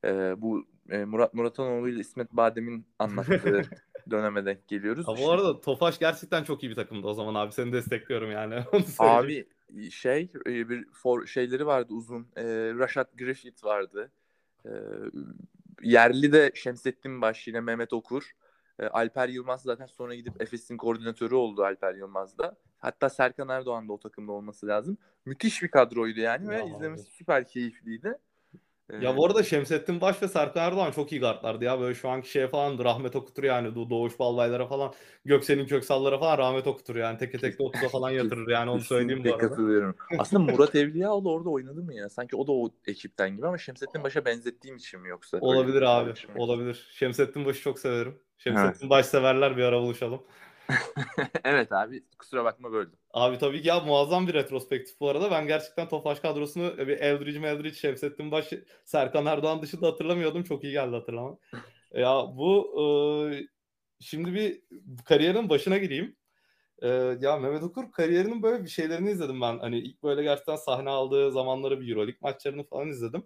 e, 0.04 0.42
bu 0.42 0.66
e, 0.90 1.04
Murat 1.04 1.34
Muratanoğlu 1.34 1.88
ile 1.88 2.00
İsmet 2.00 2.32
Badem'in 2.32 2.86
anlattığı 2.98 3.62
döneme 4.10 4.44
denk 4.44 4.68
geliyoruz. 4.68 5.08
Ha, 5.08 5.12
İşte 5.12 5.26
bu 5.26 5.30
arada 5.30 5.60
Tofaş 5.60 5.98
gerçekten 5.98 6.44
çok 6.44 6.62
iyi 6.62 6.70
bir 6.70 6.74
takımdı 6.74 7.06
o 7.06 7.14
zaman 7.14 7.34
abi. 7.34 7.52
Seni 7.52 7.72
destekliyorum 7.72 8.30
yani. 8.30 8.54
Onu. 8.72 8.84
Abi 8.98 9.48
şey 9.90 10.32
e, 10.46 10.68
bir 10.68 10.88
for, 10.92 11.26
şeyleri 11.26 11.66
vardı 11.66 11.92
uzun. 11.92 12.26
E, 12.36 12.44
Rashad 12.78 13.18
Griffith 13.18 13.64
vardı. 13.64 14.12
E, 14.66 14.70
yerli 15.82 16.32
de 16.32 16.52
Şemsettin 16.54 17.22
Baş 17.22 17.48
yine 17.48 17.60
Mehmet 17.60 17.92
Okur. 17.92 18.32
E, 18.78 18.86
Alper 18.86 19.28
Yılmaz 19.28 19.62
zaten 19.62 19.86
sonra 19.86 20.14
gidip 20.14 20.42
Efes'in 20.42 20.76
koordinatörü 20.76 21.34
oldu 21.34 21.64
Alper 21.64 21.94
Yılmaz 21.94 22.38
da. 22.38 22.56
Hatta 22.78 23.08
Serkan 23.10 23.48
Erdoğan 23.48 23.88
da 23.88 23.92
o 23.92 24.00
takımda 24.00 24.32
olması 24.32 24.66
lazım. 24.66 24.98
Müthiş 25.24 25.62
bir 25.62 25.68
kadroydu 25.68 26.20
yani 26.20 26.48
ve 26.48 26.56
Ya 26.58 26.64
izlemesi 26.64 27.02
abi. 27.02 27.10
süper 27.10 27.46
keyifliydi. 27.48 28.18
E, 28.92 28.96
Ya 28.96 29.16
bu 29.16 29.26
arada 29.26 29.42
Şemsettin 29.42 30.00
Baş 30.00 30.22
ve 30.22 30.28
Serkan 30.28 30.64
Erdoğan 30.66 30.90
çok 30.90 31.12
iyi 31.12 31.20
guardlardı 31.20 31.64
ya. 31.64 31.80
Böyle 31.80 31.94
şu 31.94 32.08
anki 32.08 32.30
şeye 32.30 32.48
falan 32.48 32.78
rahmet 32.78 33.16
okutur 33.16 33.42
yani. 33.44 33.68
Do- 33.68 33.90
Doğuş 33.90 34.18
Balbaylara 34.18 34.66
falan. 34.66 34.92
Göksel'in 35.24 35.66
Köksallara 35.66 36.18
falan 36.18 36.38
rahmet 36.38 36.66
okutur 36.66 36.96
yani. 36.96 37.18
Teke 37.18 37.38
tek 37.38 37.60
30'a 37.60 37.88
falan 37.88 38.10
yatırır 38.10 38.48
yani 38.50 38.70
onu 38.70 38.80
söyleyeyim 38.80 39.24
bu 39.24 39.34
arada. 39.34 39.48
katılıyorum. 39.48 39.96
Aslında 40.18 40.52
Murat 40.52 40.74
Evliyaoğlu 40.74 41.32
orada 41.32 41.50
oynadı 41.50 41.82
mı 41.82 41.94
ya? 41.94 42.08
Sanki 42.08 42.36
o 42.36 42.46
da 42.46 42.52
o 42.52 42.70
ekipten 42.86 43.36
gibi 43.36 43.46
ama 43.46 43.58
Şemsettin 43.58 44.04
Baş'a 44.04 44.24
benzettiğim 44.24 44.76
için 44.76 45.00
mi 45.00 45.08
yoksa? 45.08 45.38
Olabilir 45.40 45.80
bir 45.80 45.86
abi. 45.86 46.14
Olabilir. 46.36 46.88
Şemsettin 46.92 47.44
Baş'ı 47.44 47.60
çok 47.62 47.78
severim. 47.78 48.18
Şemsettin 48.38 48.90
Baş 48.90 49.06
severler 49.06 49.56
bir 49.56 49.62
ara 49.62 49.80
buluşalım. 49.80 50.22
evet 51.44 51.72
abi 51.72 52.04
kusura 52.18 52.44
bakma 52.44 52.72
böldüm. 52.72 52.98
Abi 53.18 53.38
tabii 53.38 53.62
ki 53.62 53.68
ya 53.68 53.80
muazzam 53.80 54.28
bir 54.28 54.34
retrospektif 54.34 55.00
bu 55.00 55.08
arada. 55.08 55.30
Ben 55.30 55.46
gerçekten 55.46 55.88
Tofaş 55.88 56.20
kadrosunu 56.20 56.78
bir 56.78 56.98
Eldridge, 56.98 57.38
Meldridge, 57.38 57.74
Şemsettin 57.74 58.30
Baş, 58.30 58.52
Serkan 58.84 59.26
Erdoğan 59.26 59.62
dışında 59.62 59.86
hatırlamıyordum. 59.86 60.44
Çok 60.44 60.64
iyi 60.64 60.72
geldi 60.72 60.96
hatırlamak. 60.96 61.38
Ya 61.94 62.24
bu 62.36 62.74
e, 62.80 62.84
şimdi 64.00 64.34
bir 64.34 64.62
kariyerin 65.04 65.48
başına 65.48 65.78
gireyim. 65.78 66.16
E, 66.82 66.88
ya 67.20 67.36
Mehmet 67.36 67.62
Okur 67.62 67.92
kariyerinin 67.92 68.42
böyle 68.42 68.64
bir 68.64 68.68
şeylerini 68.68 69.10
izledim 69.10 69.40
ben. 69.40 69.58
Hani 69.58 69.78
ilk 69.78 70.02
böyle 70.02 70.22
gerçekten 70.22 70.56
sahne 70.56 70.90
aldığı 70.90 71.32
zamanları 71.32 71.80
bir 71.80 71.88
Euroleague 71.88 72.18
maçlarını 72.20 72.64
falan 72.64 72.88
izledim. 72.88 73.24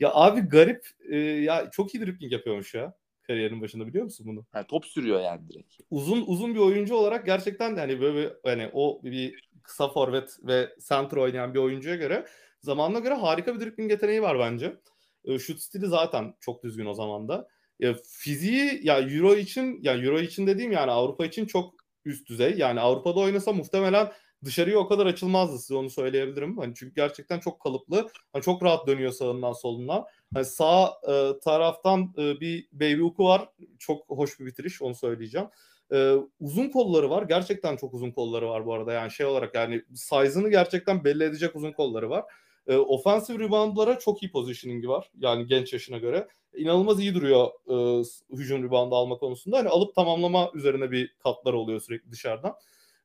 Ya 0.00 0.10
abi 0.14 0.40
garip 0.40 0.86
e, 1.10 1.16
ya 1.16 1.70
çok 1.70 1.94
iyi 1.94 2.06
dribbling 2.06 2.32
yapıyormuş 2.32 2.74
ya 2.74 2.94
kariyerinin 3.24 3.60
başında 3.60 3.86
biliyor 3.86 4.04
musun 4.04 4.26
bunu? 4.26 4.46
Yani 4.54 4.66
top 4.66 4.86
sürüyor 4.86 5.20
yani 5.20 5.48
direkt. 5.48 5.74
Uzun 5.90 6.24
uzun 6.26 6.54
bir 6.54 6.60
oyuncu 6.60 6.94
olarak 6.94 7.26
gerçekten 7.26 7.76
yani 7.76 8.00
böyle 8.00 8.18
bir, 8.18 8.32
hani 8.44 8.70
o 8.72 9.00
bir 9.04 9.48
kısa 9.62 9.88
forvet 9.88 10.38
ve 10.42 10.68
center 10.88 11.16
oynayan 11.16 11.54
bir 11.54 11.58
oyuncuya 11.58 11.96
göre 11.96 12.26
zamanına 12.60 12.98
göre 12.98 13.14
harika 13.14 13.54
bir 13.54 13.60
dribbling 13.60 13.90
yeteneği 13.90 14.22
var 14.22 14.38
bence. 14.38 14.76
E, 15.24 15.38
şut 15.38 15.60
stili 15.60 15.86
zaten 15.86 16.34
çok 16.40 16.64
düzgün 16.64 16.86
o 16.86 16.94
zaman 16.94 17.28
da. 17.28 17.48
E, 17.80 17.94
fiziği 18.08 18.80
ya 18.82 19.00
Euro 19.00 19.34
için 19.34 19.78
ya 19.82 19.94
Euro 19.94 20.20
için 20.20 20.46
dediğim 20.46 20.72
yani 20.72 20.90
Avrupa 20.90 21.26
için 21.26 21.46
çok 21.46 21.74
üst 22.04 22.28
düzey. 22.28 22.54
Yani 22.58 22.80
Avrupa'da 22.80 23.20
oynasa 23.20 23.52
muhtemelen 23.52 24.12
dışarıya 24.44 24.78
o 24.78 24.88
kadar 24.88 25.06
açılmazdı 25.06 25.58
size 25.58 25.74
onu 25.74 25.90
söyleyebilirim. 25.90 26.58
Hani 26.58 26.74
çünkü 26.74 26.94
gerçekten 26.94 27.38
çok 27.40 27.60
kalıplı. 27.60 28.08
Hani 28.32 28.42
çok 28.42 28.62
rahat 28.62 28.86
dönüyor 28.86 29.12
sağından 29.12 29.52
solundan. 29.52 30.04
Hani 30.34 30.44
sağ 30.44 30.92
e, 31.08 31.40
taraftan 31.40 32.14
e, 32.18 32.40
bir 32.40 33.00
hook'u 33.00 33.24
var. 33.24 33.48
Çok 33.78 34.08
hoş 34.08 34.40
bir 34.40 34.46
bitiriş 34.46 34.82
onu 34.82 34.94
söyleyeceğim. 34.94 35.48
E, 35.92 36.14
uzun 36.40 36.68
kolları 36.68 37.10
var. 37.10 37.22
Gerçekten 37.22 37.76
çok 37.76 37.94
uzun 37.94 38.10
kolları 38.10 38.48
var 38.48 38.66
bu 38.66 38.74
arada. 38.74 38.92
Yani 38.92 39.10
şey 39.10 39.26
olarak 39.26 39.54
yani 39.54 39.82
size'ını 39.94 40.50
gerçekten 40.50 41.04
belli 41.04 41.24
edecek 41.24 41.56
uzun 41.56 41.72
kolları 41.72 42.10
var. 42.10 42.24
E, 42.66 42.76
offensive 42.76 43.38
reboundlara 43.38 43.98
çok 43.98 44.22
iyi 44.22 44.32
positioning'i 44.32 44.88
var. 44.88 45.10
Yani 45.18 45.46
genç 45.46 45.72
yaşına 45.72 45.98
göre. 45.98 46.28
İnanılmaz 46.56 47.00
iyi 47.00 47.14
duruyor 47.14 47.48
e, 47.68 48.04
hücum 48.36 48.64
reboundu 48.64 48.94
alma 48.94 49.18
konusunda. 49.18 49.58
Hani 49.58 49.68
alıp 49.68 49.94
tamamlama 49.94 50.50
üzerine 50.54 50.90
bir 50.90 51.14
katlar 51.22 51.52
oluyor 51.52 51.80
sürekli 51.80 52.10
dışarıdan. 52.10 52.54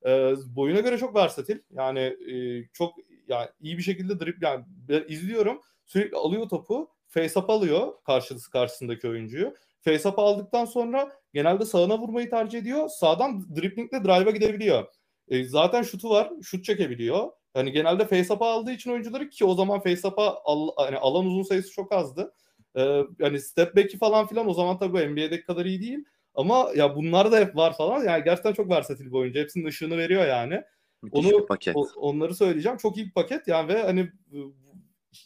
E, 0.06 0.34
boyuna 0.56 0.80
göre 0.80 0.98
çok 0.98 1.16
versatil. 1.16 1.60
Yani 1.72 2.00
e, 2.00 2.64
çok 2.74 2.94
yani 3.28 3.48
iyi 3.62 3.78
bir 3.78 3.84
şekilde 3.84 4.20
drip 4.20 4.44
yani 4.44 4.66
izliyorum. 5.08 5.62
Sürekli 5.86 6.18
alıyor 6.18 6.50
topu. 6.50 6.90
Face 7.10 7.40
up 7.40 7.50
alıyor 7.50 7.94
karşısı 8.06 8.52
karşısındaki 8.52 9.08
oyuncuyu. 9.08 9.54
Face 9.82 10.10
up 10.10 10.20
aldıktan 10.20 10.66
sonra 10.66 11.12
genelde 11.34 11.66
sağına 11.66 12.00
vurmayı 12.00 12.30
tercih 12.30 12.60
ediyor. 12.60 12.88
Sağdan 12.88 13.56
driplingle 13.56 14.04
drive'a 14.04 14.32
gidebiliyor. 14.32 14.88
E, 15.28 15.44
zaten 15.44 15.82
şutu 15.82 16.10
var. 16.10 16.32
Şut 16.44 16.66
çekebiliyor. 16.66 17.32
Hani 17.54 17.72
genelde 17.72 18.06
face 18.06 18.34
up'a 18.34 18.52
aldığı 18.52 18.72
için 18.72 18.92
oyuncuları 18.92 19.30
ki 19.30 19.46
o 19.46 19.56
zaman 19.56 19.80
face 19.80 20.08
up'a 20.08 20.40
al, 20.44 20.70
hani 20.78 20.98
alan 20.98 21.26
uzun 21.26 21.44
sayısı 21.44 21.72
çok 21.72 21.92
azdı. 21.92 22.34
Ee, 22.76 23.04
yani 23.20 23.40
step 23.40 23.76
back'i 23.76 23.98
falan 23.98 24.28
filan 24.28 24.50
o 24.50 24.54
zaman 24.54 24.78
tabii 24.78 25.08
NBA'deki 25.08 25.44
kadar 25.44 25.66
iyi 25.66 25.82
değil. 25.82 26.06
Ama 26.36 26.70
ya 26.76 26.96
bunlar 26.96 27.32
da 27.32 27.40
hep 27.40 27.56
var 27.56 27.78
falan. 27.78 28.04
Yani 28.04 28.24
gerçekten 28.24 28.54
çok 28.54 28.70
versatil 28.70 29.06
bir 29.06 29.12
oyuncu. 29.12 29.40
Hepsinin 29.40 29.66
ışığını 29.66 29.98
veriyor 29.98 30.28
yani. 30.28 30.62
Müthiş 31.02 31.34
Onu, 31.34 31.46
paket. 31.46 31.76
O, 31.76 31.88
onları 31.96 32.36
söyleyeceğim. 32.36 32.78
Çok 32.78 32.98
iyi 32.98 33.06
bir 33.06 33.14
paket 33.14 33.48
yani 33.48 33.68
ve 33.68 33.84
hani 33.84 34.12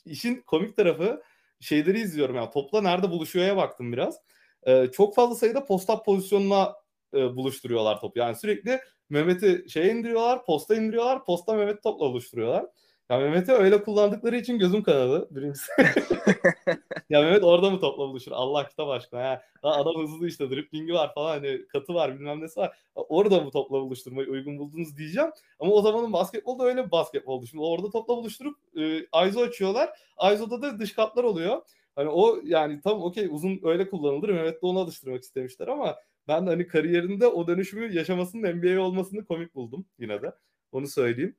işin 0.06 0.42
komik 0.42 0.78
tarafı 0.78 1.22
şeyleri 1.64 2.00
izliyorum 2.00 2.36
yani 2.36 2.50
topla 2.50 2.82
nerede 2.82 3.12
buluşuyor'ya 3.12 3.58
baktım 3.58 3.94
biraz. 3.94 4.18
Ee, 4.64 4.88
çok 4.94 5.16
fazla 5.16 5.36
sayıda 5.36 5.66
post-up 5.66 6.06
pozisyonuna 6.06 6.74
e, 7.14 7.36
buluşturuyorlar 7.36 8.00
topu. 8.00 8.20
Yani 8.20 8.36
sürekli 8.36 8.80
Mehmet'i 9.10 9.66
şeye 9.70 9.92
indiriyorlar, 9.92 10.46
posta 10.46 10.76
indiriyorlar, 10.76 11.26
posta 11.26 11.54
Mehmet 11.54 11.84
topla 11.84 12.06
buluşturuyorlar. 12.06 12.66
Ya 13.10 13.18
Mehmet'i 13.20 13.52
öyle 13.52 13.84
kullandıkları 13.84 14.38
için 14.38 14.60
gözüm 14.60 14.84
kanadı 14.84 15.28
birincisi. 15.32 15.72
ya 17.10 17.22
Mehmet 17.22 17.44
orada 17.44 17.70
mı 17.70 17.80
topla 17.80 18.04
buluşur? 18.10 18.32
Allah 18.32 18.68
kitap 18.68 18.90
aşkına 18.90 19.22
ya. 19.22 19.42
Adam 19.64 20.02
hızlı 20.04 20.28
işte 20.28 20.50
driplingi 20.50 20.94
var 20.94 21.14
falan 21.14 21.30
hani 21.30 21.68
katı 21.68 21.94
var 21.94 22.16
bilmem 22.20 22.42
nesi 22.42 22.60
var. 22.60 22.78
Orada 22.96 23.40
mı 23.40 23.52
topla 23.52 23.82
buluşturmayı 23.82 24.28
uygun 24.30 24.58
buldunuz 24.60 24.98
diyeceğim. 24.98 25.30
Ama 25.60 25.72
o 25.72 25.82
zamanın 25.82 26.14
basketbolda 26.14 26.64
öyle 26.64 26.86
bir 26.86 26.92
basketboldu. 26.92 27.46
Şimdi 27.48 27.64
orada 27.64 27.90
topla 27.90 28.18
buluşturup 28.18 28.58
e, 28.78 28.98
ISO 29.28 29.42
açıyorlar. 29.42 29.90
ISO'da 30.34 30.62
da 30.62 30.80
dış 30.80 30.94
katlar 30.94 31.24
oluyor. 31.24 31.62
Hani 31.96 32.10
o 32.10 32.40
yani 32.44 32.82
tam 32.82 33.02
okey 33.04 33.28
uzun 33.32 33.60
öyle 33.64 33.90
kullanılır. 33.90 34.30
Mehmet 34.30 34.62
de 34.62 34.66
onu 34.66 34.80
alıştırmak 34.80 35.24
istemişler 35.24 35.68
ama 35.68 35.96
ben 36.28 36.46
hani 36.46 36.68
kariyerinde 36.68 37.28
o 37.28 37.48
dönüşümü 37.48 37.94
yaşamasının 37.96 38.56
NBA 38.58 38.82
olmasını 38.82 39.26
komik 39.26 39.56
buldum 39.56 39.86
yine 40.00 40.22
de. 40.22 40.32
Onu 40.72 40.88
söyleyeyim. 40.88 41.36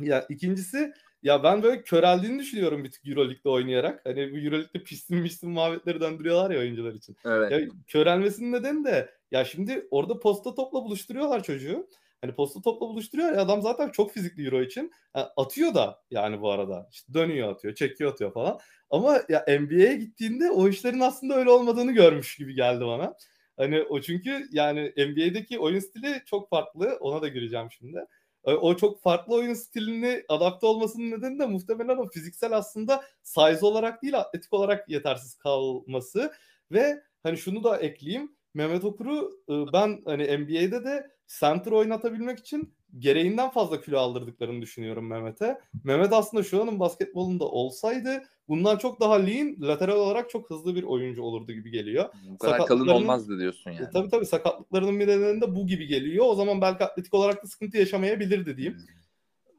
Ya 0.00 0.26
ikincisi 0.28 0.92
ya 1.22 1.42
ben 1.42 1.62
böyle 1.62 1.82
köreldiğini 1.82 2.38
düşünüyorum 2.38 2.84
bir 2.84 2.90
tık 2.90 3.08
Euroleague'de 3.08 3.48
oynayarak. 3.48 4.00
Hani 4.04 4.32
bu 4.32 4.38
Euroleague'de 4.38 4.82
pistin 4.82 5.16
mistin 5.16 5.50
muhabbetleri 5.50 6.00
döndürüyorlar 6.00 6.50
ya 6.50 6.58
oyuncular 6.58 6.94
için. 6.94 7.16
Evet. 7.24 7.52
Ya 7.52 7.60
körelmesinin 7.86 8.52
nedeni 8.52 8.84
de 8.84 9.10
ya 9.30 9.44
şimdi 9.44 9.88
orada 9.90 10.18
posta 10.20 10.54
topla 10.54 10.84
buluşturuyorlar 10.84 11.42
çocuğu. 11.42 11.88
Hani 12.20 12.34
posta 12.34 12.62
topla 12.62 12.88
buluşturuyor 12.88 13.32
ya 13.32 13.42
adam 13.42 13.62
zaten 13.62 13.88
çok 13.88 14.12
fizikli 14.12 14.44
Euro 14.44 14.62
için. 14.62 14.92
Yani 15.16 15.26
atıyor 15.36 15.74
da 15.74 16.02
yani 16.10 16.40
bu 16.40 16.50
arada. 16.50 16.88
İşte 16.92 17.14
dönüyor 17.14 17.52
atıyor, 17.52 17.74
çekiyor 17.74 18.12
atıyor 18.12 18.32
falan. 18.32 18.58
Ama 18.90 19.20
ya 19.28 19.44
NBA'ye 19.48 19.96
gittiğinde 19.96 20.50
o 20.50 20.68
işlerin 20.68 21.00
aslında 21.00 21.34
öyle 21.34 21.50
olmadığını 21.50 21.92
görmüş 21.92 22.36
gibi 22.36 22.54
geldi 22.54 22.84
bana. 22.86 23.16
Hani 23.56 23.82
o 23.82 24.00
çünkü 24.00 24.46
yani 24.50 24.92
NBA'deki 24.96 25.58
oyun 25.58 25.78
stili 25.78 26.22
çok 26.26 26.50
farklı. 26.50 26.96
Ona 27.00 27.22
da 27.22 27.28
gireceğim 27.28 27.68
şimdi. 27.70 27.98
O 28.44 28.76
çok 28.76 29.02
farklı 29.02 29.34
oyun 29.34 29.54
stilini 29.54 30.24
adapte 30.28 30.66
olmasının 30.66 31.10
nedeni 31.10 31.38
de 31.38 31.46
muhtemelen 31.46 31.96
o 31.96 32.08
fiziksel 32.08 32.52
aslında 32.52 33.04
size 33.22 33.66
olarak 33.66 34.02
değil 34.02 34.18
atletik 34.18 34.52
olarak 34.52 34.88
yetersiz 34.88 35.34
kalması 35.34 36.32
ve 36.72 37.02
hani 37.22 37.38
şunu 37.38 37.64
da 37.64 37.76
ekleyeyim 37.76 38.36
Mehmet 38.54 38.84
Okur'u 38.84 39.40
e, 39.48 39.72
ben 39.72 40.02
hani 40.04 40.38
NBA'de 40.38 40.84
de 40.84 41.10
center 41.40 41.72
oynatabilmek 41.72 42.38
için 42.38 42.74
gereğinden 42.98 43.50
fazla 43.50 43.80
kilo 43.80 43.98
aldırdıklarını 43.98 44.62
düşünüyorum 44.62 45.06
Mehmet'e. 45.06 45.60
Mehmet 45.84 46.12
aslında 46.12 46.42
şu 46.42 46.62
anın 46.62 46.80
basketbolunda 46.80 47.44
olsaydı 47.44 48.22
bundan 48.48 48.78
çok 48.78 49.00
daha 49.00 49.14
lean, 49.14 49.56
lateral 49.60 49.96
olarak 49.96 50.30
çok 50.30 50.50
hızlı 50.50 50.74
bir 50.74 50.82
oyuncu 50.82 51.22
olurdu 51.22 51.52
gibi 51.52 51.70
geliyor. 51.70 52.08
Bu 52.28 52.38
kadar 52.38 52.66
kalın 52.66 52.88
olmazdı 52.88 53.38
diyorsun 53.38 53.70
yani. 53.70 53.86
E, 53.86 53.90
tabii 53.90 54.08
tabii 54.08 54.26
sakatlıklarının 54.26 55.00
bir 55.00 55.08
nedeni 55.08 55.40
de 55.40 55.54
bu 55.54 55.66
gibi 55.66 55.86
geliyor. 55.86 56.26
O 56.28 56.34
zaman 56.34 56.60
belki 56.60 56.84
atletik 56.84 57.14
olarak 57.14 57.42
da 57.44 57.46
sıkıntı 57.46 57.78
yaşamayabilirdi 57.78 58.56
diyeyim. 58.56 58.78
Hmm. 58.78 58.94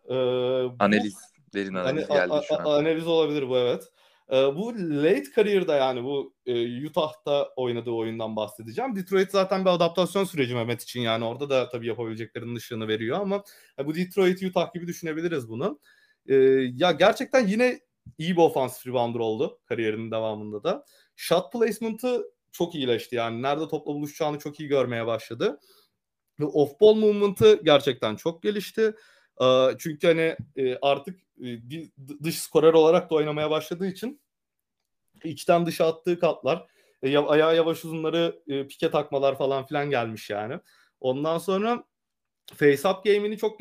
Ee, 0.09 0.69
analiz, 0.79 1.15
derin 1.53 1.73
analiz 1.73 2.09
hani, 2.09 2.29
geldi 2.29 2.45
şu 2.47 2.55
an. 2.55 2.65
Analiz 2.65 3.07
olabilir 3.07 3.49
bu 3.49 3.57
evet. 3.57 3.83
Ee, 4.31 4.35
bu 4.35 4.73
late 4.75 5.31
kariyerde 5.35 5.71
yani 5.71 6.03
bu 6.03 6.33
e, 6.45 6.87
Utah'ta 6.87 7.49
oynadığı 7.55 7.91
oyundan 7.91 8.35
bahsedeceğim. 8.35 8.95
Detroit 8.95 9.31
zaten 9.31 9.65
bir 9.65 9.69
adaptasyon 9.69 10.23
süreci 10.23 10.55
Mehmet 10.55 10.83
için 10.83 11.01
yani 11.01 11.25
orada 11.25 11.49
da 11.49 11.69
tabii 11.69 11.87
yapabileceklerinin 11.87 12.55
ışığını 12.55 12.87
veriyor 12.87 13.19
ama 13.19 13.43
e, 13.79 13.85
bu 13.85 13.95
Detroit 13.95 14.43
Utah 14.43 14.73
gibi 14.73 14.87
düşünebiliriz 14.87 15.49
bunu. 15.49 15.79
E, 16.27 16.35
ya 16.75 16.91
gerçekten 16.91 17.47
yine 17.47 17.79
iyi 18.17 18.37
bir 18.37 18.41
offensive 18.41 18.91
rebounder 18.91 19.19
oldu 19.19 19.59
kariyerinin 19.65 20.11
devamında 20.11 20.63
da. 20.63 20.85
Shot 21.15 21.53
placement'ı 21.53 22.31
çok 22.51 22.75
iyileşti 22.75 23.15
yani 23.15 23.41
nerede 23.41 23.67
topla 23.67 23.93
buluşacağını 23.93 24.39
çok 24.39 24.59
iyi 24.59 24.69
görmeye 24.69 25.05
başladı. 25.05 25.59
Ve 26.39 26.45
off 26.45 26.81
ball 26.81 26.93
movement'ı 26.93 27.61
gerçekten 27.63 28.15
çok 28.15 28.43
gelişti. 28.43 28.95
Çünkü 29.77 30.07
hani 30.07 30.37
artık 30.81 31.19
dış 32.23 32.39
skorer 32.39 32.73
olarak 32.73 33.09
da 33.09 33.15
oynamaya 33.15 33.49
başladığı 33.49 33.87
için 33.87 34.21
içten 35.23 35.65
dışa 35.65 35.87
attığı 35.87 36.19
katlar, 36.19 36.67
ayağı 37.03 37.55
yavaş 37.55 37.85
uzunları 37.85 38.43
pike 38.69 38.91
takmalar 38.91 39.37
falan 39.37 39.65
filan 39.65 39.89
gelmiş 39.89 40.29
yani. 40.29 40.59
Ondan 40.99 41.37
sonra 41.37 41.83
face-up 42.53 43.13
game'ini 43.13 43.37
çok 43.37 43.59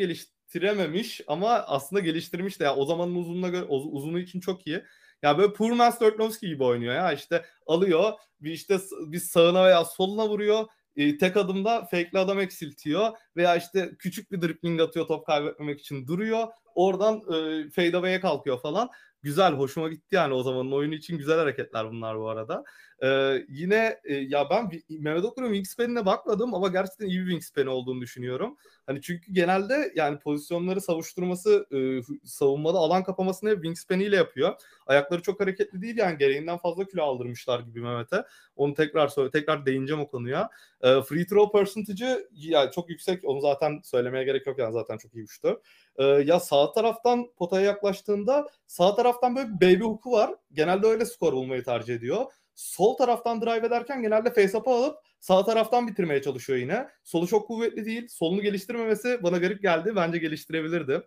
geliştirememiş 0.54 1.20
ama 1.26 1.50
aslında 1.50 2.02
geliştirmiş 2.02 2.60
de. 2.60 2.64
Yani 2.64 2.78
o 2.78 2.84
zamanın 2.84 3.14
uzunluğuna 3.14 3.48
göre 3.48 3.64
uzunu 3.64 4.18
için 4.18 4.40
çok 4.40 4.66
iyi. 4.66 4.82
Ya 5.22 5.38
böyle 5.38 5.74
man's 5.74 6.00
Dirk 6.00 6.40
gibi 6.40 6.64
oynuyor 6.64 6.94
ya. 6.94 7.12
işte 7.12 7.44
alıyor 7.66 8.12
bir 8.40 8.50
işte 8.50 8.78
bir 9.00 9.18
sağına 9.18 9.64
veya 9.64 9.84
soluna 9.84 10.28
vuruyor 10.28 10.66
e, 10.96 11.18
tek 11.18 11.36
adımda 11.36 11.80
fake'li 11.80 12.18
adam 12.18 12.40
eksiltiyor 12.40 13.12
veya 13.36 13.56
işte 13.56 13.92
küçük 13.98 14.32
bir 14.32 14.40
dribbling 14.42 14.80
atıyor 14.80 15.06
top 15.06 15.26
kaybetmemek 15.26 15.80
için 15.80 16.06
duruyor. 16.06 16.48
Oradan 16.74 17.16
e, 17.16 17.70
fade 17.70 17.96
away'e 17.96 18.20
kalkıyor 18.20 18.60
falan. 18.60 18.88
Güzel, 19.22 19.52
hoşuma 19.52 19.88
gitti 19.88 20.14
yani 20.14 20.34
o 20.34 20.42
zamanın 20.42 20.72
oyunu 20.72 20.94
için 20.94 21.18
güzel 21.18 21.38
hareketler 21.38 21.90
bunlar 21.90 22.18
bu 22.18 22.28
arada. 22.28 22.64
Ee, 23.04 23.44
yine 23.48 24.00
e, 24.04 24.14
ya 24.14 24.50
ben 24.50 24.70
Mehmet 24.88 25.24
Okur'un 25.24 25.46
wingspan'ine 25.46 26.06
bakmadım 26.06 26.54
ama 26.54 26.68
gerçekten 26.68 27.06
iyi 27.06 27.20
bir 27.20 27.24
wingspan 27.24 27.66
olduğunu 27.66 28.00
düşünüyorum. 28.00 28.56
Hani 28.86 29.02
çünkü 29.02 29.32
genelde 29.32 29.92
yani 29.96 30.18
pozisyonları 30.18 30.80
savuşturması, 30.80 31.66
e, 31.72 31.78
savunmada 32.24 32.78
alan 32.78 33.04
kapamasını 33.04 33.50
hep 33.50 33.56
wingspan'iyle 33.56 34.16
yapıyor. 34.16 34.54
Ayakları 34.86 35.22
çok 35.22 35.40
hareketli 35.40 35.82
değil 35.82 35.96
yani 35.96 36.18
gereğinden 36.18 36.56
fazla 36.56 36.84
kilo 36.84 37.02
aldırmışlar 37.02 37.60
gibi 37.60 37.80
Mehmet'e. 37.80 38.24
Onu 38.56 38.74
tekrar 38.74 39.08
söyle, 39.08 39.30
tekrar 39.30 39.66
değineceğim 39.66 40.02
o 40.02 40.08
konuya. 40.08 40.50
E, 40.80 41.02
free 41.02 41.26
throw 41.26 41.58
percentage'ı 41.58 42.28
yani 42.34 42.70
çok 42.70 42.90
yüksek. 42.90 43.24
Onu 43.24 43.40
zaten 43.40 43.80
söylemeye 43.84 44.24
gerek 44.24 44.46
yok 44.46 44.58
yani 44.58 44.72
zaten 44.72 44.98
çok 44.98 45.14
iyi 45.14 45.24
uçtu. 45.24 45.62
E, 45.96 46.04
ya 46.04 46.40
sağ 46.40 46.72
taraftan 46.72 47.26
potaya 47.36 47.64
yaklaştığında 47.66 48.48
sağ 48.66 48.94
taraftan 48.94 49.36
böyle 49.36 49.48
baby 49.54 49.84
hook'u 49.84 50.12
var. 50.12 50.34
Genelde 50.52 50.86
öyle 50.86 51.04
skor 51.04 51.32
bulmayı 51.32 51.64
tercih 51.64 51.94
ediyor. 51.94 52.26
Sol 52.54 52.96
taraftan 52.96 53.40
drive 53.40 53.66
ederken 53.66 54.02
genelde 54.02 54.32
face 54.32 54.58
up'ı 54.58 54.70
alıp 54.70 54.98
sağ 55.20 55.44
taraftan 55.44 55.88
bitirmeye 55.88 56.22
çalışıyor 56.22 56.58
yine. 56.58 56.88
Solu 57.04 57.26
çok 57.26 57.46
kuvvetli 57.46 57.84
değil. 57.84 58.08
Solunu 58.08 58.42
geliştirmemesi 58.42 59.22
bana 59.22 59.38
garip 59.38 59.62
geldi. 59.62 59.96
Bence 59.96 60.18
geliştirebilirdi. 60.18 61.02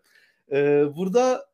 Ee, 0.52 0.84
burada 0.96 1.46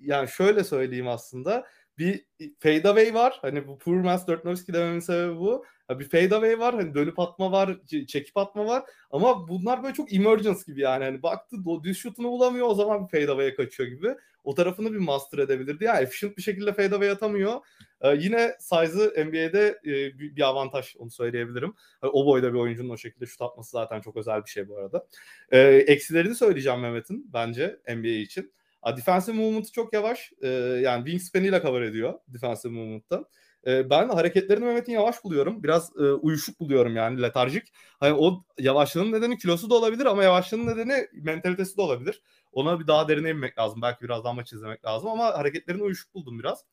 yani 0.00 0.28
şöyle 0.28 0.64
söyleyeyim 0.64 1.08
aslında 1.08 1.66
bir 1.98 2.24
fade 2.60 2.88
away 2.88 3.14
var. 3.14 3.38
Hani 3.42 3.68
bu 3.68 3.78
poor 3.78 3.96
man's 3.96 4.26
Dirk 4.26 4.44
Nowitzki 4.44 4.72
dememin 4.72 5.00
sebebi 5.00 5.36
bu. 5.38 5.64
Bir 5.90 6.08
fade 6.08 6.34
away 6.36 6.58
var. 6.58 6.74
Hani 6.74 6.94
dönüp 6.94 7.18
atma 7.18 7.52
var. 7.52 7.78
Çekip 8.08 8.36
atma 8.36 8.66
var. 8.66 8.82
Ama 9.10 9.48
bunlar 9.48 9.82
böyle 9.82 9.94
çok 9.94 10.12
emergence 10.12 10.60
gibi 10.66 10.80
yani. 10.80 11.04
Hani 11.04 11.22
baktı 11.22 11.56
düz 11.82 11.98
şutunu 11.98 12.30
bulamıyor 12.30 12.66
o 12.66 12.74
zaman 12.74 13.06
bir 13.06 13.10
fade 13.20 13.32
away'e 13.32 13.54
kaçıyor 13.54 13.88
gibi. 13.88 14.14
O 14.44 14.54
tarafını 14.54 14.92
bir 14.92 14.98
master 14.98 15.38
edebilirdi. 15.38 15.84
Yani 15.84 16.02
efficient 16.02 16.36
bir 16.36 16.42
şekilde 16.42 16.72
fade 16.72 16.94
away 16.94 17.10
atamıyor. 17.10 17.60
Ee, 18.00 18.16
yine 18.20 18.56
size'ı 18.58 19.26
NBA'de 19.26 19.80
e, 19.84 20.18
bir 20.18 20.42
avantaj 20.42 20.96
onu 20.98 21.10
söyleyebilirim. 21.10 21.74
Hani 22.00 22.10
o 22.10 22.26
boyda 22.26 22.52
bir 22.52 22.58
oyuncunun 22.58 22.90
o 22.90 22.96
şekilde 22.96 23.26
şut 23.26 23.42
atması 23.42 23.70
zaten 23.70 24.00
çok 24.00 24.16
özel 24.16 24.44
bir 24.44 24.50
şey 24.50 24.68
bu 24.68 24.78
arada. 24.78 25.06
Ee, 25.50 25.58
eksilerini 25.86 26.34
söyleyeceğim 26.34 26.80
Mehmet'in 26.80 27.30
bence 27.32 27.80
NBA 27.88 28.08
için. 28.08 28.52
Defensive 28.96 29.36
movement'ı 29.36 29.72
çok 29.72 29.92
yavaş. 29.92 30.32
E, 30.42 30.48
yani 30.82 31.04
wingspan'iyle 31.04 31.62
cover 31.62 31.82
ediyor 31.82 32.14
defensive 32.28 32.72
movement'ta. 32.72 33.24
E, 33.66 33.90
ben 33.90 34.08
hareketlerini 34.08 34.64
Mehmet'in 34.64 34.92
yavaş 34.92 35.24
buluyorum. 35.24 35.62
Biraz 35.62 35.96
e, 35.96 36.02
uyuşuk 36.02 36.60
buluyorum 36.60 36.96
yani 36.96 37.22
letarjik. 37.22 37.72
Hani 38.00 38.14
o 38.14 38.44
yavaşlığının 38.58 39.12
nedeni 39.12 39.38
kilosu 39.38 39.70
da 39.70 39.74
olabilir 39.74 40.06
ama 40.06 40.24
yavaşlığının 40.24 40.66
nedeni 40.66 41.06
mentalitesi 41.12 41.76
de 41.76 41.82
olabilir. 41.82 42.22
Ona 42.52 42.80
bir 42.80 42.86
daha 42.86 43.08
derine 43.08 43.30
inmek 43.30 43.58
lazım. 43.58 43.82
Belki 43.82 44.04
biraz 44.04 44.24
daha 44.24 44.32
maç 44.32 44.52
izlemek 44.52 44.84
lazım 44.84 45.08
ama 45.10 45.24
hareketlerini 45.24 45.82
uyuşuk 45.82 46.14
buldum 46.14 46.38
biraz. 46.38 46.64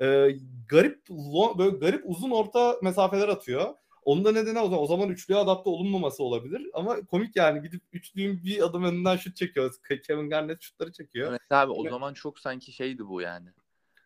E, 0.00 0.28
garip 0.68 1.08
böyle 1.58 1.76
garip 1.76 2.02
uzun 2.04 2.30
orta 2.30 2.76
mesafeler 2.82 3.28
atıyor. 3.28 3.74
Onun 4.04 4.24
da 4.24 4.32
nedeni 4.32 4.58
o 4.58 4.64
zaman, 4.64 4.82
o 4.82 4.86
zaman 4.86 5.08
üçlüye 5.08 5.38
adapte 5.38 5.70
olunmaması 5.70 6.24
olabilir. 6.24 6.70
Ama 6.74 7.06
komik 7.06 7.36
yani 7.36 7.62
gidip 7.62 7.82
üçlüğün 7.92 8.42
bir 8.44 8.62
adım 8.62 8.84
önünden 8.84 9.16
şut 9.16 9.36
çekiyor. 9.36 9.74
Kevin 10.06 10.30
Garnett 10.30 10.62
şutları 10.62 10.92
çekiyor. 10.92 11.30
Evet 11.30 11.40
abi 11.50 11.72
o 11.72 11.90
zaman 11.90 12.14
çok 12.14 12.38
sanki 12.38 12.72
şeydi 12.72 13.06
bu 13.06 13.20
yani. 13.20 13.48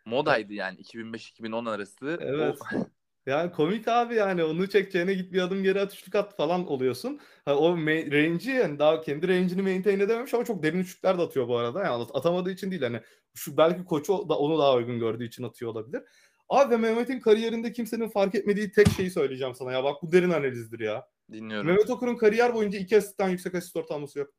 Modaydı 0.04 0.52
yani 0.52 0.80
2005-2010 0.80 1.70
arası. 1.70 2.18
Evet. 2.20 2.58
O... 2.74 2.76
Yani 3.26 3.52
komik 3.52 3.88
abi 3.88 4.14
yani 4.14 4.44
onu 4.44 4.68
çekeceğine 4.68 5.14
git 5.14 5.32
bir 5.32 5.40
adım 5.40 5.62
geri 5.62 5.80
at 5.80 5.94
üçlük 5.94 6.14
at 6.14 6.36
falan 6.36 6.66
oluyorsun. 6.66 7.20
Ha, 7.44 7.56
o 7.56 7.76
range'i 7.76 8.50
yani 8.50 8.78
daha 8.78 9.00
kendi 9.00 9.28
range'ini 9.28 9.62
maintain 9.62 10.00
edememiş 10.00 10.34
ama 10.34 10.44
çok 10.44 10.62
derin 10.62 10.78
üçlükler 10.78 11.18
de 11.18 11.22
atıyor 11.22 11.48
bu 11.48 11.56
arada. 11.58 11.84
Yani 11.84 12.06
atamadığı 12.14 12.50
için 12.50 12.70
değil 12.70 12.82
hani 12.82 13.00
şu 13.34 13.56
belki 13.56 13.84
koçu 13.84 14.28
da 14.28 14.38
onu 14.38 14.58
daha 14.58 14.74
uygun 14.74 14.98
gördüğü 14.98 15.24
için 15.24 15.42
atıyor 15.42 15.70
olabilir. 15.70 16.02
Abi 16.48 16.70
ve 16.70 16.76
Mehmet'in 16.76 17.20
kariyerinde 17.20 17.72
kimsenin 17.72 18.08
fark 18.08 18.34
etmediği 18.34 18.72
tek 18.72 18.88
şeyi 18.88 19.10
söyleyeceğim 19.10 19.54
sana 19.54 19.72
ya. 19.72 19.84
Bak 19.84 20.02
bu 20.02 20.12
derin 20.12 20.30
analizdir 20.30 20.80
ya. 20.80 21.08
Dinliyorum. 21.32 21.66
Mehmet 21.66 21.90
Okur'un 21.90 22.16
kariyer 22.16 22.54
boyunca 22.54 22.78
iki 22.78 22.96
asistten 22.96 23.28
yüksek 23.28 23.54
asist 23.54 23.76
ortalaması 23.76 24.18
yok. 24.18 24.30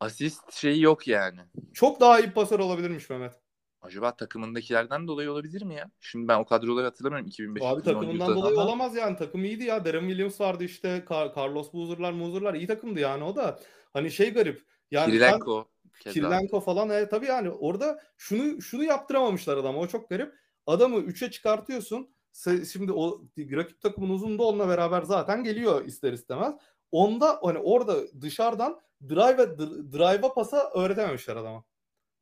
Asist 0.00 0.52
şeyi 0.52 0.82
yok 0.82 1.08
yani. 1.08 1.40
Çok 1.74 2.00
daha 2.00 2.20
iyi 2.20 2.30
pasör 2.30 2.58
olabilirmiş 2.58 3.10
Mehmet. 3.10 3.32
Acaba 3.80 4.16
takımındakilerden 4.16 5.08
dolayı 5.08 5.30
olabilir 5.30 5.62
mi 5.62 5.74
ya? 5.74 5.90
Şimdi 6.00 6.28
ben 6.28 6.38
o 6.38 6.44
kadroları 6.44 6.84
hatırlamıyorum 6.84 7.28
2005 7.28 7.62
Abi 7.62 7.82
takımından 7.82 8.34
dolayı 8.34 8.54
ama... 8.54 8.64
olamaz 8.64 8.96
yani. 8.96 9.16
Takım 9.16 9.44
iyiydi 9.44 9.64
ya. 9.64 9.84
Darren 9.84 10.08
Williams 10.08 10.40
vardı 10.40 10.64
işte. 10.64 11.04
Car- 11.08 11.36
Carlos 11.36 11.72
Boozer'lar, 11.72 12.12
Moozer'lar 12.12 12.54
iyi 12.54 12.66
takımdı 12.66 13.00
yani 13.00 13.24
o 13.24 13.36
da. 13.36 13.60
Hani 13.92 14.10
şey 14.10 14.32
garip. 14.32 14.62
Yani 14.90 15.10
Kirilenko. 15.10 15.68
Sen, 16.04 16.12
Kirilenko 16.12 16.60
falan 16.60 16.90
e, 16.90 17.08
tabii 17.08 17.26
yani 17.26 17.50
orada 17.50 18.02
şunu 18.16 18.62
şunu 18.62 18.84
yaptıramamışlar 18.84 19.56
adama. 19.56 19.78
O 19.78 19.86
çok 19.86 20.10
garip. 20.10 20.34
Adamı 20.66 20.96
3'e 20.96 21.30
çıkartıyorsun. 21.30 22.08
Şimdi 22.72 22.92
o 22.92 23.22
rakip 23.36 23.80
takımın 23.80 24.10
uzun 24.10 24.38
da 24.38 24.42
onunla 24.42 24.68
beraber 24.68 25.02
zaten 25.02 25.44
geliyor 25.44 25.84
ister 25.84 26.12
istemez. 26.12 26.54
Onda 26.92 27.38
hani 27.42 27.58
orada 27.58 28.20
dışarıdan 28.20 28.80
drive 29.08 29.58
drive'a 29.92 30.34
pasa 30.34 30.70
öğretememişler 30.74 31.36
adama. 31.36 31.64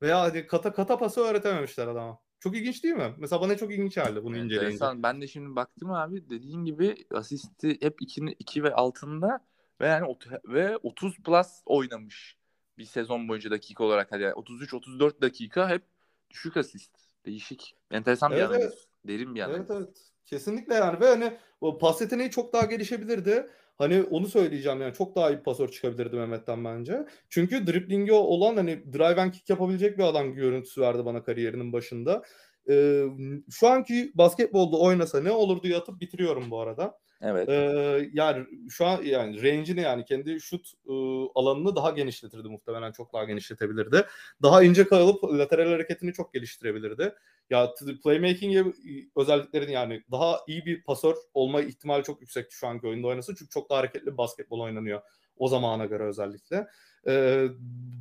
Veya 0.01 0.21
hadi 0.21 0.47
kata 0.47 0.73
kata 0.73 0.97
pası 0.97 1.21
öğretememişler 1.21 1.87
adama. 1.87 2.19
Çok 2.39 2.57
ilginç 2.57 2.83
değil 2.83 2.95
mi? 2.95 3.15
Mesela 3.17 3.41
bana 3.41 3.57
çok 3.57 3.71
ilginç 3.71 3.95
geldi 3.95 4.23
bunu 4.23 4.37
evet, 4.37 4.45
inceleyince. 4.45 4.85
Ben 4.95 5.21
de 5.21 5.27
şimdi 5.27 5.55
baktım 5.55 5.91
abi 5.91 6.29
dediğin 6.29 6.65
gibi 6.65 7.05
asisti 7.11 7.77
hep 7.81 8.01
2 8.01 8.21
2 8.39 8.63
ve 8.63 8.73
altında 8.73 9.45
ve 9.81 9.87
yani 9.87 10.15
ve 10.45 10.77
30 10.77 11.17
plus 11.17 11.47
oynamış 11.65 12.37
bir 12.77 12.85
sezon 12.85 13.27
boyunca 13.27 13.51
dakika 13.51 13.83
olarak 13.83 14.11
hadi 14.11 14.33
33 14.33 14.73
34 14.73 15.21
dakika 15.21 15.69
hep 15.69 15.83
düşük 16.29 16.57
asist. 16.57 17.04
Değişik. 17.25 17.75
Enteresan 17.91 18.31
evet, 18.31 18.41
bir 18.41 18.45
analiz. 18.45 18.63
Evet. 18.63 18.87
Derin 19.07 19.35
bir 19.35 19.41
analiz. 19.41 19.59
Evet 19.59 19.71
evet. 19.71 19.97
Kesinlikle 20.25 20.73
yani 20.73 20.99
ve 20.99 21.07
hani 21.07 21.37
o 21.61 21.77
pas 21.77 22.01
yeteneği 22.01 22.31
çok 22.31 22.53
daha 22.53 22.65
gelişebilirdi. 22.65 23.49
Hani 23.77 24.03
onu 24.03 24.27
söyleyeceğim 24.27 24.81
yani 24.81 24.93
çok 24.93 25.15
daha 25.15 25.31
iyi 25.31 25.43
pasör 25.43 25.67
çıkabilirdi 25.67 26.15
Mehmet'ten 26.15 26.65
bence. 26.65 27.05
Çünkü 27.29 27.67
driblingi 27.67 28.13
olan 28.13 28.57
hani 28.57 28.93
drive 28.93 29.21
and 29.21 29.31
kick 29.31 29.49
yapabilecek 29.49 29.97
bir 29.97 30.03
adam 30.03 30.33
görüntüsü 30.33 30.81
verdi 30.81 31.05
bana 31.05 31.23
kariyerinin 31.23 31.73
başında. 31.73 32.23
Ee, 32.69 33.03
şu 33.51 33.67
anki 33.67 34.11
basketbolda 34.15 34.77
oynasa 34.77 35.21
ne 35.21 35.31
olurdu 35.31 35.67
yatıp 35.67 36.01
bitiriyorum 36.01 36.51
bu 36.51 36.59
arada. 36.59 36.99
Evet. 37.21 37.49
Ee, 37.49 38.09
yani 38.13 38.45
şu 38.69 38.85
an 38.85 39.01
yani 39.03 39.43
range'ini 39.43 39.81
yani 39.81 40.05
kendi 40.05 40.39
şut 40.41 40.71
e, 40.87 40.93
alanını 41.35 41.75
daha 41.75 41.89
genişletirdi 41.89 42.49
muhtemelen 42.49 42.91
çok 42.91 43.13
daha 43.13 43.23
genişletebilirdi. 43.23 44.05
Daha 44.41 44.63
ince 44.63 44.87
kalıp 44.87 45.23
lateral 45.23 45.71
hareketini 45.71 46.13
çok 46.13 46.33
geliştirebilirdi. 46.33 47.15
Ya 47.49 47.73
playmaking 48.03 48.75
özelliklerini 49.15 49.71
yani 49.71 50.03
daha 50.11 50.39
iyi 50.47 50.65
bir 50.65 50.83
pasör 50.83 51.15
olma 51.33 51.61
ihtimali 51.61 52.03
çok 52.03 52.21
yüksek 52.21 52.51
şu 52.51 52.67
anki 52.67 52.87
oyunda 52.87 53.07
oynasa 53.07 53.35
çünkü 53.35 53.49
çok 53.49 53.69
daha 53.69 53.79
hareketli 53.79 54.17
basketbol 54.17 54.59
oynanıyor 54.59 55.01
o 55.37 55.47
zamana 55.47 55.85
göre 55.85 56.03
özellikle. 56.03 56.67
Ee, 57.07 57.47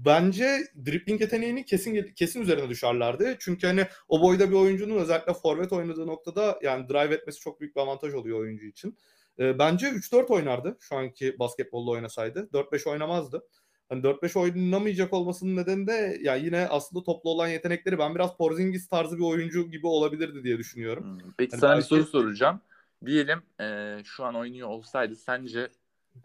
bence 0.04 0.58
dribbling 0.86 1.20
yeteneğini 1.20 1.64
kesin 1.64 2.12
kesin 2.16 2.42
üzerine 2.42 2.68
düşerlerdi. 2.68 3.36
Çünkü 3.40 3.66
hani 3.66 3.86
o 4.08 4.22
boyda 4.22 4.50
bir 4.50 4.56
oyuncunun 4.56 4.96
özellikle 4.96 5.34
forvet 5.34 5.72
oynadığı 5.72 6.06
noktada 6.06 6.58
yani 6.62 6.88
drive 6.88 7.14
etmesi 7.14 7.40
çok 7.40 7.60
büyük 7.60 7.76
bir 7.76 7.80
avantaj 7.80 8.14
oluyor 8.14 8.40
oyuncu 8.40 8.66
için. 8.66 8.98
Ee, 9.38 9.58
bence 9.58 9.86
3-4 9.86 10.32
oynardı 10.32 10.76
şu 10.80 10.96
anki 10.96 11.38
basketbolda 11.38 11.90
oynasaydı. 11.90 12.48
4-5 12.52 12.90
oynamazdı. 12.90 13.48
Hani 13.88 14.02
4-5 14.02 14.38
oynamayacak 14.38 15.12
olmasının 15.12 15.56
nedeni 15.56 15.86
de 15.86 16.18
ya 16.22 16.34
yine 16.34 16.68
aslında 16.68 17.04
toplu 17.04 17.30
olan 17.30 17.48
yetenekleri 17.48 17.98
ben 17.98 18.14
biraz 18.14 18.36
Porzingis 18.36 18.88
tarzı 18.88 19.18
bir 19.18 19.24
oyuncu 19.24 19.70
gibi 19.70 19.86
olabilirdi 19.86 20.44
diye 20.44 20.58
düşünüyorum. 20.58 21.04
Hmm. 21.04 21.32
Peki 21.36 21.50
hani 21.50 21.60
sana 21.60 21.70
belki... 21.70 21.82
bir 21.82 21.88
soru 21.88 22.04
soracağım. 22.04 22.60
Diyelim 23.06 23.42
e, 23.60 23.98
şu 24.04 24.24
an 24.24 24.34
oynuyor 24.34 24.68
olsaydı 24.68 25.16
sence 25.16 25.68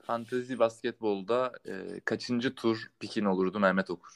fantezi 0.04 0.60
basketbolda 0.60 1.52
e, 1.66 2.00
kaçıncı 2.06 2.56
tur 2.56 2.92
pikin 3.00 3.26
olurdu 3.26 3.60
Mehmet 3.60 3.90
Okur? 3.90 4.12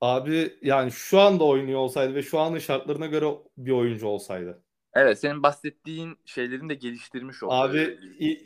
Abi 0.00 0.58
yani 0.62 0.90
şu 0.92 1.20
anda 1.20 1.44
oynuyor 1.44 1.78
olsaydı 1.78 2.14
ve 2.14 2.22
şu 2.22 2.38
anın 2.38 2.58
şartlarına 2.58 3.06
göre 3.06 3.26
bir 3.58 3.70
oyuncu 3.70 4.06
olsaydı. 4.06 4.62
Evet 4.94 5.18
senin 5.20 5.42
bahsettiğin 5.42 6.18
şeylerin 6.24 6.68
de 6.68 6.74
geliştirmiş 6.74 7.42
oldu. 7.42 7.52
Abi 7.54 7.98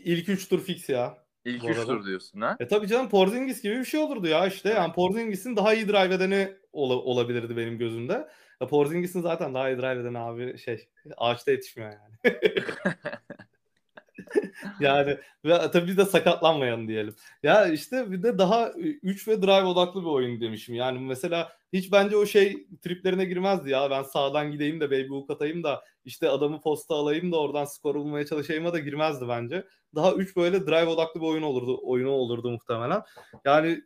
ilk 0.05 0.29
3 0.29 0.49
tur 0.49 0.61
fix 0.61 0.89
ya. 0.89 1.19
İlk 1.45 1.71
3 1.71 1.77
tur 1.77 2.07
diyorsun 2.07 2.41
ha? 2.41 2.57
E 2.61 2.69
tabii 2.69 2.89
canım 2.89 3.09
Porzingis 3.09 3.63
gibi 3.63 3.79
bir 3.79 3.85
şey 3.85 4.01
olurdu 4.01 4.27
ya 4.27 4.47
işte. 4.47 4.69
Yani 4.69 4.93
Porzingis'in 4.93 5.57
daha 5.57 5.75
iyi 5.75 5.89
drive 5.89 6.15
edeni 6.15 6.55
ol- 6.73 7.05
olabilirdi 7.05 7.57
benim 7.57 7.79
gözümde. 7.79 8.29
Ya 8.61 8.67
Porzingis'in 8.67 9.21
zaten 9.21 9.55
daha 9.55 9.71
iyi 9.71 9.79
drive 9.79 10.01
edeni 10.01 10.19
abi 10.19 10.59
şey 10.59 10.89
ağaçta 11.17 11.51
yetişmiyor 11.51 11.93
yani. 11.93 12.37
yani 14.81 15.17
ve 15.45 15.71
tabii 15.71 15.97
de 15.97 16.05
sakatlanmayan 16.05 16.89
diyelim. 16.89 17.15
Ya 17.43 17.67
işte 17.67 18.11
bir 18.11 18.23
de 18.23 18.39
daha 18.39 18.71
3 19.03 19.29
ve 19.29 19.43
drive 19.43 19.65
odaklı 19.65 20.01
bir 20.01 20.07
oyun 20.07 20.41
demişim. 20.41 20.75
Yani 20.75 20.99
mesela 20.99 21.53
hiç 21.73 21.93
bence 21.93 22.17
o 22.17 22.27
şey 22.27 22.67
triplerine 22.83 23.25
girmezdi 23.25 23.71
ya. 23.71 23.91
Ben 23.91 24.03
sağdan 24.03 24.53
gideyim 24.53 24.81
de 24.81 24.91
baby 24.91 25.09
hook 25.09 25.31
atayım 25.31 25.63
da 25.63 25.85
işte 26.05 26.29
adamı 26.29 26.61
posta 26.61 26.95
alayım 26.95 27.33
da 27.33 27.41
oradan 27.41 27.65
skor 27.65 27.95
bulmaya 27.95 28.27
çalışayım'a 28.27 28.73
da 28.73 28.79
girmezdi 28.79 29.25
bence. 29.29 29.65
Daha 29.95 30.13
3 30.13 30.37
böyle 30.37 30.67
drive 30.67 30.87
odaklı 30.87 31.21
bir 31.21 31.27
oyun 31.27 31.43
olurdu. 31.43 31.81
Oyunu 31.83 32.11
olurdu 32.11 32.51
muhtemelen. 32.51 33.03
Yani 33.45 33.81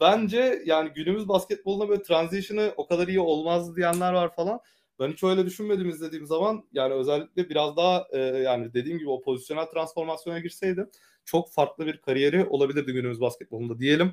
bence 0.00 0.62
yani 0.66 0.90
günümüz 0.94 1.28
basketbolunda 1.28 1.88
böyle 1.88 2.02
transition'ı 2.02 2.72
o 2.76 2.86
kadar 2.86 3.08
iyi 3.08 3.20
olmaz 3.20 3.76
diyenler 3.76 4.12
var 4.12 4.34
falan. 4.34 4.60
Ben 5.00 5.12
hiç 5.12 5.24
öyle 5.24 5.46
düşünmedim 5.46 5.88
izlediğim 5.88 6.26
zaman. 6.26 6.64
Yani 6.72 6.94
özellikle 6.94 7.48
biraz 7.48 7.76
daha 7.76 8.06
e, 8.12 8.18
yani 8.18 8.74
dediğim 8.74 8.98
gibi 8.98 9.10
o 9.10 9.22
pozisyonel 9.22 9.64
transformasyona 9.66 10.38
girseydi 10.38 10.86
çok 11.24 11.52
farklı 11.52 11.86
bir 11.86 11.96
kariyeri 11.96 12.44
olabilirdi 12.44 12.92
günümüz 12.92 13.20
basketbolunda 13.20 13.78
diyelim. 13.78 14.12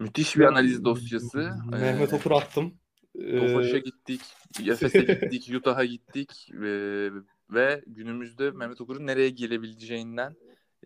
Müthiş 0.00 0.36
bir 0.36 0.44
analiz 0.44 0.84
dosyası. 0.84 1.50
Mehmet 1.70 2.12
Okur 2.12 2.30
attım. 2.30 2.74
Tofaş'a 3.40 3.78
gittik, 3.78 4.20
Efes'e 4.66 4.98
gittik, 5.30 5.54
Utah'a 5.56 5.84
gittik 5.84 6.48
ve, 6.52 7.10
ve 7.50 7.82
günümüzde 7.86 8.50
Mehmet 8.50 8.80
Okur'un 8.80 9.06
nereye 9.06 9.30
gelebileceğinden 9.30 10.36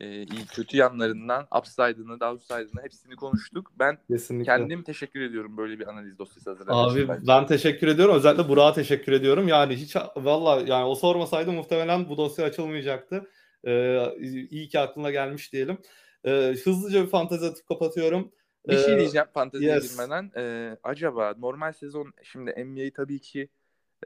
e, 0.00 0.22
iyi 0.22 0.46
kötü 0.54 0.76
yanlarından, 0.76 1.46
upside'ını, 1.58 2.20
downside'ını 2.20 2.82
hepsini 2.82 3.16
konuştuk. 3.16 3.72
Ben 3.78 3.98
Kesinlikle. 4.08 4.44
kendim 4.44 4.82
teşekkür 4.82 5.20
ediyorum 5.20 5.56
böyle 5.56 5.78
bir 5.78 5.86
analiz 5.86 6.18
dosyası 6.18 6.50
hazırladığınız 6.50 6.96
Abi 6.96 7.08
ben. 7.08 7.26
ben 7.26 7.46
teşekkür 7.46 7.88
ediyorum. 7.88 8.14
Özellikle 8.14 8.48
Burak'a 8.48 8.72
teşekkür 8.72 9.12
ediyorum. 9.12 9.48
Yani 9.48 9.76
hiç 9.76 9.96
valla 10.16 10.62
yani 10.66 10.84
o 10.84 10.94
sormasaydı 10.94 11.52
muhtemelen 11.52 12.08
bu 12.08 12.16
dosya 12.16 12.44
açılmayacaktı. 12.44 13.30
Ee, 13.64 14.16
iyi 14.50 14.68
ki 14.68 14.80
aklına 14.80 15.10
gelmiş 15.10 15.52
diyelim. 15.52 15.78
Ee, 16.24 16.54
hızlıca 16.64 17.02
bir 17.02 17.10
fantezi 17.10 17.46
atıp 17.46 17.66
kapatıyorum. 17.66 18.32
Bir 18.68 18.78
şey 18.78 18.98
diyeceğim 18.98 19.26
fanteziye 19.34 19.72
yes. 19.72 19.90
girmeden. 19.90 20.30
Ee, 20.36 20.76
acaba 20.82 21.34
normal 21.38 21.72
sezon 21.72 22.12
şimdi 22.22 22.64
NBA 22.64 22.90
tabii 22.96 23.20
ki 23.20 23.48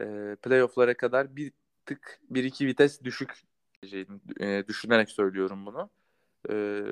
e, 0.00 0.04
playoff'lara 0.42 0.94
kadar 0.96 1.36
bir 1.36 1.52
tık 1.86 2.20
bir 2.30 2.44
iki 2.44 2.66
vites 2.66 3.02
düşük 3.02 3.30
e, 4.40 4.64
düşünerek 4.68 5.10
söylüyorum 5.10 5.66
bunu. 5.66 5.90
E, 6.50 6.82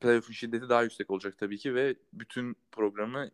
playoff'un 0.00 0.32
şiddeti 0.32 0.68
daha 0.68 0.82
yüksek 0.82 1.10
olacak 1.10 1.38
tabii 1.38 1.58
ki 1.58 1.74
ve 1.74 1.94
bütün 2.12 2.56
programı 2.72 3.30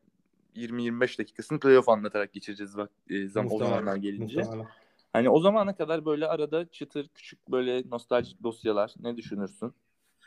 20-25 0.54 1.18
dakikasını 1.18 1.60
playoff 1.60 1.88
anlatarak 1.88 2.32
geçireceğiz 2.32 2.76
bak 2.76 2.90
e, 3.10 3.28
zam 3.28 3.46
o 3.50 3.58
zamanlar 3.58 3.96
gelince. 3.96 4.38
Muhtemelen. 4.38 4.66
Hani 5.12 5.30
o 5.30 5.40
zamana 5.40 5.76
kadar 5.76 6.04
böyle 6.04 6.26
arada 6.26 6.70
çıtır 6.70 7.08
küçük 7.14 7.48
böyle 7.48 7.90
nostaljik 7.90 8.42
dosyalar 8.42 8.94
ne 9.00 9.16
düşünürsün? 9.16 9.74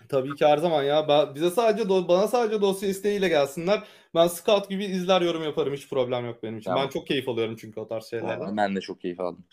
Tabii 0.10 0.36
ki 0.36 0.46
her 0.46 0.58
zaman 0.58 0.84
ya. 0.84 1.32
Bize 1.36 1.50
sadece 1.50 1.90
bana 1.90 2.28
sadece 2.28 2.62
dosya 2.62 2.90
isteğiyle 2.90 3.28
gelsinler. 3.28 3.84
Ben 4.16 4.28
scout 4.28 4.70
gibi 4.70 4.86
izler 4.86 5.22
yorum 5.22 5.44
yaparım. 5.44 5.74
Hiç 5.74 5.90
problem 5.90 6.26
yok 6.26 6.44
benim 6.44 6.58
için. 6.58 6.70
Tamam. 6.70 6.84
Ben 6.84 6.90
çok 6.90 7.08
keyif 7.08 7.30
alıyorum 7.30 7.56
çünkü 7.60 7.80
o 7.80 7.88
tarz 7.88 8.06
şeylerden. 8.06 8.58
Ben 8.58 8.76
de 8.76 8.82
çok 8.82 9.02
keyif 9.02 9.20
aldım. 9.20 9.44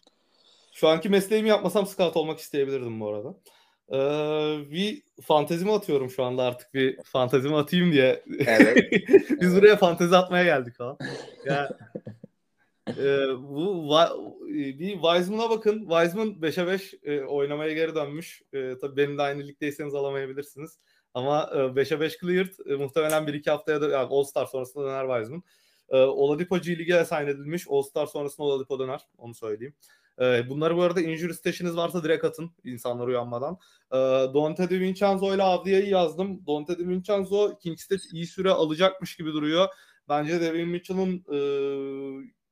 Şu 0.72 0.88
anki 0.88 1.08
mesleğimi 1.08 1.48
yapmasam 1.48 1.86
scout 1.86 2.16
olmak 2.16 2.38
isteyebilirdim 2.38 3.00
bu 3.00 3.08
arada. 3.08 3.34
Ee, 3.92 4.70
bir 4.70 5.02
fantezimi 5.22 5.72
atıyorum 5.72 6.10
şu 6.10 6.24
anda 6.24 6.42
artık 6.42 6.74
bir 6.74 6.98
fantezimi 7.04 7.56
atayım 7.56 7.92
diye. 7.92 8.24
Evet. 8.46 8.92
Biz 9.40 9.52
evet. 9.52 9.56
buraya 9.56 9.76
fantezi 9.76 10.16
atmaya 10.16 10.44
geldik 10.44 10.80
ha. 10.80 10.96
Ya 11.44 11.78
ee, 12.88 13.26
bu 13.38 13.88
bir 14.48 14.92
Wiseman'a 14.92 15.50
bakın. 15.50 15.80
Wiseman 15.80 16.28
5'e 16.28 16.66
5 16.66 16.94
e, 17.02 17.20
oynamaya 17.20 17.72
geri 17.72 17.94
dönmüş. 17.94 18.42
E, 18.52 18.78
tabii 18.80 18.96
benim 18.96 19.18
de 19.18 19.22
aynı 19.22 19.48
ligdeyseniz 19.48 19.94
alamayabilirsiniz. 19.94 20.78
Ama 21.14 21.50
e, 21.54 21.56
5'e 21.56 22.00
5 22.00 22.18
cleared. 22.18 22.52
E, 22.66 22.76
muhtemelen 22.76 23.26
1-2 23.26 23.50
haftaya 23.50 23.80
da 23.80 23.88
yani 23.88 24.08
All-Star 24.10 24.46
sonrasında 24.46 24.84
döner 24.84 25.06
Wiseman. 25.06 25.42
E, 25.88 25.96
Oladipo 25.96 26.58
G 26.58 26.78
Lig'e 26.78 27.00
assign 27.00 27.26
edilmiş. 27.26 27.66
All-Star 27.68 28.06
sonrasında 28.06 28.46
Oladipo 28.46 28.78
döner. 28.78 29.00
Onu 29.18 29.34
söyleyeyim. 29.34 29.74
E, 29.74 30.01
bunları 30.18 30.76
bu 30.76 30.82
arada 30.82 31.00
injury 31.00 31.34
stash'iniz 31.34 31.76
varsa 31.76 32.04
direkt 32.04 32.24
atın 32.24 32.50
insanlar 32.64 33.06
uyanmadan. 33.06 33.58
E, 33.92 33.96
Dante 34.34 34.70
DiVincenzo 34.70 35.34
ile 35.34 35.42
Avdia'yı 35.42 35.88
yazdım. 35.88 36.46
Dante 36.46 36.78
DiVincenzo 36.78 37.58
Kings'te 37.58 37.96
iyi 38.12 38.26
süre 38.26 38.50
alacakmış 38.50 39.16
gibi 39.16 39.32
duruyor. 39.32 39.68
Bence 40.08 40.40
Devin 40.40 40.68
Mitchell'ın 40.68 41.24
e, 41.32 41.38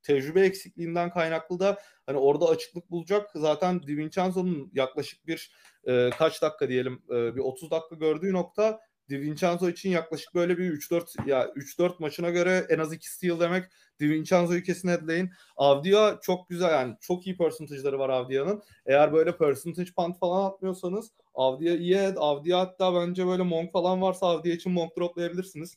tecrübe 0.03 0.41
eksikliğinden 0.41 1.11
kaynaklı 1.11 1.61
da 1.61 1.79
hani 2.07 2.19
orada 2.19 2.49
açıklık 2.49 2.91
bulacak. 2.91 3.31
Zaten 3.35 3.83
DiVincenzo'nun 3.83 4.71
yaklaşık 4.75 5.27
bir 5.27 5.53
e, 5.85 6.11
kaç 6.19 6.43
dakika 6.43 6.69
diyelim 6.69 7.03
e, 7.11 7.35
bir 7.35 7.41
30 7.41 7.71
dakika 7.71 7.97
gördüğü 7.97 8.33
nokta 8.33 8.81
DiVincenzo 9.11 9.69
için 9.69 9.91
yaklaşık 9.91 10.35
böyle 10.35 10.59
bir 10.59 10.73
3-4 10.73 11.29
ya 11.29 11.49
3-4 11.49 11.95
maçına 11.99 12.31
göre 12.31 12.67
en 12.69 12.79
az 12.79 12.93
2 12.93 13.11
steal 13.11 13.41
demek. 13.41 13.65
DiVincenzo'yu 14.01 14.63
kesin 14.63 14.89
headlayın. 14.89 15.31
Avdia 15.57 16.21
çok 16.21 16.49
güzel 16.49 16.71
yani 16.71 16.97
çok 17.01 17.27
iyi 17.27 17.37
percentage'ları 17.37 17.99
var 17.99 18.09
Avdia'nın. 18.09 18.63
Eğer 18.87 19.13
böyle 19.13 19.37
percentage 19.37 19.91
punt 19.97 20.19
falan 20.19 20.51
atmıyorsanız 20.51 21.11
Avdia 21.35 21.75
iyi. 21.75 21.99
Avdia 21.99 22.61
hatta 22.61 22.95
bence 22.95 23.27
böyle 23.27 23.43
Monk 23.43 23.73
falan 23.73 24.03
varsa 24.03 24.27
Avdia 24.27 24.53
için 24.53 24.73
Monk 24.73 24.97
droplayabilirsiniz. 24.97 25.77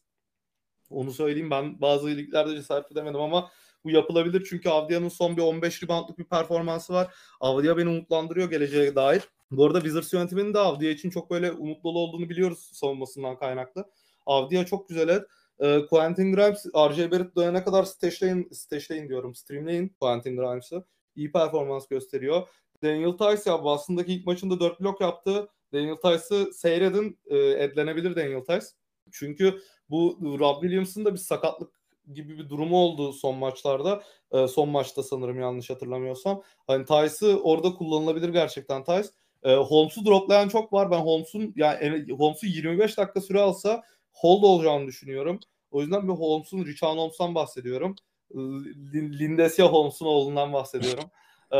Onu 0.89 1.11
söyleyeyim 1.11 1.51
ben 1.51 1.81
bazı 1.81 2.07
liglerde 2.07 2.55
cesaret 2.55 2.91
edemedim 2.91 3.21
ama 3.21 3.51
bu 3.83 3.91
yapılabilir 3.91 4.47
çünkü 4.49 4.69
Avdia'nın 4.69 5.09
son 5.09 5.37
bir 5.37 5.41
15 5.41 5.83
reboundlık 5.83 6.17
bir 6.17 6.23
performansı 6.23 6.93
var. 6.93 7.13
Avdia 7.39 7.77
beni 7.77 7.89
umutlandırıyor 7.89 8.49
geleceğe 8.49 8.95
dair. 8.95 9.21
Bu 9.57 9.65
arada 9.65 9.79
Wizards 9.79 10.13
yönetiminin 10.13 10.53
de 10.53 10.59
Avdia 10.59 10.89
için 10.89 11.09
çok 11.09 11.31
böyle 11.31 11.51
umutlu 11.51 11.89
olduğunu 11.89 12.29
biliyoruz 12.29 12.69
savunmasından 12.73 13.37
kaynaklı. 13.37 13.85
Avdia 14.25 14.65
çok 14.65 14.89
güzel 14.89 15.09
et. 15.09 15.23
E, 15.59 15.85
Quentin 15.85 16.33
Grimes, 16.33 16.65
RJ 16.65 17.11
Barrett 17.11 17.35
dönene 17.35 17.63
kadar 17.63 17.83
stashleyin, 17.83 18.49
stashleyin 18.51 19.09
diyorum, 19.09 19.35
streamleyin 19.35 19.95
Quentin 19.99 20.37
Grimes'ı. 20.37 20.85
İyi 21.15 21.31
performans 21.31 21.87
gösteriyor. 21.87 22.47
Daniel 22.83 23.11
Tice 23.11 23.49
ya 23.49 23.63
Boston'daki 23.63 24.13
ilk 24.13 24.25
maçında 24.25 24.59
4 24.59 24.81
blok 24.81 25.01
yaptı. 25.01 25.49
Daniel 25.73 25.95
Tice'ı 25.95 26.53
seyredin. 26.53 27.19
E, 27.25 27.37
edlenebilir 27.37 28.15
Daniel 28.15 28.41
Tice. 28.41 28.67
Çünkü 29.11 29.59
bu 29.89 30.19
Rob 30.39 30.61
Williams'ın 30.61 31.05
da 31.05 31.13
bir 31.13 31.19
sakatlık 31.19 31.73
gibi 32.13 32.37
bir 32.37 32.49
durumu 32.49 32.77
oldu 32.77 33.13
son 33.13 33.35
maçlarda. 33.37 34.03
E, 34.31 34.47
son 34.47 34.69
maçta 34.69 35.03
sanırım 35.03 35.39
yanlış 35.39 35.69
hatırlamıyorsam. 35.69 36.43
Hani 36.67 36.85
Tice'ı 36.85 37.39
orada 37.43 37.73
kullanılabilir 37.73 38.29
gerçekten 38.29 38.83
Tice. 38.83 39.09
E, 39.43 39.55
Holmes'u 39.55 40.05
droplayan 40.05 40.47
çok 40.49 40.73
var. 40.73 40.91
Ben 40.91 40.99
Holmes'un 40.99 41.53
yani 41.55 42.13
Holmes'u 42.13 42.45
25 42.45 42.97
dakika 42.97 43.21
süre 43.21 43.39
alsa 43.39 43.83
hold 44.11 44.43
olacağını 44.43 44.87
düşünüyorum. 44.87 45.39
O 45.71 45.81
yüzden 45.81 46.03
bir 46.07 46.13
Holmes'un 46.13 46.65
Richard 46.65 46.97
Holmes'tan 46.97 47.35
bahsediyorum. 47.35 47.95
Lindesia 49.19 49.65
Holmes'un 49.65 50.05
oğlundan 50.05 50.53
bahsediyorum. 50.53 51.03
Ee, 51.51 51.57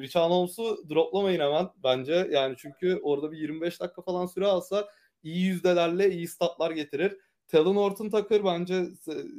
Richard 0.00 0.30
Holmes'u 0.30 0.84
droplamayın 0.90 1.40
hemen 1.40 1.68
bence. 1.84 2.28
Yani 2.30 2.54
çünkü 2.58 3.00
orada 3.02 3.32
bir 3.32 3.38
25 3.38 3.80
dakika 3.80 4.02
falan 4.02 4.26
süre 4.26 4.46
alsa 4.46 4.88
iyi 5.22 5.44
yüzdelerle 5.46 6.10
iyi 6.10 6.28
statlar 6.28 6.70
getirir. 6.70 7.16
Talon 7.48 7.76
Horton 7.76 8.10
Tucker 8.10 8.44
bence 8.44 8.84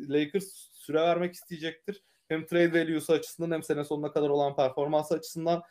Lakers 0.10 0.46
süre 0.74 1.02
vermek 1.02 1.36
isteyecektir. 1.36 2.04
Hem 2.28 2.46
trade 2.46 2.74
value'su 2.74 3.14
açısından 3.14 3.52
hem 3.52 3.64
sene 3.64 3.84
sonuna 3.84 4.12
kadar 4.12 4.30
olan 4.30 4.56
performansı 4.56 5.14
açısından. 5.14 5.62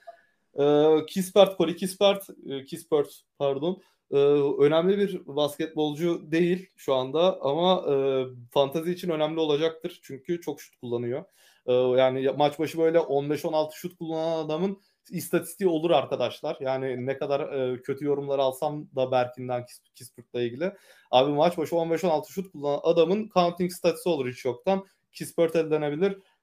Ee, 0.59 1.07
Kispert, 1.07 1.59
Corey 1.59 1.77
Kispert, 1.77 2.27
e, 2.47 2.65
Kispert 2.65 3.23
pardon. 3.39 3.83
Ee, 4.11 4.17
önemli 4.59 4.99
bir 4.99 5.27
basketbolcu 5.27 6.33
değil 6.33 6.69
şu 6.77 6.95
anda 6.95 7.41
ama 7.43 7.85
e, 7.93 8.25
fantazi 8.51 8.93
için 8.93 9.11
önemli 9.11 9.41
olacaktır. 9.41 10.01
Çünkü 10.03 10.41
çok 10.41 10.61
şut 10.61 10.77
kullanıyor. 10.77 11.25
Ee, 11.67 11.73
yani 11.73 12.31
maç 12.37 12.59
başı 12.59 12.79
böyle 12.79 12.99
15-16 12.99 13.71
şut 13.75 13.99
kullanan 13.99 14.45
adamın 14.45 14.81
istatistiği 15.11 15.69
olur 15.71 15.91
arkadaşlar. 15.91 16.57
Yani 16.61 17.07
ne 17.07 17.19
kadar 17.19 17.41
e, 17.53 17.83
kötü 17.83 18.05
yorumlar 18.05 18.39
alsam 18.39 18.89
da 18.97 19.11
Berkin'den 19.11 19.67
Kispert'la 19.95 20.43
ilgili. 20.43 20.73
Abi 21.11 21.33
maç 21.33 21.59
başı 21.59 21.75
15-16 21.75 22.33
şut 22.33 22.53
kullanan 22.53 22.81
adamın 22.83 23.31
counting 23.35 23.73
statüsü 23.73 24.09
olur 24.09 24.29
hiç 24.29 24.45
yoktan. 24.45 24.87
Kispert. 25.13 25.57
E, 25.57 25.71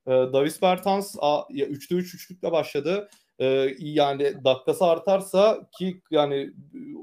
Davis 0.08 0.62
Bertans 0.62 1.16
3'te 1.16 1.96
3 1.96 2.16
üçlükle 2.16 2.52
başladı. 2.52 3.10
E, 3.40 3.76
yani 3.80 4.44
dakikası 4.44 4.86
artarsa 4.86 5.70
ki 5.78 6.02
yani 6.12 6.54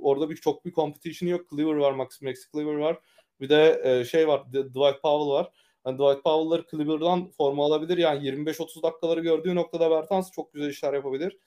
orada 0.02 0.30
bir 0.30 0.36
çok 0.36 0.64
bir 0.64 0.72
competition 0.72 1.28
yok. 1.30 1.50
Cleaver 1.50 1.74
var, 1.74 1.92
Max, 1.92 2.22
Max 2.22 2.34
Cleaver 2.52 2.74
var. 2.74 2.98
Bir 3.40 3.48
de 3.48 3.82
e, 3.84 4.04
şey 4.04 4.28
var, 4.28 4.46
Dwight 4.52 5.02
Powell 5.02 5.28
var. 5.28 5.52
Yani 5.86 5.98
Dwight 5.98 6.24
Powell'ları 6.24 6.64
Cleaver'dan 6.70 7.30
forma 7.30 7.64
alabilir. 7.64 7.98
Yani 7.98 8.28
25-30 8.28 8.82
dakikaları 8.82 9.20
gördüğü 9.20 9.54
noktada 9.54 9.90
Bertans 9.90 10.30
çok 10.32 10.52
güzel 10.52 10.68
işler 10.68 10.94
yapabilir. 10.94 11.38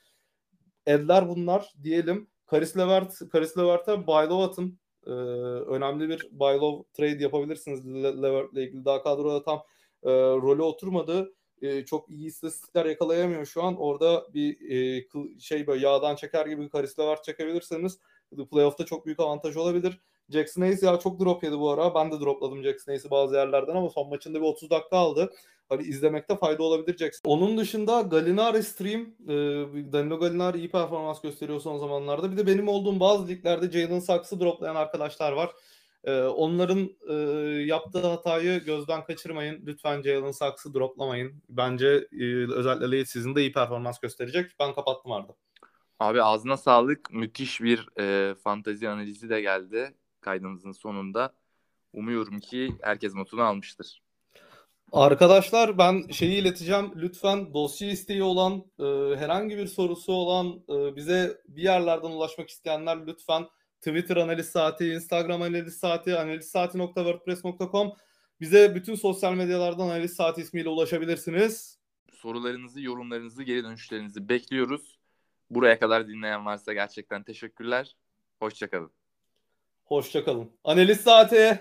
Edler 0.88 1.30
bunlar 1.30 1.74
diyelim. 1.84 2.28
Karis 2.46 2.78
Levert, 2.78 3.30
Karis 3.32 3.58
Levert'e 3.58 4.08
Baylov 4.08 4.40
atın. 4.40 4.80
Ee, 5.08 5.12
önemli 5.12 6.10
bir 6.10 6.28
Baylov 6.32 6.84
trade 6.94 7.24
yapabilirsiniz 7.24 7.88
Levert'le 8.24 8.58
ilgili. 8.58 8.86
Daha 8.86 9.04
kadroda 9.04 9.44
tam 9.44 9.58
e, 10.04 10.12
rolü 10.12 10.62
oturmadı. 10.62 11.34
E, 11.66 11.86
çok 11.86 12.10
iyi 12.10 12.28
istatistikler 12.28 12.86
yakalayamıyor 12.86 13.46
şu 13.46 13.64
an. 13.64 13.76
Orada 13.78 14.26
bir 14.34 14.72
e, 14.72 15.06
şey 15.40 15.68
böyle 15.68 15.86
yağdan 15.86 16.16
çeker 16.16 16.46
gibi 16.46 16.70
Karis 16.70 17.00
Levert 17.00 17.24
çekebilirseniz 17.24 18.00
playoff'ta 18.52 18.86
çok 18.86 19.06
büyük 19.06 19.20
avantaj 19.20 19.58
olabilir. 19.58 20.00
Jackson 20.30 20.62
Hayes 20.62 20.84
ya 20.84 21.00
çok 21.00 21.20
drop 21.20 21.44
yedi 21.44 21.60
bu 21.60 21.72
ara. 21.72 21.96
Ben 21.96 22.12
de 22.12 22.20
dropladım 22.20 22.64
Jackson 22.64 22.92
Hayes'i 22.92 23.12
bazı 23.12 23.36
yerlerden 23.36 23.76
ama 23.76 23.90
son 23.90 24.10
maçında 24.10 24.42
bir 24.42 24.46
30 24.46 24.70
dakika 24.70 24.98
aldı 24.98 25.34
hani 25.70 25.84
izlemekte 25.84 26.38
fayda 26.38 26.64
olabilecek. 26.64 27.00
Jackson. 27.00 27.30
Onun 27.30 27.58
dışında 27.58 28.02
Galinari 28.02 28.64
Stream, 28.64 29.02
e, 29.02 29.34
Danilo 29.94 30.20
Galinari 30.20 30.58
iyi 30.58 30.72
performans 30.72 31.22
gösteriyor 31.22 31.60
son 31.60 31.78
zamanlarda. 31.78 32.32
Bir 32.32 32.38
de 32.38 32.48
benim 32.48 32.68
olduğum 32.68 33.00
bazı 33.00 33.28
liglerde 33.28 33.72
Jalen 33.72 34.00
Saks'ı 34.00 34.40
droplayan 34.40 34.76
arkadaşlar 34.76 35.32
var. 35.32 35.52
Ee, 36.06 36.22
onların 36.22 36.90
e, 37.10 37.14
yaptığı 37.64 38.08
hatayı 38.08 38.66
gözden 38.66 39.04
kaçırmayın. 39.04 39.64
Lütfen 39.66 40.02
Jalen 40.02 40.32
Saks'ı 40.32 40.74
droplamayın. 40.74 41.42
Bence 41.50 42.08
e, 42.12 42.26
özellikle 42.54 42.86
late 42.86 43.06
sizin 43.06 43.36
de 43.36 43.42
iyi 43.42 43.52
performans 43.52 44.00
gösterecek. 44.00 44.52
Ben 44.60 44.76
kapattım 44.76 45.12
Arda. 45.12 45.36
Abi 46.00 46.24
ağzına 46.24 46.58
sağlık. 46.58 47.12
Müthiş 47.12 47.62
bir 47.62 47.90
e, 48.00 48.36
fantezi 48.36 48.90
analizi 48.90 49.30
de 49.30 49.42
geldi 49.42 49.94
kaydımızın 50.22 50.72
sonunda. 50.72 51.34
Umuyorum 51.94 52.40
ki 52.40 52.76
herkes 52.82 53.16
notunu 53.16 53.42
almıştır. 53.42 54.02
Arkadaşlar 54.92 55.78
ben 55.78 56.08
şeyi 56.12 56.42
ileteceğim. 56.42 56.92
Lütfen 56.96 57.54
dosya 57.54 57.92
isteği 57.92 58.24
olan, 58.24 58.64
e, 58.80 58.84
herhangi 59.16 59.58
bir 59.58 59.68
sorusu 59.68 60.14
olan, 60.14 60.64
e, 60.70 60.96
bize 60.96 61.42
bir 61.48 61.64
yerlerden 61.64 62.10
ulaşmak 62.10 62.50
isteyenler 62.50 63.08
lütfen 63.08 63.48
Twitter 63.86 64.18
analiz 64.18 64.50
saati, 64.50 64.94
Instagram 64.94 65.42
analiz 65.42 65.78
saati, 65.78 66.18
analizsaati.wordpress.com 66.18 67.94
bize 68.42 68.76
bütün 68.76 68.96
sosyal 68.96 69.34
medyalardan 69.34 69.86
analiz 69.86 70.16
saati 70.16 70.42
ismiyle 70.42 70.70
ulaşabilirsiniz. 70.70 71.80
Sorularınızı, 72.12 72.82
yorumlarınızı, 72.82 73.44
geri 73.44 73.64
dönüşlerinizi 73.64 74.30
bekliyoruz. 74.30 75.00
Buraya 75.50 75.80
kadar 75.80 76.08
dinleyen 76.08 76.46
varsa 76.46 76.74
gerçekten 76.74 77.24
teşekkürler. 77.24 77.96
Hoşçakalın. 78.40 78.92
Hoşçakalın. 79.86 80.52
Analiz 80.64 81.02
saati. 81.02 81.60